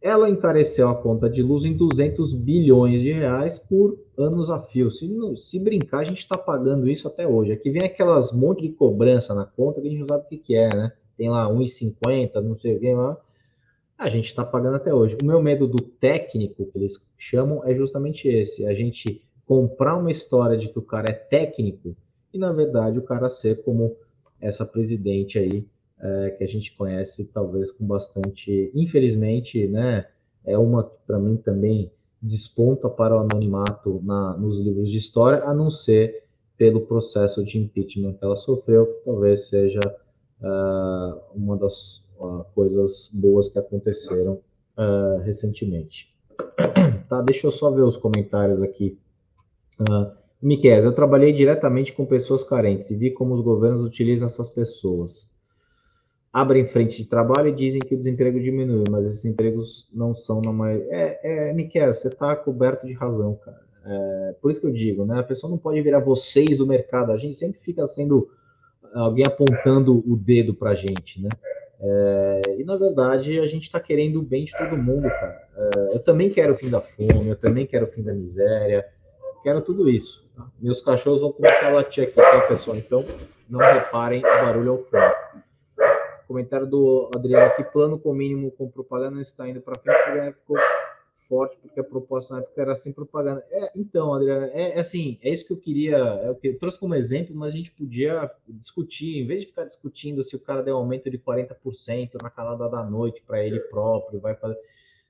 Ela 0.00 0.28
encareceu 0.28 0.90
a 0.90 0.94
conta 0.94 1.28
de 1.28 1.42
luz 1.42 1.64
em 1.64 1.74
200 1.74 2.34
bilhões 2.34 3.00
de 3.00 3.12
reais 3.12 3.58
por 3.58 3.98
anos 4.16 4.50
a 4.50 4.60
fio. 4.60 4.90
Se, 4.90 5.08
se 5.36 5.58
brincar, 5.58 6.00
a 6.00 6.04
gente 6.04 6.18
está 6.18 6.36
pagando 6.36 6.88
isso 6.88 7.08
até 7.08 7.26
hoje. 7.26 7.52
Aqui 7.52 7.70
vem 7.70 7.82
aquelas 7.82 8.30
monte 8.30 8.62
de 8.62 8.68
cobrança 8.68 9.34
na 9.34 9.44
conta 9.44 9.80
que 9.80 9.88
a 9.88 9.90
gente 9.90 10.00
não 10.00 10.06
sabe 10.06 10.24
o 10.24 10.28
que, 10.28 10.36
que 10.36 10.54
é, 10.54 10.68
né? 10.68 10.92
tem 11.18 11.28
lá 11.28 11.50
1,50, 11.50 12.40
não 12.40 12.56
sei 12.56 12.76
o 12.76 12.78
que 12.80 12.94
lá. 12.94 13.16
A 13.98 14.08
gente 14.08 14.26
está 14.26 14.44
pagando 14.44 14.76
até 14.76 14.94
hoje. 14.94 15.18
O 15.20 15.26
meu 15.26 15.42
medo 15.42 15.66
do 15.66 15.82
técnico, 15.82 16.66
que 16.66 16.78
eles 16.78 17.04
chamam, 17.18 17.64
é 17.64 17.74
justamente 17.74 18.28
esse: 18.28 18.64
a 18.64 18.72
gente 18.72 19.20
comprar 19.48 19.96
uma 19.96 20.10
história 20.10 20.58
de 20.58 20.68
que 20.68 20.78
o 20.78 20.82
cara 20.82 21.10
é 21.10 21.14
técnico 21.14 21.96
e, 22.32 22.38
na 22.38 22.52
verdade, 22.52 22.98
o 22.98 23.02
cara 23.02 23.30
ser 23.30 23.62
como 23.62 23.96
essa 24.38 24.66
presidente 24.66 25.38
aí, 25.38 25.66
é, 25.98 26.30
que 26.36 26.44
a 26.44 26.46
gente 26.46 26.76
conhece, 26.76 27.24
talvez 27.32 27.72
com 27.72 27.86
bastante. 27.86 28.70
Infelizmente, 28.74 29.66
né? 29.66 30.06
É 30.44 30.56
uma 30.56 30.84
que, 30.84 30.94
para 31.06 31.18
mim, 31.18 31.38
também 31.38 31.90
desponta 32.20 32.88
para 32.90 33.16
o 33.16 33.20
anonimato 33.20 34.00
na, 34.04 34.36
nos 34.36 34.60
livros 34.60 34.90
de 34.90 34.98
história, 34.98 35.42
a 35.44 35.54
não 35.54 35.70
ser 35.70 36.24
pelo 36.56 36.82
processo 36.82 37.42
de 37.42 37.58
impeachment 37.58 38.14
que 38.14 38.24
ela 38.24 38.36
sofreu, 38.36 38.86
que 38.86 39.04
talvez 39.04 39.48
seja 39.48 39.80
uh, 40.42 41.20
uma 41.34 41.56
das 41.56 42.04
uh, 42.18 42.44
coisas 42.54 43.10
boas 43.14 43.48
que 43.48 43.58
aconteceram 43.58 44.40
uh, 44.76 45.20
recentemente. 45.22 46.14
Tá, 47.08 47.22
deixa 47.22 47.46
eu 47.46 47.50
só 47.50 47.70
ver 47.70 47.82
os 47.82 47.96
comentários 47.96 48.60
aqui. 48.62 48.98
Uh, 49.80 50.12
Miquel, 50.40 50.82
eu 50.82 50.92
trabalhei 50.92 51.32
diretamente 51.32 51.92
com 51.92 52.06
pessoas 52.06 52.44
carentes 52.44 52.90
e 52.90 52.96
vi 52.96 53.10
como 53.10 53.34
os 53.34 53.40
governos 53.40 53.82
utilizam 53.82 54.26
essas 54.26 54.48
pessoas. 54.48 55.30
Abrem 56.32 56.66
frente 56.66 56.98
de 56.98 57.08
trabalho 57.08 57.48
e 57.48 57.54
dizem 57.54 57.80
que 57.80 57.94
o 57.94 57.98
desemprego 57.98 58.38
diminuiu, 58.38 58.84
mas 58.90 59.06
esses 59.06 59.24
empregos 59.24 59.88
não 59.92 60.14
são 60.14 60.40
na 60.40 60.52
maioria. 60.52 60.86
É, 60.90 61.48
é 61.48 61.52
Miquel, 61.52 61.92
você 61.92 62.08
está 62.08 62.36
coberto 62.36 62.86
de 62.86 62.92
razão, 62.92 63.34
cara. 63.36 63.60
É, 63.84 64.34
por 64.40 64.50
isso 64.50 64.60
que 64.60 64.66
eu 64.66 64.72
digo, 64.72 65.04
né? 65.04 65.18
A 65.18 65.22
pessoa 65.22 65.50
não 65.50 65.58
pode 65.58 65.80
virar 65.80 66.00
vocês 66.00 66.58
do 66.58 66.66
mercado. 66.66 67.10
A 67.10 67.16
gente 67.16 67.36
sempre 67.36 67.58
fica 67.60 67.86
sendo 67.86 68.28
alguém 68.94 69.24
apontando 69.26 70.04
o 70.06 70.16
dedo 70.16 70.54
para 70.54 70.70
a 70.70 70.74
gente, 70.74 71.20
né? 71.20 71.28
É, 71.80 72.42
e 72.58 72.64
na 72.64 72.76
verdade 72.76 73.38
a 73.38 73.46
gente 73.46 73.64
está 73.64 73.78
querendo 73.78 74.18
o 74.18 74.22
bem 74.22 74.44
de 74.44 74.56
todo 74.56 74.76
mundo, 74.76 75.08
cara. 75.08 75.42
É, 75.56 75.94
eu 75.94 76.00
também 76.00 76.28
quero 76.28 76.52
o 76.52 76.56
fim 76.56 76.68
da 76.68 76.80
fome, 76.80 77.28
eu 77.28 77.36
também 77.36 77.66
quero 77.66 77.86
o 77.86 77.88
fim 77.88 78.02
da 78.02 78.12
miséria, 78.12 78.84
quero 79.48 79.62
tudo 79.62 79.88
isso. 79.88 80.22
Tá? 80.36 80.46
Meus 80.60 80.82
cachorros 80.82 81.22
vão 81.22 81.32
começar 81.32 81.68
a 81.68 81.70
latir 81.70 82.04
aqui, 82.04 82.16
tá, 82.16 82.42
pessoal? 82.42 82.76
Então 82.76 83.02
não 83.48 83.60
reparem 83.60 84.20
o 84.20 84.22
barulho 84.22 84.72
ao 84.72 84.78
fundo. 84.78 85.28
Comentário 86.26 86.66
do 86.66 87.10
Adriano 87.14 87.46
aqui: 87.46 87.64
plano 87.64 87.98
com 87.98 88.12
mínimo 88.12 88.50
com 88.50 88.70
propaganda 88.70 89.12
não 89.12 89.20
está 89.20 89.48
indo 89.48 89.62
para 89.62 89.80
frente, 89.80 89.96
porque 90.04 90.32
ficou 90.32 90.56
forte, 91.26 91.56
porque 91.62 91.80
a 91.80 91.84
proposta 91.84 92.34
na 92.34 92.40
época 92.40 92.60
era 92.60 92.76
sem 92.76 92.92
propaganda. 92.92 93.42
É, 93.50 93.70
então, 93.74 94.12
Adriano, 94.12 94.46
é, 94.52 94.76
é, 94.76 94.80
assim, 94.80 95.18
é 95.22 95.30
isso 95.30 95.46
que 95.46 95.52
eu 95.54 95.58
queria, 95.58 95.96
é 95.96 96.30
o 96.30 96.34
que 96.34 96.48
eu 96.48 96.58
trouxe 96.58 96.78
como 96.78 96.94
exemplo, 96.94 97.34
mas 97.34 97.54
a 97.54 97.56
gente 97.56 97.70
podia 97.70 98.30
discutir, 98.46 99.18
em 99.18 99.26
vez 99.26 99.40
de 99.40 99.46
ficar 99.46 99.64
discutindo 99.64 100.22
se 100.22 100.36
o 100.36 100.40
cara 100.40 100.62
deu 100.62 100.76
aumento 100.76 101.10
de 101.10 101.18
40% 101.18 102.22
na 102.22 102.28
calada 102.28 102.68
da 102.68 102.84
noite 102.84 103.22
para 103.26 103.42
ele 103.42 103.60
próprio, 103.60 104.20
vai 104.20 104.34
fazer, 104.34 104.58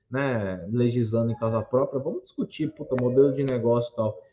né, 0.09 0.65
legislando 0.71 1.31
em 1.31 1.37
casa 1.37 1.61
própria, 1.61 1.99
vamos 1.99 2.23
discutir, 2.23 2.69
puta, 2.71 2.95
modelo 3.01 3.33
de 3.33 3.43
negócio 3.43 3.91
e 3.93 3.95
tal. 3.95 4.28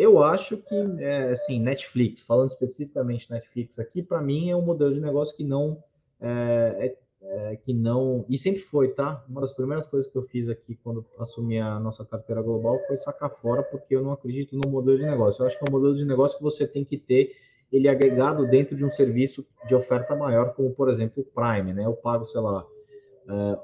Eu 0.00 0.22
acho 0.22 0.56
que, 0.56 0.74
é, 0.98 1.32
assim, 1.32 1.60
Netflix, 1.60 2.22
falando 2.22 2.48
especificamente 2.48 3.30
Netflix 3.30 3.78
aqui, 3.78 4.02
para 4.02 4.22
mim 4.22 4.50
é 4.50 4.56
um 4.56 4.62
modelo 4.62 4.94
de 4.94 5.00
negócio 5.00 5.36
que 5.36 5.44
não 5.44 5.82
é, 6.20 6.76
é 6.78 6.96
é, 7.22 7.56
que 7.56 7.72
não. 7.72 8.24
E 8.28 8.38
sempre 8.38 8.60
foi, 8.60 8.88
tá? 8.88 9.22
Uma 9.28 9.42
das 9.42 9.52
primeiras 9.52 9.86
coisas 9.86 10.10
que 10.10 10.16
eu 10.16 10.22
fiz 10.22 10.48
aqui 10.48 10.74
quando 10.82 11.04
assumi 11.18 11.58
a 11.58 11.78
nossa 11.78 12.04
carteira 12.04 12.40
global 12.40 12.80
foi 12.86 12.96
sacar 12.96 13.30
fora, 13.30 13.62
porque 13.62 13.94
eu 13.94 14.02
não 14.02 14.12
acredito 14.12 14.56
no 14.56 14.70
modelo 14.70 14.98
de 14.98 15.04
negócio. 15.04 15.42
Eu 15.42 15.46
acho 15.46 15.58
que 15.58 15.64
é 15.64 15.68
um 15.68 15.72
modelo 15.72 15.94
de 15.94 16.04
negócio 16.04 16.38
que 16.38 16.42
você 16.42 16.66
tem 16.66 16.84
que 16.84 16.96
ter 16.96 17.32
ele 17.70 17.88
agregado 17.88 18.46
dentro 18.48 18.74
de 18.74 18.84
um 18.84 18.90
serviço 18.90 19.46
de 19.68 19.74
oferta 19.74 20.16
maior, 20.16 20.54
como 20.54 20.70
por 20.70 20.88
exemplo 20.88 21.22
o 21.22 21.24
Prime, 21.24 21.72
né? 21.72 21.84
Eu 21.84 21.92
pago, 21.92 22.24
sei 22.24 22.40
lá, 22.40 22.66
é, 23.28 23.58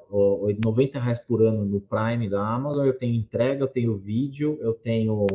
90 0.64 1.00
reais 1.00 1.18
por 1.18 1.42
ano 1.42 1.64
no 1.64 1.80
Prime 1.80 2.28
da 2.28 2.46
Amazon, 2.46 2.86
eu 2.86 2.96
tenho 2.96 3.14
entrega, 3.14 3.64
eu 3.64 3.68
tenho 3.68 3.96
vídeo, 3.96 4.58
eu 4.60 4.74
tenho 4.74 5.26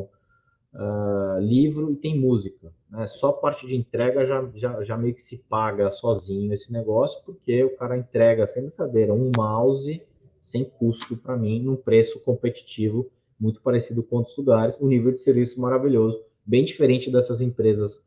uh, 0.73 1.39
livro 1.39 1.91
e 1.91 1.95
tem 1.95 2.19
música. 2.19 2.71
Né? 2.89 3.05
Só 3.07 3.31
parte 3.31 3.67
de 3.67 3.75
entrega 3.75 4.25
já, 4.25 4.49
já, 4.55 4.83
já 4.83 4.97
meio 4.97 5.13
que 5.13 5.21
se 5.21 5.39
paga 5.49 5.89
sozinho 5.89 6.53
esse 6.53 6.71
negócio, 6.71 7.21
porque 7.25 7.63
o 7.63 7.75
cara 7.77 7.97
entrega, 7.97 8.45
sem 8.45 8.63
brincadeira, 8.63 9.13
um 9.13 9.31
mouse 9.35 10.01
sem 10.41 10.65
custo 10.65 11.15
para 11.15 11.37
mim, 11.37 11.61
num 11.61 11.75
preço 11.75 12.19
competitivo, 12.21 13.11
muito 13.39 13.61
parecido 13.61 14.01
com 14.01 14.17
outros 14.17 14.35
lugares, 14.35 14.79
um 14.81 14.87
nível 14.87 15.11
de 15.11 15.19
serviço 15.19 15.61
maravilhoso, 15.61 16.23
bem 16.45 16.65
diferente 16.65 17.11
dessas 17.11 17.41
empresas 17.41 18.03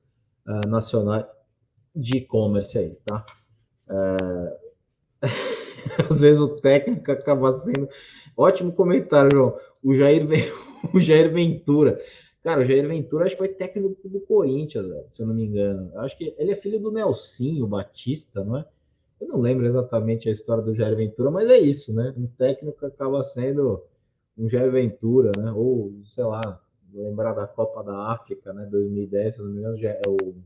uh, 0.46 0.68
nacionais 0.68 1.26
de 1.94 2.18
e-commerce 2.18 2.76
aí, 2.76 2.96
tá? 3.04 3.24
Uh... 3.88 4.64
Às 6.10 6.22
vezes 6.22 6.40
o 6.40 6.48
técnico 6.48 7.10
acaba 7.12 7.52
sendo. 7.52 7.88
Ótimo 8.36 8.72
comentário, 8.72 9.30
João. 9.32 9.58
O 9.82 9.94
Jair, 9.94 10.26
o 10.92 11.00
Jair 11.00 11.32
Ventura. 11.32 12.00
Cara, 12.44 12.60
o 12.60 12.64
Jair 12.64 12.86
Ventura 12.86 13.24
acho 13.24 13.34
que 13.34 13.38
foi 13.38 13.48
técnico 13.48 14.06
do 14.06 14.20
Corinthians, 14.20 14.86
se 15.08 15.22
eu 15.22 15.26
não 15.26 15.34
me 15.34 15.46
engano. 15.46 15.90
Acho 15.98 16.16
que 16.18 16.34
ele 16.36 16.52
é 16.52 16.56
filho 16.56 16.78
do 16.78 16.92
Nelsinho 16.92 17.66
Batista, 17.66 18.44
não 18.44 18.58
é? 18.58 18.66
Eu 19.18 19.28
não 19.28 19.40
lembro 19.40 19.66
exatamente 19.66 20.28
a 20.28 20.32
história 20.32 20.62
do 20.62 20.74
Jair 20.74 20.94
Ventura, 20.94 21.30
mas 21.30 21.48
é 21.48 21.58
isso, 21.58 21.94
né? 21.94 22.12
Um 22.14 22.26
técnico 22.26 22.84
acaba 22.84 23.22
sendo 23.22 23.82
um 24.36 24.46
Jair 24.46 24.70
Ventura, 24.70 25.32
né? 25.38 25.50
Ou, 25.52 25.94
sei 26.04 26.24
lá, 26.24 26.60
lembrar 26.92 27.32
da 27.32 27.46
Copa 27.46 27.82
da 27.82 28.12
África, 28.12 28.52
né? 28.52 28.66
2010, 28.66 29.34
se 29.34 29.40
eu 29.40 29.46
não 29.46 29.52
me 29.52 29.60
engano, 29.60 29.78
é 29.82 30.02
o. 30.06 30.16
Como 30.16 30.44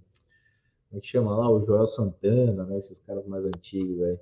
é 0.95 1.01
que 1.01 1.09
chama 1.09 1.37
lá? 1.37 1.51
O 1.51 1.61
Joel 1.65 1.87
Santana, 1.87 2.65
né? 2.65 2.79
Esses 2.79 3.01
caras 3.01 3.27
mais 3.27 3.45
antigos 3.45 4.01
aí. 4.05 4.19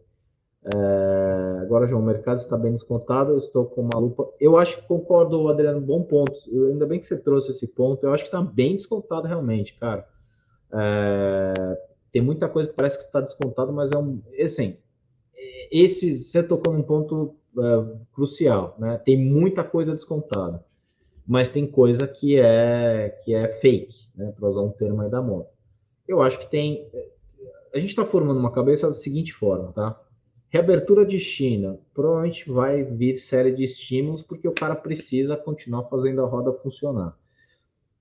É, 0.64 1.58
agora, 1.62 1.86
João, 1.86 2.02
o 2.02 2.04
mercado 2.04 2.38
está 2.38 2.56
bem 2.56 2.72
descontado, 2.72 3.32
eu 3.32 3.38
estou 3.38 3.66
com 3.66 3.82
uma 3.82 3.98
lupa. 3.98 4.28
Eu 4.40 4.56
acho 4.58 4.76
que 4.76 4.88
concordo, 4.88 5.48
Adriano, 5.48 5.80
bom 5.80 6.02
ponto. 6.02 6.34
Eu, 6.50 6.68
ainda 6.68 6.86
bem 6.86 6.98
que 6.98 7.06
você 7.06 7.16
trouxe 7.16 7.52
esse 7.52 7.68
ponto. 7.68 8.04
Eu 8.04 8.12
acho 8.12 8.24
que 8.24 8.28
está 8.28 8.42
bem 8.42 8.74
descontado 8.74 9.28
realmente, 9.28 9.74
cara. 9.78 10.06
É, 10.72 11.78
tem 12.12 12.22
muita 12.22 12.48
coisa 12.48 12.68
que 12.68 12.74
parece 12.74 12.98
que 12.98 13.04
está 13.04 13.20
descontado, 13.20 13.72
mas 13.72 13.92
é 13.92 13.98
um. 13.98 14.20
Assim, 14.40 14.76
esse 15.70 16.18
você 16.18 16.42
tocou 16.42 16.72
num 16.72 16.82
ponto 16.82 17.36
é, 17.58 17.96
crucial, 18.12 18.74
né? 18.78 18.98
Tem 19.04 19.16
muita 19.16 19.62
coisa 19.62 19.92
descontada, 19.92 20.64
mas 21.26 21.48
tem 21.48 21.66
coisa 21.66 22.06
que 22.08 22.38
é 22.38 23.16
que 23.24 23.34
é 23.34 23.52
fake, 23.54 23.96
né? 24.14 24.32
Para 24.36 24.48
usar 24.48 24.62
um 24.62 24.70
termo 24.70 25.02
aí 25.02 25.10
da 25.10 25.22
moda. 25.22 25.48
Eu 26.08 26.22
acho 26.22 26.38
que 26.38 26.50
tem. 26.50 26.88
A 27.72 27.78
gente 27.78 27.90
está 27.90 28.04
formando 28.04 28.38
uma 28.38 28.52
cabeça 28.52 28.88
da 28.88 28.94
seguinte 28.94 29.32
forma, 29.32 29.72
tá? 29.72 30.00
Reabertura 30.48 31.04
de 31.04 31.18
China, 31.18 31.78
provavelmente 31.92 32.48
vai 32.48 32.82
vir 32.82 33.18
série 33.18 33.52
de 33.52 33.64
estímulos 33.64 34.22
porque 34.22 34.46
o 34.46 34.54
cara 34.54 34.76
precisa 34.76 35.36
continuar 35.36 35.84
fazendo 35.84 36.22
a 36.22 36.26
roda 36.26 36.52
funcionar. 36.52 37.16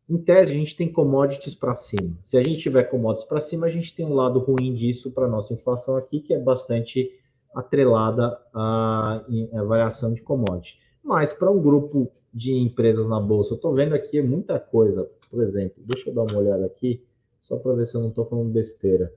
Em 0.08 0.18
tese, 0.18 0.52
a 0.52 0.56
gente 0.56 0.76
tem 0.76 0.92
commodities 0.92 1.56
para 1.56 1.76
cima. 1.76 2.16
Se 2.22 2.38
a 2.38 2.44
gente 2.44 2.62
tiver 2.62 2.84
commodities 2.84 3.28
para 3.28 3.40
cima, 3.40 3.66
a 3.66 3.72
gente 3.72 3.96
tem 3.96 4.06
um 4.06 4.14
lado 4.14 4.38
ruim 4.40 4.76
disso 4.76 5.12
para 5.12 5.28
nossa 5.28 5.54
inflação 5.54 5.98
aqui, 5.98 6.20
que 6.20 6.34
é 6.34 6.40
bastante 6.40 7.12
atrelada 7.56 8.40
à, 8.54 9.26
à 9.54 9.64
variação 9.64 10.14
de 10.14 10.22
commodities. 10.22 10.80
Mas 11.04 11.34
para 11.34 11.50
um 11.50 11.60
grupo 11.60 12.12
de 12.32 12.54
empresas 12.54 13.08
na 13.08 13.20
bolsa, 13.20 13.54
eu 13.54 13.56
estou 13.56 13.74
vendo 13.74 13.96
aqui 13.96 14.22
muita 14.22 14.60
coisa. 14.60 15.10
Por 15.32 15.42
exemplo, 15.42 15.84
deixa 15.84 16.12
eu 16.12 16.14
dar 16.14 16.24
uma 16.24 16.38
olhada 16.38 16.66
aqui, 16.66 17.04
só 17.42 17.58
para 17.58 17.74
ver 17.74 17.86
se 17.86 17.96
eu 17.96 18.02
não 18.02 18.10
estou 18.10 18.26
falando 18.26 18.52
besteira. 18.52 19.12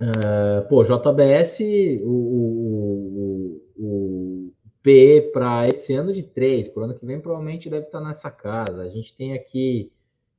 Uh, 0.00 0.68
pô, 0.68 0.82
JBS, 0.82 1.60
o, 2.02 2.10
o, 2.10 3.62
o, 3.76 4.52
PE 4.82 5.30
para 5.32 5.68
esse 5.68 5.94
ano 5.94 6.12
de 6.12 6.22
3, 6.22 6.68
para 6.68 6.80
o 6.80 6.84
ano 6.84 6.98
que 6.98 7.06
vem 7.06 7.20
provavelmente 7.20 7.70
deve 7.70 7.86
estar 7.86 8.00
nessa 8.00 8.30
casa. 8.30 8.82
A 8.82 8.88
gente 8.88 9.14
tem 9.16 9.32
aqui 9.32 9.90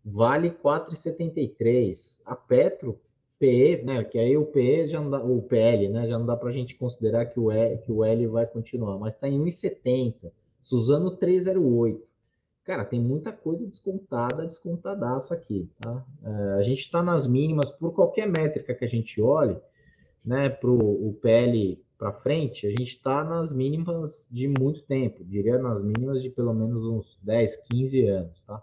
Vale 0.05 0.51
4,73. 0.51 2.19
A 2.23 2.35
Petro, 2.35 2.99
PE, 3.39 3.81
né? 3.83 4.03
Que 4.03 4.19
aí 4.19 4.37
o 4.37 4.45
PE 4.45 4.89
já 4.89 5.01
não 5.01 5.09
dá, 5.09 5.23
o 5.23 5.41
PL, 5.41 5.89
né? 5.89 6.07
Já 6.07 6.19
não 6.19 6.25
dá 6.25 6.37
para 6.37 6.49
a 6.49 6.53
gente 6.53 6.75
considerar 6.75 7.25
que 7.25 7.39
o, 7.39 7.51
e, 7.51 7.77
que 7.77 7.91
o 7.91 8.03
L 8.03 8.27
vai 8.27 8.45
continuar, 8.45 8.99
mas 8.99 9.15
está 9.15 9.27
em 9.27 9.39
1,70. 9.39 10.31
Suzano 10.61 11.17
3,08. 11.17 11.99
Cara, 12.65 12.83
tem 12.83 12.99
muita 12.99 13.31
coisa 13.31 13.65
descontada, 13.67 14.43
descontadaça 14.43 15.35
aqui, 15.35 15.69
tá? 15.79 16.03
É, 16.23 16.29
a 16.59 16.63
gente 16.63 16.79
está 16.79 17.03
nas 17.03 17.27
mínimas, 17.27 17.69
por 17.71 17.93
qualquer 17.93 18.27
métrica 18.27 18.73
que 18.73 18.83
a 18.83 18.87
gente 18.87 19.21
olhe, 19.21 19.55
né, 20.25 20.49
para 20.49 20.71
o 20.71 21.15
PL 21.21 21.79
para 21.95 22.11
frente, 22.11 22.65
a 22.65 22.71
gente 22.71 22.95
está 22.95 23.23
nas 23.23 23.53
mínimas 23.53 24.27
de 24.31 24.47
muito 24.47 24.81
tempo, 24.81 25.23
diria 25.23 25.59
nas 25.59 25.83
mínimas 25.83 26.21
de 26.21 26.29
pelo 26.29 26.53
menos 26.53 26.83
uns 26.83 27.19
10, 27.21 27.55
15 27.67 28.07
anos, 28.07 28.41
tá? 28.41 28.61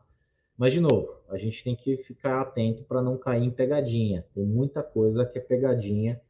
Mas, 0.59 0.73
de 0.73 0.81
novo, 0.81 1.21
a 1.29 1.39
gente 1.39 1.63
tem 1.65 1.75
que 1.75 1.97
ficar 1.99 2.41
atento 2.41 2.83
para 2.85 3.01
não 3.01 3.17
cair 3.17 3.45
em 3.45 3.51
pegadinha. 3.51 4.27
Tem 4.35 4.45
muita 4.45 4.83
coisa 4.83 5.25
que 5.25 5.39
é 5.39 5.41
pegadinha, 5.41 6.21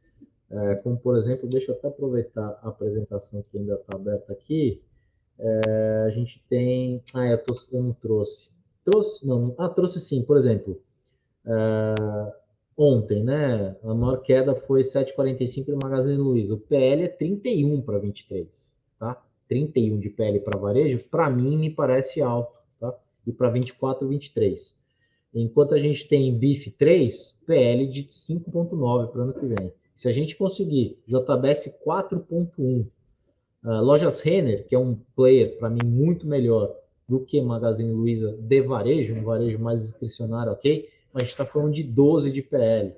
é, 0.49 0.75
como, 0.75 0.97
por 0.97 1.17
exemplo, 1.17 1.49
deixa 1.49 1.71
eu 1.71 1.75
até 1.75 1.87
aproveitar 1.87 2.59
a 2.61 2.69
apresentação 2.69 3.43
que 3.51 3.57
ainda 3.57 3.73
está 3.73 3.97
aberta 3.97 4.31
aqui, 4.31 4.81
é, 5.39 6.05
a 6.07 6.09
gente 6.09 6.43
tem. 6.49 7.01
Ah, 7.13 7.27
eu, 7.27 7.37
tô, 7.37 7.53
eu 7.71 7.83
não 7.83 7.93
trouxe. 7.93 8.49
Trouxe? 8.85 9.25
Não, 9.25 9.53
ah, 9.57 9.69
trouxe 9.69 9.99
sim. 9.99 10.23
Por 10.23 10.37
exemplo, 10.37 10.81
é, 11.45 12.33
ontem, 12.77 13.23
né? 13.23 13.75
A 13.83 13.93
maior 13.93 14.17
queda 14.21 14.55
foi 14.55 14.81
7,45 14.81 15.67
no 15.69 15.79
Magazine 15.81 16.17
Luiza. 16.17 16.53
O 16.55 16.59
PL 16.59 17.03
é 17.03 17.07
31 17.07 17.81
para 17.81 17.99
23, 17.99 18.73
tá? 18.99 19.21
31 19.47 19.99
de 19.99 20.09
PL 20.09 20.39
para 20.39 20.59
varejo, 20.59 21.03
para 21.09 21.29
mim 21.29 21.57
me 21.57 21.69
parece 21.69 22.21
alto, 22.21 22.57
tá? 22.79 22.93
E 23.25 23.31
para 23.31 23.49
24, 23.49 24.07
23. 24.07 24.75
Enquanto 25.33 25.73
a 25.73 25.79
gente 25.79 26.07
tem 26.07 26.37
BIF 26.37 26.69
3, 26.71 27.39
PL 27.45 27.87
de 27.87 28.03
5,9 28.03 29.07
para 29.07 29.19
o 29.19 29.23
ano 29.23 29.33
que 29.33 29.45
vem. 29.45 29.73
Se 29.95 30.07
a 30.07 30.11
gente 30.11 30.35
conseguir 30.35 30.99
JBS 31.07 31.75
4,1 31.85 32.85
Uh, 33.63 33.81
Lojas 33.81 34.19
Renner, 34.21 34.67
que 34.67 34.75
é 34.75 34.79
um 34.79 34.95
player, 35.15 35.57
para 35.57 35.69
mim, 35.69 35.85
muito 35.85 36.27
melhor 36.27 36.75
do 37.07 37.19
que 37.19 37.41
Magazine 37.41 37.91
Luiza 37.91 38.35
de 38.37 38.61
varejo, 38.61 39.13
um 39.13 39.23
varejo 39.23 39.59
mais 39.59 39.81
discricionário, 39.81 40.51
ok? 40.51 40.89
Mas 41.13 41.23
a 41.23 41.25
gente 41.25 41.31
está 41.31 41.45
falando 41.45 41.73
de 41.73 41.83
12 41.83 42.31
de 42.31 42.41
PL. 42.41 42.93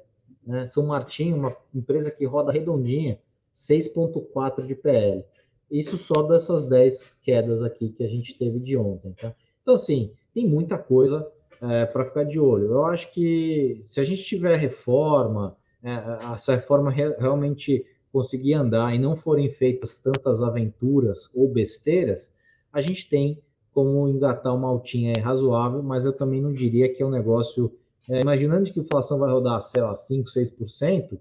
Né? 0.45 0.65
São 0.65 0.85
Martinho, 0.87 1.37
uma 1.37 1.55
empresa 1.73 2.11
que 2.11 2.25
roda 2.25 2.51
redondinha, 2.51 3.19
6,4 3.53 4.65
de 4.65 4.75
PL. 4.75 5.23
Isso 5.69 5.97
só 5.97 6.21
dessas 6.23 6.65
10 6.65 7.19
quedas 7.23 7.63
aqui 7.63 7.89
que 7.89 8.03
a 8.03 8.07
gente 8.07 8.37
teve 8.37 8.59
de 8.59 8.77
ontem. 8.77 9.13
Tá? 9.13 9.33
Então, 9.61 9.75
assim, 9.75 10.11
tem 10.33 10.47
muita 10.47 10.77
coisa 10.77 11.27
é, 11.61 11.85
para 11.85 12.05
ficar 12.05 12.23
de 12.23 12.39
olho. 12.39 12.71
Eu 12.71 12.85
acho 12.85 13.11
que 13.11 13.81
se 13.85 13.99
a 13.99 14.03
gente 14.03 14.23
tiver 14.23 14.55
reforma, 14.55 15.57
é, 15.83 16.33
essa 16.33 16.55
reforma 16.55 16.91
re 16.91 17.15
realmente 17.17 17.85
conseguir 18.15 18.53
andar 18.53 18.95
e 18.95 18.97
não 18.97 19.13
forem 19.13 19.49
feitas 19.49 19.97
tantas 19.97 20.41
aventuras 20.41 21.29
ou 21.35 21.49
besteiras, 21.49 22.33
a 22.71 22.79
gente 22.79 23.09
tem 23.09 23.43
como 23.73 24.07
engatar 24.07 24.55
uma 24.55 24.69
altinha 24.69 25.11
razoável, 25.21 25.83
mas 25.83 26.05
eu 26.05 26.13
também 26.13 26.41
não 26.41 26.53
diria 26.53 26.87
que 26.87 27.03
é 27.03 27.05
um 27.05 27.09
negócio 27.09 27.73
é, 28.09 28.21
imaginando 28.21 28.71
que 28.71 28.79
a 28.79 28.83
inflação 28.83 29.19
vai 29.19 29.29
rodar, 29.29 29.59
sei 29.59 29.81
lá, 29.81 29.93
5, 29.93 30.29
6%, 30.29 31.19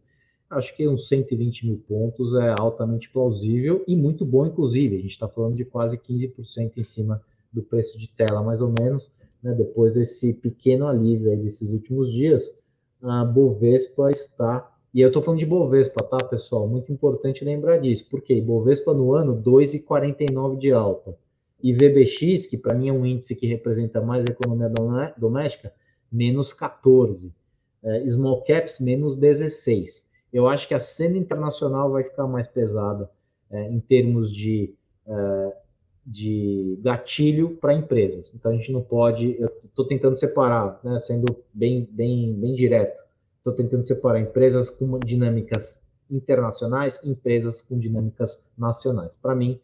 acho 0.48 0.76
que 0.76 0.86
uns 0.86 1.08
120 1.08 1.66
mil 1.66 1.82
pontos 1.88 2.32
é 2.36 2.54
altamente 2.56 3.10
plausível 3.10 3.82
e 3.88 3.96
muito 3.96 4.24
bom, 4.24 4.46
inclusive. 4.46 4.94
A 4.96 5.00
gente 5.00 5.10
está 5.10 5.26
falando 5.26 5.56
de 5.56 5.64
quase 5.64 5.98
15% 5.98 6.76
em 6.76 6.84
cima 6.84 7.20
do 7.52 7.60
preço 7.60 7.98
de 7.98 8.06
tela, 8.06 8.40
mais 8.40 8.60
ou 8.60 8.72
menos, 8.80 9.10
né? 9.42 9.52
depois 9.52 9.94
desse 9.94 10.32
pequeno 10.32 10.86
alívio 10.86 11.32
aí 11.32 11.36
desses 11.36 11.72
últimos 11.72 12.12
dias, 12.12 12.56
a 13.02 13.24
Bovespa 13.24 14.12
está. 14.12 14.70
E 14.94 15.00
eu 15.00 15.08
estou 15.08 15.22
falando 15.22 15.40
de 15.40 15.46
Bovespa, 15.46 16.04
tá, 16.04 16.18
pessoal? 16.24 16.68
Muito 16.68 16.92
importante 16.92 17.44
lembrar 17.44 17.78
disso, 17.78 18.06
porque 18.08 18.40
Bovespa 18.40 18.94
no 18.94 19.12
ano 19.12 19.36
2,49 19.42 20.56
de 20.56 20.72
alta. 20.72 21.18
E 21.62 21.72
VBX, 21.72 22.46
que 22.46 22.56
para 22.56 22.74
mim 22.74 22.88
é 22.88 22.92
um 22.92 23.04
índice 23.04 23.34
que 23.34 23.46
representa 23.46 24.00
mais 24.00 24.24
a 24.24 24.30
economia 24.30 24.70
doméstica, 25.16 25.72
menos 26.12 26.52
14. 26.52 27.34
É, 27.82 28.08
small 28.08 28.42
caps, 28.44 28.78
menos 28.80 29.16
16 29.16 30.06
eu 30.34 30.48
acho 30.48 30.66
que 30.66 30.74
a 30.74 30.80
cena 30.80 31.16
internacional 31.16 31.92
vai 31.92 32.02
ficar 32.02 32.26
mais 32.26 32.48
pesada 32.48 33.08
é, 33.48 33.68
em 33.70 33.78
termos 33.78 34.34
de, 34.34 34.74
é, 35.06 35.56
de 36.04 36.76
gatilho 36.82 37.56
para 37.60 37.72
empresas. 37.72 38.34
Então 38.34 38.50
a 38.50 38.56
gente 38.56 38.72
não 38.72 38.82
pode. 38.82 39.36
Eu 39.40 39.48
estou 39.64 39.86
tentando 39.86 40.16
separar, 40.16 40.80
né, 40.82 40.98
sendo 40.98 41.36
bem, 41.54 41.88
bem, 41.88 42.34
bem 42.34 42.52
direto. 42.52 43.03
Estou 43.44 43.52
tentando 43.52 43.84
separar 43.84 44.18
empresas 44.18 44.70
com 44.70 44.98
dinâmicas 44.98 45.86
internacionais, 46.10 46.98
empresas 47.04 47.60
com 47.60 47.78
dinâmicas 47.78 48.42
nacionais. 48.56 49.16
Para 49.16 49.34
mim, 49.34 49.60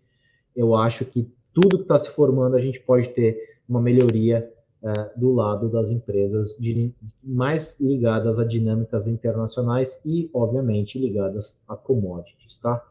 eu 0.55 0.77
acho 0.77 1.07
que 1.07 1.33
tudo 1.51 1.79
que 1.79 1.85
está 1.85 1.97
se 1.97 2.11
formando 2.11 2.57
a 2.57 2.61
gente 2.61 2.79
pode 2.79 3.09
ter 3.09 3.57
uma 3.67 3.81
melhoria 3.81 4.53
é, 4.83 4.93
do 5.17 5.33
lado 5.33 5.71
das 5.71 5.91
empresas 5.91 6.59
de, 6.59 6.93
mais 7.25 7.81
ligadas 7.81 8.39
a 8.39 8.45
dinâmicas 8.45 9.07
internacionais 9.07 9.99
e, 10.05 10.29
obviamente, 10.35 10.99
ligadas 10.99 11.59
a 11.67 11.75
commodities, 11.75 12.59
tá? 12.59 12.87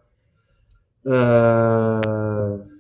É, 1.06 2.78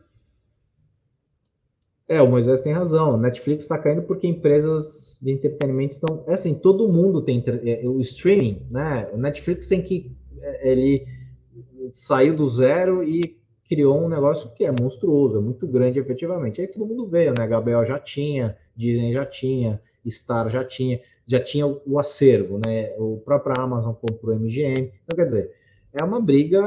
é 2.09 2.19
o 2.19 2.27
Moisés 2.27 2.61
tem 2.61 2.73
razão. 2.73 3.15
Netflix 3.15 3.63
está 3.63 3.77
caindo 3.77 4.01
porque 4.01 4.27
empresas 4.27 5.19
de 5.21 5.31
entretenimento 5.31 5.93
estão. 5.93 6.23
É 6.27 6.33
assim, 6.33 6.55
todo 6.55 6.89
mundo 6.89 7.21
tem 7.21 7.43
é, 7.45 7.87
o 7.87 8.01
streaming, 8.01 8.63
né? 8.69 9.07
O 9.13 9.17
Netflix 9.17 9.67
tem 9.67 9.81
que. 9.81 10.11
É, 10.41 10.71
ele 10.71 11.05
saiu 11.91 12.35
do 12.35 12.47
zero 12.47 13.03
e 13.03 13.39
criou 13.67 14.03
um 14.03 14.09
negócio 14.09 14.51
que 14.55 14.65
é 14.65 14.71
monstruoso, 14.71 15.37
é 15.37 15.41
muito 15.41 15.67
grande 15.67 15.99
efetivamente. 15.99 16.59
Aí 16.59 16.67
todo 16.67 16.87
mundo 16.87 17.05
veio, 17.05 17.31
né? 17.37 17.45
A 17.45 17.83
já 17.83 17.99
tinha, 17.99 18.57
Disney 18.75 19.13
já 19.13 19.25
tinha, 19.25 19.79
Star 20.09 20.49
já 20.49 20.65
tinha, 20.65 20.99
já 21.27 21.39
tinha 21.39 21.67
o, 21.67 21.99
acervo, 21.99 22.59
né? 22.65 22.91
O 22.97 23.21
próprio 23.23 23.53
Amazon 23.59 23.93
comprou 23.93 24.35
MGM. 24.35 24.91
Então, 25.03 25.15
quer 25.15 25.25
dizer, 25.25 25.51
é 25.93 26.03
uma 26.03 26.19
briga, 26.19 26.59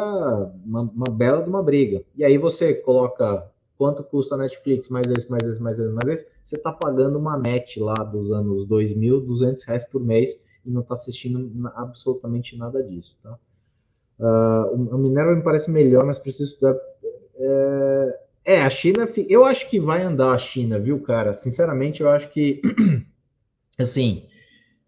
uma, 0.65 0.83
uma 0.83 1.11
bela 1.11 1.43
de 1.43 1.49
uma 1.49 1.63
briga. 1.63 2.05
E 2.17 2.25
aí 2.25 2.39
você 2.39 2.73
coloca 2.73 3.51
quanto 3.83 4.05
custa 4.05 4.37
a 4.37 4.39
Netflix, 4.39 4.89
mais 4.89 5.11
esse, 5.11 5.29
mais 5.29 5.45
esse, 5.45 5.61
mais 5.61 5.77
esse, 5.81 5.91
mais 5.91 6.07
esse, 6.09 6.31
você 6.41 6.55
está 6.55 6.73
pagando 6.73 7.19
uma 7.19 7.37
net 7.37 7.81
lá 7.81 7.95
dos 7.95 8.31
anos 8.31 8.65
2000, 8.65 9.23
200 9.23 9.65
reais 9.65 9.85
por 9.85 10.01
mês 10.01 10.41
e 10.65 10.71
não 10.71 10.83
está 10.83 10.95
assistindo 10.95 11.51
absolutamente 11.75 12.57
nada 12.57 12.81
disso, 12.81 13.19
tá? 13.21 13.37
Uh, 14.21 14.95
o 14.95 14.99
Minerva 14.99 15.35
me 15.35 15.43
parece 15.43 15.69
melhor, 15.69 16.05
mas 16.05 16.17
preciso 16.17 16.53
estudar. 16.53 16.77
É, 17.35 18.21
é, 18.45 18.63
a 18.63 18.71
China, 18.71 19.09
eu 19.29 19.45
acho 19.45 19.69
que 19.69 19.81
vai 19.81 20.01
andar 20.01 20.31
a 20.31 20.39
China, 20.39 20.79
viu, 20.79 21.03
cara? 21.03 21.35
Sinceramente, 21.35 22.03
eu 22.03 22.09
acho 22.09 22.29
que, 22.29 22.63
assim, 23.81 24.29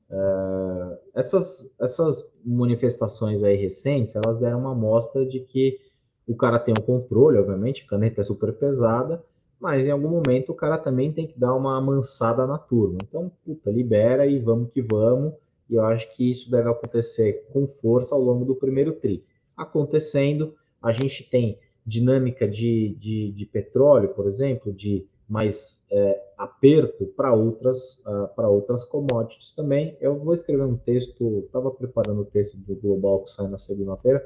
uh, 0.08 0.96
essas, 1.16 1.74
essas 1.80 2.32
manifestações 2.44 3.42
aí 3.42 3.56
recentes, 3.56 4.14
elas 4.14 4.38
deram 4.38 4.60
uma 4.60 4.70
amostra 4.70 5.26
de 5.26 5.40
que 5.40 5.80
o 6.26 6.34
cara 6.34 6.58
tem 6.58 6.74
um 6.76 6.82
controle, 6.82 7.38
obviamente, 7.38 7.84
a 7.84 7.90
caneta 7.90 8.20
é 8.20 8.24
super 8.24 8.52
pesada, 8.52 9.22
mas 9.60 9.86
em 9.86 9.90
algum 9.90 10.08
momento 10.08 10.52
o 10.52 10.54
cara 10.54 10.78
também 10.78 11.12
tem 11.12 11.26
que 11.26 11.38
dar 11.38 11.54
uma 11.54 11.76
amansada 11.76 12.46
na 12.46 12.58
turma. 12.58 12.98
Então, 13.02 13.30
puta, 13.44 13.70
libera 13.70 14.26
e 14.26 14.38
vamos 14.38 14.70
que 14.72 14.82
vamos. 14.82 15.34
E 15.68 15.74
eu 15.74 15.84
acho 15.84 16.14
que 16.14 16.28
isso 16.28 16.50
deve 16.50 16.68
acontecer 16.68 17.46
com 17.52 17.66
força 17.66 18.14
ao 18.14 18.20
longo 18.20 18.44
do 18.44 18.54
primeiro 18.54 18.92
tri. 18.92 19.24
Acontecendo, 19.56 20.54
a 20.82 20.92
gente 20.92 21.24
tem 21.24 21.58
dinâmica 21.86 22.48
de, 22.48 22.94
de, 22.98 23.32
de 23.32 23.46
petróleo, 23.46 24.10
por 24.10 24.26
exemplo, 24.26 24.72
de 24.72 25.06
mais 25.28 25.84
é, 25.90 26.22
aperto 26.36 27.06
para 27.06 27.32
outras 27.32 27.98
uh, 28.06 28.28
para 28.36 28.48
outras 28.48 28.84
commodities 28.84 29.54
também. 29.54 29.96
Eu 30.00 30.18
vou 30.18 30.34
escrever 30.34 30.64
um 30.64 30.76
texto, 30.76 31.44
estava 31.46 31.70
preparando 31.70 32.20
o 32.20 32.24
texto 32.26 32.56
do 32.58 32.74
Global 32.76 33.20
que 33.20 33.30
sai 33.30 33.48
na 33.48 33.58
segunda-feira. 33.58 34.24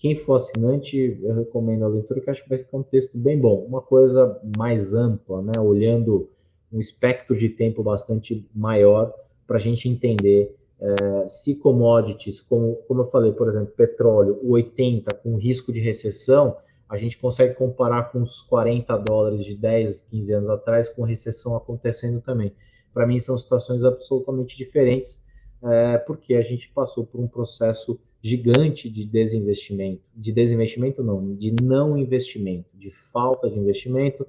Quem 0.00 0.16
for 0.16 0.36
assinante, 0.36 1.20
eu 1.22 1.34
recomendo 1.34 1.84
a 1.84 1.88
leitura, 1.88 2.22
que 2.22 2.30
acho 2.30 2.42
que 2.42 2.48
vai 2.48 2.56
ficar 2.56 2.78
um 2.78 2.82
texto 2.82 3.18
bem 3.18 3.38
bom. 3.38 3.66
Uma 3.68 3.82
coisa 3.82 4.40
mais 4.56 4.94
ampla, 4.94 5.42
né? 5.42 5.52
olhando 5.60 6.30
um 6.72 6.80
espectro 6.80 7.38
de 7.38 7.50
tempo 7.50 7.82
bastante 7.82 8.48
maior 8.54 9.12
para 9.46 9.58
a 9.58 9.60
gente 9.60 9.90
entender 9.90 10.56
é, 10.80 11.28
se 11.28 11.54
commodities, 11.54 12.40
como, 12.40 12.76
como 12.88 13.02
eu 13.02 13.10
falei, 13.10 13.32
por 13.32 13.46
exemplo, 13.46 13.74
petróleo, 13.76 14.38
o 14.42 14.52
80 14.52 15.14
com 15.16 15.36
risco 15.36 15.70
de 15.70 15.80
recessão, 15.80 16.56
a 16.88 16.96
gente 16.96 17.18
consegue 17.18 17.52
comparar 17.54 18.10
com 18.10 18.22
os 18.22 18.40
40 18.40 18.96
dólares 18.96 19.44
de 19.44 19.54
10, 19.54 20.00
15 20.00 20.32
anos 20.32 20.48
atrás, 20.48 20.88
com 20.88 21.02
recessão 21.02 21.54
acontecendo 21.54 22.22
também. 22.22 22.54
Para 22.94 23.06
mim, 23.06 23.20
são 23.20 23.36
situações 23.36 23.84
absolutamente 23.84 24.56
diferentes, 24.56 25.22
é, 25.62 25.98
porque 25.98 26.36
a 26.36 26.40
gente 26.40 26.70
passou 26.70 27.04
por 27.04 27.20
um 27.20 27.28
processo 27.28 28.00
gigante 28.22 28.90
de 28.90 29.04
desinvestimento, 29.04 30.02
de 30.14 30.32
desinvestimento 30.32 31.02
não, 31.02 31.34
de 31.34 31.54
não 31.62 31.96
investimento, 31.96 32.68
de 32.74 32.90
falta 32.90 33.48
de 33.48 33.58
investimento 33.58 34.26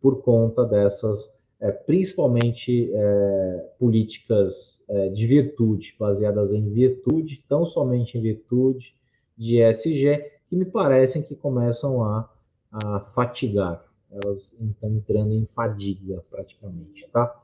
por 0.00 0.22
conta 0.22 0.64
dessas 0.64 1.32
é, 1.60 1.70
principalmente 1.70 2.90
é, 2.92 3.68
políticas 3.78 4.82
é, 4.88 5.10
de 5.10 5.26
virtude, 5.26 5.94
baseadas 5.98 6.54
em 6.54 6.70
virtude, 6.70 7.44
tão 7.46 7.66
somente 7.66 8.16
em 8.16 8.22
virtude 8.22 8.94
de 9.36 9.60
ESG, 9.60 10.24
que 10.48 10.56
me 10.56 10.64
parecem 10.64 11.22
que 11.22 11.34
começam 11.34 12.02
a, 12.02 12.30
a 12.72 13.00
fatigar. 13.14 13.84
Elas 14.10 14.56
estão 14.58 14.90
entrando 14.90 15.32
em 15.34 15.46
fadiga, 15.54 16.24
praticamente, 16.30 17.06
tá? 17.12 17.38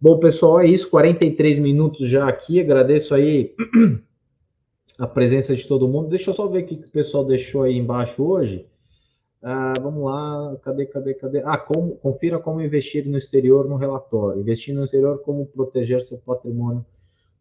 Bom, 0.00 0.18
pessoal, 0.18 0.60
é 0.60 0.66
isso. 0.66 0.90
43 0.90 1.58
minutos 1.58 2.08
já 2.08 2.28
aqui. 2.28 2.60
Agradeço 2.60 3.14
aí 3.14 3.54
a 4.98 5.06
presença 5.06 5.54
de 5.54 5.66
todo 5.66 5.88
mundo. 5.88 6.08
Deixa 6.08 6.30
eu 6.30 6.34
só 6.34 6.46
ver 6.46 6.64
o 6.64 6.66
que 6.66 6.74
o 6.74 6.90
pessoal 6.90 7.24
deixou 7.24 7.62
aí 7.62 7.76
embaixo 7.76 8.24
hoje. 8.24 8.66
Ah, 9.42 9.72
vamos 9.80 10.04
lá, 10.04 10.56
cadê, 10.62 10.84
cadê, 10.84 11.14
cadê? 11.14 11.42
Ah, 11.44 11.56
como, 11.56 11.96
confira 11.96 12.38
como 12.38 12.60
investir 12.60 13.08
no 13.08 13.16
exterior 13.16 13.66
no 13.68 13.76
relatório. 13.76 14.40
Investir 14.40 14.74
no 14.74 14.84
exterior, 14.84 15.20
como 15.22 15.46
proteger 15.46 16.02
seu 16.02 16.18
patrimônio 16.18 16.84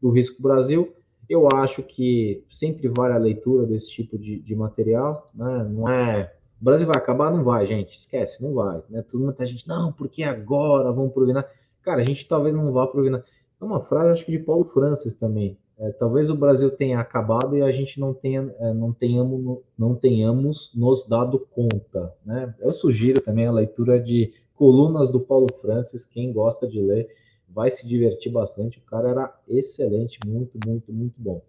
do 0.02 0.10
risco 0.10 0.41
Brasil. 0.41 0.93
Eu 1.28 1.47
acho 1.54 1.84
que 1.84 2.43
sempre 2.50 2.88
vale 2.88 3.14
a 3.14 3.18
leitura 3.18 3.66
desse 3.68 3.91
tipo 3.91 4.18
de, 4.18 4.39
de 4.39 4.56
material, 4.56 5.30
né? 5.34 5.64
Não 5.70 5.89
é. 5.89 6.34
O 6.60 6.64
Brasil 6.66 6.88
vai 6.88 6.97
acabar? 6.97 7.32
Não 7.32 7.43
vai, 7.43 7.68
gente. 7.68 7.95
Esquece, 7.95 8.41
não 8.41 8.54
vai. 8.54 8.82
Né? 8.89 9.02
Todo 9.02 9.24
muita 9.24 9.45
gente, 9.45 9.68
não, 9.68 9.91
porque 9.91 10.24
agora 10.24 10.91
vamos 10.91 11.14
provinar. 11.14 11.50
Cara, 11.82 12.02
a 12.02 12.06
gente 12.06 12.28
talvez 12.28 12.56
não 12.56 12.72
vá 12.72 12.88
provinar. 12.88 13.24
É 13.62 13.64
uma 13.64 13.82
frase, 13.82 14.12
acho 14.12 14.26
que 14.26 14.32
de 14.32 14.39
Paulo 14.39 14.64
Francis 14.64 15.16
também. 15.16 15.58
É, 15.80 15.92
talvez 15.94 16.30
o 16.30 16.36
Brasil 16.36 16.70
tenha 16.70 17.00
acabado 17.00 17.56
e 17.56 17.62
a 17.62 17.72
gente 17.72 18.00
não 18.00 18.14
tenha, 18.14 18.54
é, 18.60 18.74
não 18.74 18.92
tenhamos, 18.92 19.60
não 19.78 19.96
tenhamos 19.96 20.72
nos 20.76 21.08
dado 21.08 21.40
conta, 21.40 22.14
né? 22.26 22.54
Eu 22.60 22.74
sugiro 22.74 23.22
também 23.22 23.48
a 23.48 23.52
leitura 23.52 23.98
de 23.98 24.34
colunas 24.56 25.10
do 25.10 25.22
Paulo 25.22 25.48
Francis, 25.62 26.04
quem 26.04 26.34
gosta 26.34 26.68
de 26.68 26.82
ler 26.82 27.08
vai 27.48 27.70
se 27.70 27.88
divertir 27.88 28.30
bastante. 28.30 28.78
O 28.78 28.82
cara 28.82 29.10
era 29.10 29.40
excelente, 29.48 30.20
muito, 30.26 30.60
muito, 30.66 30.92
muito 30.92 31.16
bom. 31.18 31.42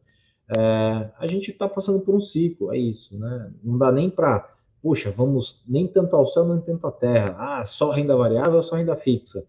É, 0.57 1.11
a 1.19 1.27
gente 1.29 1.51
está 1.51 1.69
passando 1.69 2.01
por 2.01 2.15
um 2.15 2.21
ciclo, 2.21 2.73
é 2.73 2.79
isso, 2.79 3.19
né? 3.19 3.53
Não 3.65 3.77
dá 3.77 3.91
nem 3.91 4.09
para, 4.09 4.49
puxa, 4.81 5.11
vamos 5.11 5.61
nem 5.67 5.89
tanto 5.89 6.15
ao 6.15 6.27
céu, 6.27 6.47
nem 6.47 6.61
tanto 6.61 6.87
à 6.87 6.93
terra. 6.93 7.37
Ah, 7.37 7.65
só 7.65 7.91
renda 7.91 8.17
variável, 8.17 8.63
só 8.63 8.77
renda 8.77 8.95
fixa. 8.95 9.45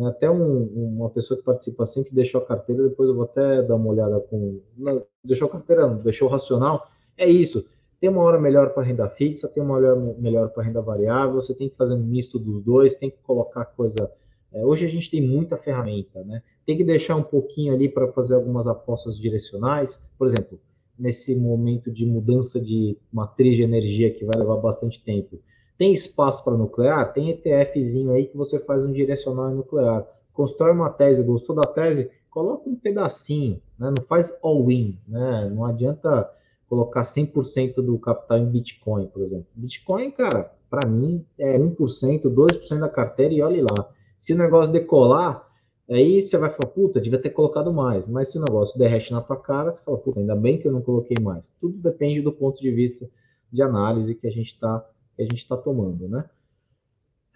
Né? 0.00 0.08
Até 0.08 0.30
um, 0.30 0.62
uma 0.96 1.10
pessoa 1.10 1.38
que 1.38 1.44
participa 1.44 1.84
sempre 1.84 2.14
deixou 2.14 2.40
a 2.40 2.46
carteira, 2.46 2.88
depois 2.88 3.10
eu 3.10 3.14
vou 3.14 3.24
até 3.24 3.62
dar 3.62 3.76
uma 3.76 3.90
olhada 3.90 4.18
com. 4.18 4.60
Não, 4.74 5.04
deixou 5.22 5.46
a 5.46 5.52
carteira, 5.52 5.86
não, 5.86 5.98
deixou 5.98 6.26
racional. 6.26 6.88
É 7.18 7.28
isso. 7.28 7.66
Tem 8.00 8.08
uma 8.08 8.22
hora 8.22 8.40
melhor 8.40 8.70
para 8.70 8.82
renda 8.82 9.06
fixa, 9.10 9.46
tem 9.46 9.62
uma 9.62 9.74
hora 9.74 9.94
melhor 9.94 10.48
para 10.48 10.62
renda 10.62 10.80
variável, 10.80 11.34
você 11.34 11.54
tem 11.54 11.68
que 11.68 11.76
fazer 11.76 11.92
um 11.92 12.02
misto 12.02 12.38
dos 12.38 12.62
dois, 12.62 12.94
tem 12.94 13.10
que 13.10 13.18
colocar 13.22 13.66
coisa. 13.66 14.10
É, 14.50 14.64
hoje 14.64 14.86
a 14.86 14.88
gente 14.88 15.10
tem 15.10 15.20
muita 15.20 15.58
ferramenta, 15.58 16.24
né? 16.24 16.42
Tem 16.64 16.78
que 16.78 16.84
deixar 16.84 17.16
um 17.16 17.22
pouquinho 17.22 17.74
ali 17.74 17.86
para 17.86 18.10
fazer 18.10 18.36
algumas 18.36 18.66
apostas 18.66 19.18
direcionais. 19.18 20.02
Por 20.16 20.26
exemplo, 20.26 20.58
nesse 20.98 21.36
momento 21.36 21.90
de 21.90 22.06
mudança 22.06 22.58
de 22.58 22.96
matriz 23.12 23.54
de 23.54 23.62
energia 23.62 24.10
que 24.10 24.24
vai 24.24 24.40
levar 24.40 24.56
bastante 24.56 25.04
tempo 25.04 25.38
tem 25.80 25.94
espaço 25.94 26.44
para 26.44 26.58
nuclear? 26.58 27.10
Tem 27.14 27.30
ETFzinho 27.30 28.12
aí 28.12 28.26
que 28.26 28.36
você 28.36 28.58
faz 28.58 28.84
um 28.84 28.92
direcional 28.92 29.48
nuclear. 29.48 30.06
Constrói 30.34 30.72
uma 30.72 30.90
tese, 30.90 31.22
gostou 31.22 31.56
da 31.56 31.62
tese? 31.62 32.10
coloca 32.28 32.68
um 32.68 32.76
pedacinho, 32.76 33.62
né? 33.78 33.88
não 33.96 34.04
faz 34.04 34.38
all-in, 34.42 34.98
né? 35.08 35.50
não 35.50 35.64
adianta 35.64 36.30
colocar 36.68 37.00
100% 37.00 37.76
do 37.76 37.98
capital 37.98 38.36
em 38.36 38.46
Bitcoin, 38.46 39.06
por 39.06 39.22
exemplo. 39.22 39.46
Bitcoin, 39.54 40.10
cara, 40.10 40.52
para 40.68 40.86
mim 40.86 41.24
é 41.38 41.58
1%, 41.58 41.76
2% 42.22 42.78
da 42.78 42.88
carteira 42.88 43.32
e 43.32 43.40
olhe 43.40 43.62
lá. 43.62 43.90
Se 44.18 44.34
o 44.34 44.36
negócio 44.36 44.70
decolar, 44.70 45.48
aí 45.88 46.20
você 46.20 46.36
vai 46.36 46.50
falar, 46.50 46.68
puta, 46.72 47.00
devia 47.00 47.18
ter 47.18 47.30
colocado 47.30 47.72
mais. 47.72 48.06
Mas 48.06 48.30
se 48.30 48.38
o 48.38 48.44
negócio 48.44 48.78
derrete 48.78 49.12
na 49.12 49.22
tua 49.22 49.38
cara, 49.38 49.72
você 49.72 49.82
fala, 49.82 49.96
puta, 49.96 50.20
ainda 50.20 50.36
bem 50.36 50.58
que 50.58 50.68
eu 50.68 50.72
não 50.72 50.82
coloquei 50.82 51.16
mais. 51.20 51.56
Tudo 51.58 51.78
depende 51.78 52.20
do 52.20 52.30
ponto 52.30 52.60
de 52.60 52.70
vista 52.70 53.08
de 53.50 53.62
análise 53.62 54.14
que 54.14 54.26
a 54.26 54.30
gente 54.30 54.52
está 54.52 54.86
que 55.20 55.22
a 55.22 55.26
gente 55.26 55.42
está 55.42 55.56
tomando, 55.56 56.08
né? 56.08 56.24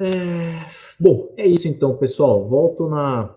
É... 0.00 0.70
Bom, 0.98 1.32
é 1.36 1.46
isso 1.46 1.68
então, 1.68 1.96
pessoal. 1.96 2.48
Volto 2.48 2.88
na 2.88 3.34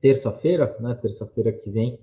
terça-feira, 0.00 0.76
né? 0.80 0.94
Terça-feira 1.00 1.52
que 1.52 1.70
vem, 1.70 1.98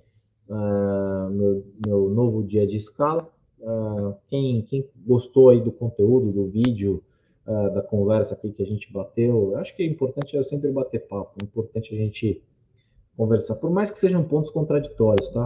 uh, 0.47 1.30
meu, 1.30 1.66
meu, 1.86 2.09
novo 2.09 2.43
dia 2.43 2.66
de 2.66 2.78
escala. 2.78 3.30
Uh, 3.59 4.16
quem, 4.28 4.62
quem 4.64 4.89
gostou 5.05 5.49
aí 5.49 5.62
do 5.62 5.72
conteúdo, 5.72 6.32
do 6.32 6.47
vídeo, 6.47 7.03
uh, 7.45 7.74
da 7.74 7.82
conversa 7.82 8.34
aqui 8.34 8.51
que 8.51 8.64
a 8.64 8.66
gente 8.66 8.91
bateu, 8.91 9.55
acho 9.57 9.76
que 9.76 9.84
é 9.84 9.86
importante 9.86 10.36
é 10.36 10.41
sempre 10.41 10.72
bater 10.72 11.07
papo, 11.07 11.36
é 11.41 11.43
importante 11.43 11.93
a 11.93 11.97
gente 11.97 12.41
conversar, 13.16 13.55
por 13.57 13.70
mais 13.70 13.91
que 13.91 13.99
sejam 13.99 14.24
pontos 14.24 14.49
contraditórios, 14.49 15.30
tá? 15.30 15.45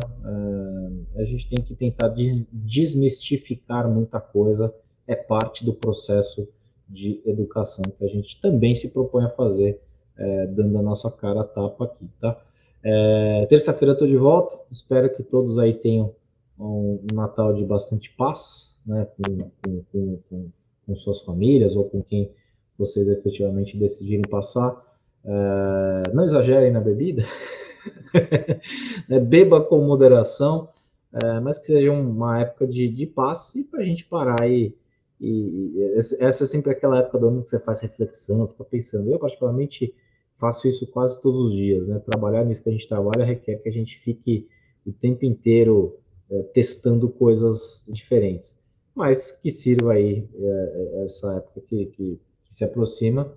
a 1.17 1.23
gente 1.25 1.49
tem 1.49 1.65
que 1.65 1.75
tentar 1.75 2.13
desmistificar 2.53 3.89
muita 3.89 4.21
coisa, 4.21 4.73
é 5.07 5.15
parte 5.15 5.63
do 5.63 5.73
processo 5.73 6.47
de 6.87 7.21
educação 7.25 7.83
que 7.97 8.03
a 8.03 8.07
gente 8.07 8.39
também 8.41 8.75
se 8.75 8.89
propõe 8.89 9.25
a 9.25 9.29
fazer, 9.29 9.81
é, 10.17 10.47
dando 10.47 10.77
a 10.77 10.81
nossa 10.81 11.09
cara 11.11 11.41
a 11.41 11.43
tapa 11.43 11.85
aqui, 11.85 12.07
tá? 12.19 12.39
É, 12.83 13.47
Terça-feira 13.49 13.93
estou 13.93 14.07
de 14.07 14.15
volta, 14.15 14.59
espero 14.71 15.09
que 15.13 15.23
todos 15.23 15.57
aí 15.57 15.73
tenham 15.73 16.13
um, 16.59 16.99
Natal 17.13 17.53
de 17.53 17.65
bastante 17.65 18.11
paz, 18.11 18.75
né, 18.85 19.07
com, 19.17 19.49
com, 19.91 20.19
com, 20.29 20.51
com, 20.85 20.95
suas 20.95 21.21
famílias 21.21 21.75
ou 21.75 21.85
com 21.85 22.03
quem 22.03 22.31
vocês 22.77 23.07
efetivamente 23.07 23.75
decidirem 23.75 24.21
passar. 24.29 24.79
É, 25.25 26.03
não 26.13 26.23
exagerem 26.23 26.71
na 26.71 26.79
bebida, 26.79 27.23
né, 29.09 29.19
beba 29.19 29.59
com 29.61 29.79
moderação, 29.79 30.69
é, 31.23 31.39
mas 31.39 31.57
que 31.57 31.65
seja 31.65 31.91
uma 31.91 32.41
época 32.41 32.67
de, 32.67 32.87
de 32.87 33.07
paz 33.07 33.55
e 33.55 33.63
para 33.63 33.79
a 33.79 33.83
gente 33.83 34.05
parar 34.05 34.47
e 34.47 34.75
e, 35.19 35.73
essa 35.95 36.43
é 36.43 36.47
sempre 36.47 36.71
aquela 36.71 36.99
época 36.99 37.17
do 37.17 37.27
ano 37.27 37.41
que 37.41 37.47
você 37.47 37.59
faz 37.59 37.79
reflexão, 37.81 38.47
fica 38.47 38.63
pensando. 38.63 39.09
Eu, 39.09 39.19
particularmente, 39.19 39.93
faço 40.37 40.67
isso 40.67 40.85
quase 40.87 41.21
todos 41.21 41.39
os 41.39 41.53
dias, 41.53 41.87
né? 41.87 41.99
Trabalhar 41.99 42.43
nisso 42.43 42.63
que 42.63 42.69
a 42.69 42.71
gente 42.71 42.87
trabalha 42.87 43.25
requer 43.25 43.57
que 43.57 43.69
a 43.69 43.71
gente 43.71 43.97
fique 43.99 44.47
o 44.85 44.91
tempo 44.91 45.25
inteiro 45.25 45.97
é, 46.29 46.43
testando 46.53 47.09
coisas 47.09 47.83
diferentes. 47.87 48.57
Mas 48.93 49.31
que 49.31 49.49
sirva 49.49 49.93
aí 49.93 50.27
é, 50.35 51.03
essa 51.03 51.33
época 51.35 51.61
que, 51.61 51.85
que, 51.87 52.19
que 52.45 52.55
se 52.55 52.63
aproxima 52.63 53.33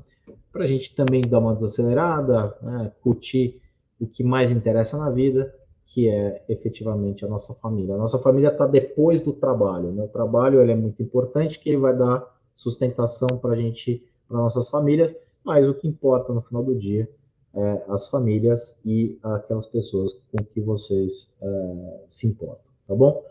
para 0.53 0.65
a 0.65 0.69
gente 0.69 0.95
também 0.95 1.21
dar 1.21 1.39
uma 1.39 1.55
desacelerada, 1.55 2.57
né? 2.63 2.93
curtir 3.01 3.61
o 4.01 4.07
que 4.07 4.23
mais 4.23 4.51
interessa 4.51 4.97
na 4.97 5.11
vida 5.11 5.53
que 5.89 6.07
é 6.07 6.43
efetivamente 6.49 7.25
a 7.25 7.29
nossa 7.29 7.55
família. 7.55 7.95
A 7.95 7.99
nossa 7.99 8.19
família 8.19 8.49
está 8.49 8.67
depois 8.67 9.23
do 9.23 9.33
trabalho. 9.33 9.91
Né? 9.91 10.05
O 10.05 10.09
trabalho 10.09 10.61
ele 10.61 10.73
é 10.73 10.77
muito 10.77 11.03
importante, 11.03 11.59
que 11.59 11.71
ele 11.71 11.79
vai 11.79 11.97
dar 11.97 12.25
sustentação 12.55 13.29
para 13.39 13.53
a 13.55 13.57
gente, 13.57 14.05
para 14.29 14.37
nossas 14.37 14.69
famílias, 14.69 15.17
mas 15.43 15.67
o 15.67 15.73
que 15.73 15.89
importa 15.89 16.33
no 16.33 16.43
final 16.43 16.63
do 16.63 16.75
dia 16.75 17.09
é 17.55 17.83
as 17.89 18.07
famílias 18.09 18.79
e 18.85 19.19
aquelas 19.23 19.67
pessoas 19.67 20.13
com 20.31 20.45
que 20.45 20.61
vocês 20.61 21.33
é, 21.41 22.01
se 22.07 22.27
importam, 22.27 22.71
tá 22.87 22.95
bom? 22.95 23.25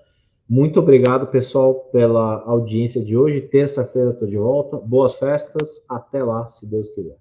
Muito 0.49 0.79
obrigado, 0.79 1.27
pessoal, 1.27 1.75
pela 1.91 2.41
audiência 2.43 3.03
de 3.03 3.15
hoje. 3.15 3.41
Terça-feira 3.41 4.11
estou 4.11 4.27
de 4.27 4.37
volta. 4.37 4.77
Boas 4.77 5.13
festas. 5.13 5.85
Até 5.89 6.23
lá, 6.23 6.47
se 6.47 6.65
Deus 6.65 6.87
quiser. 6.89 7.17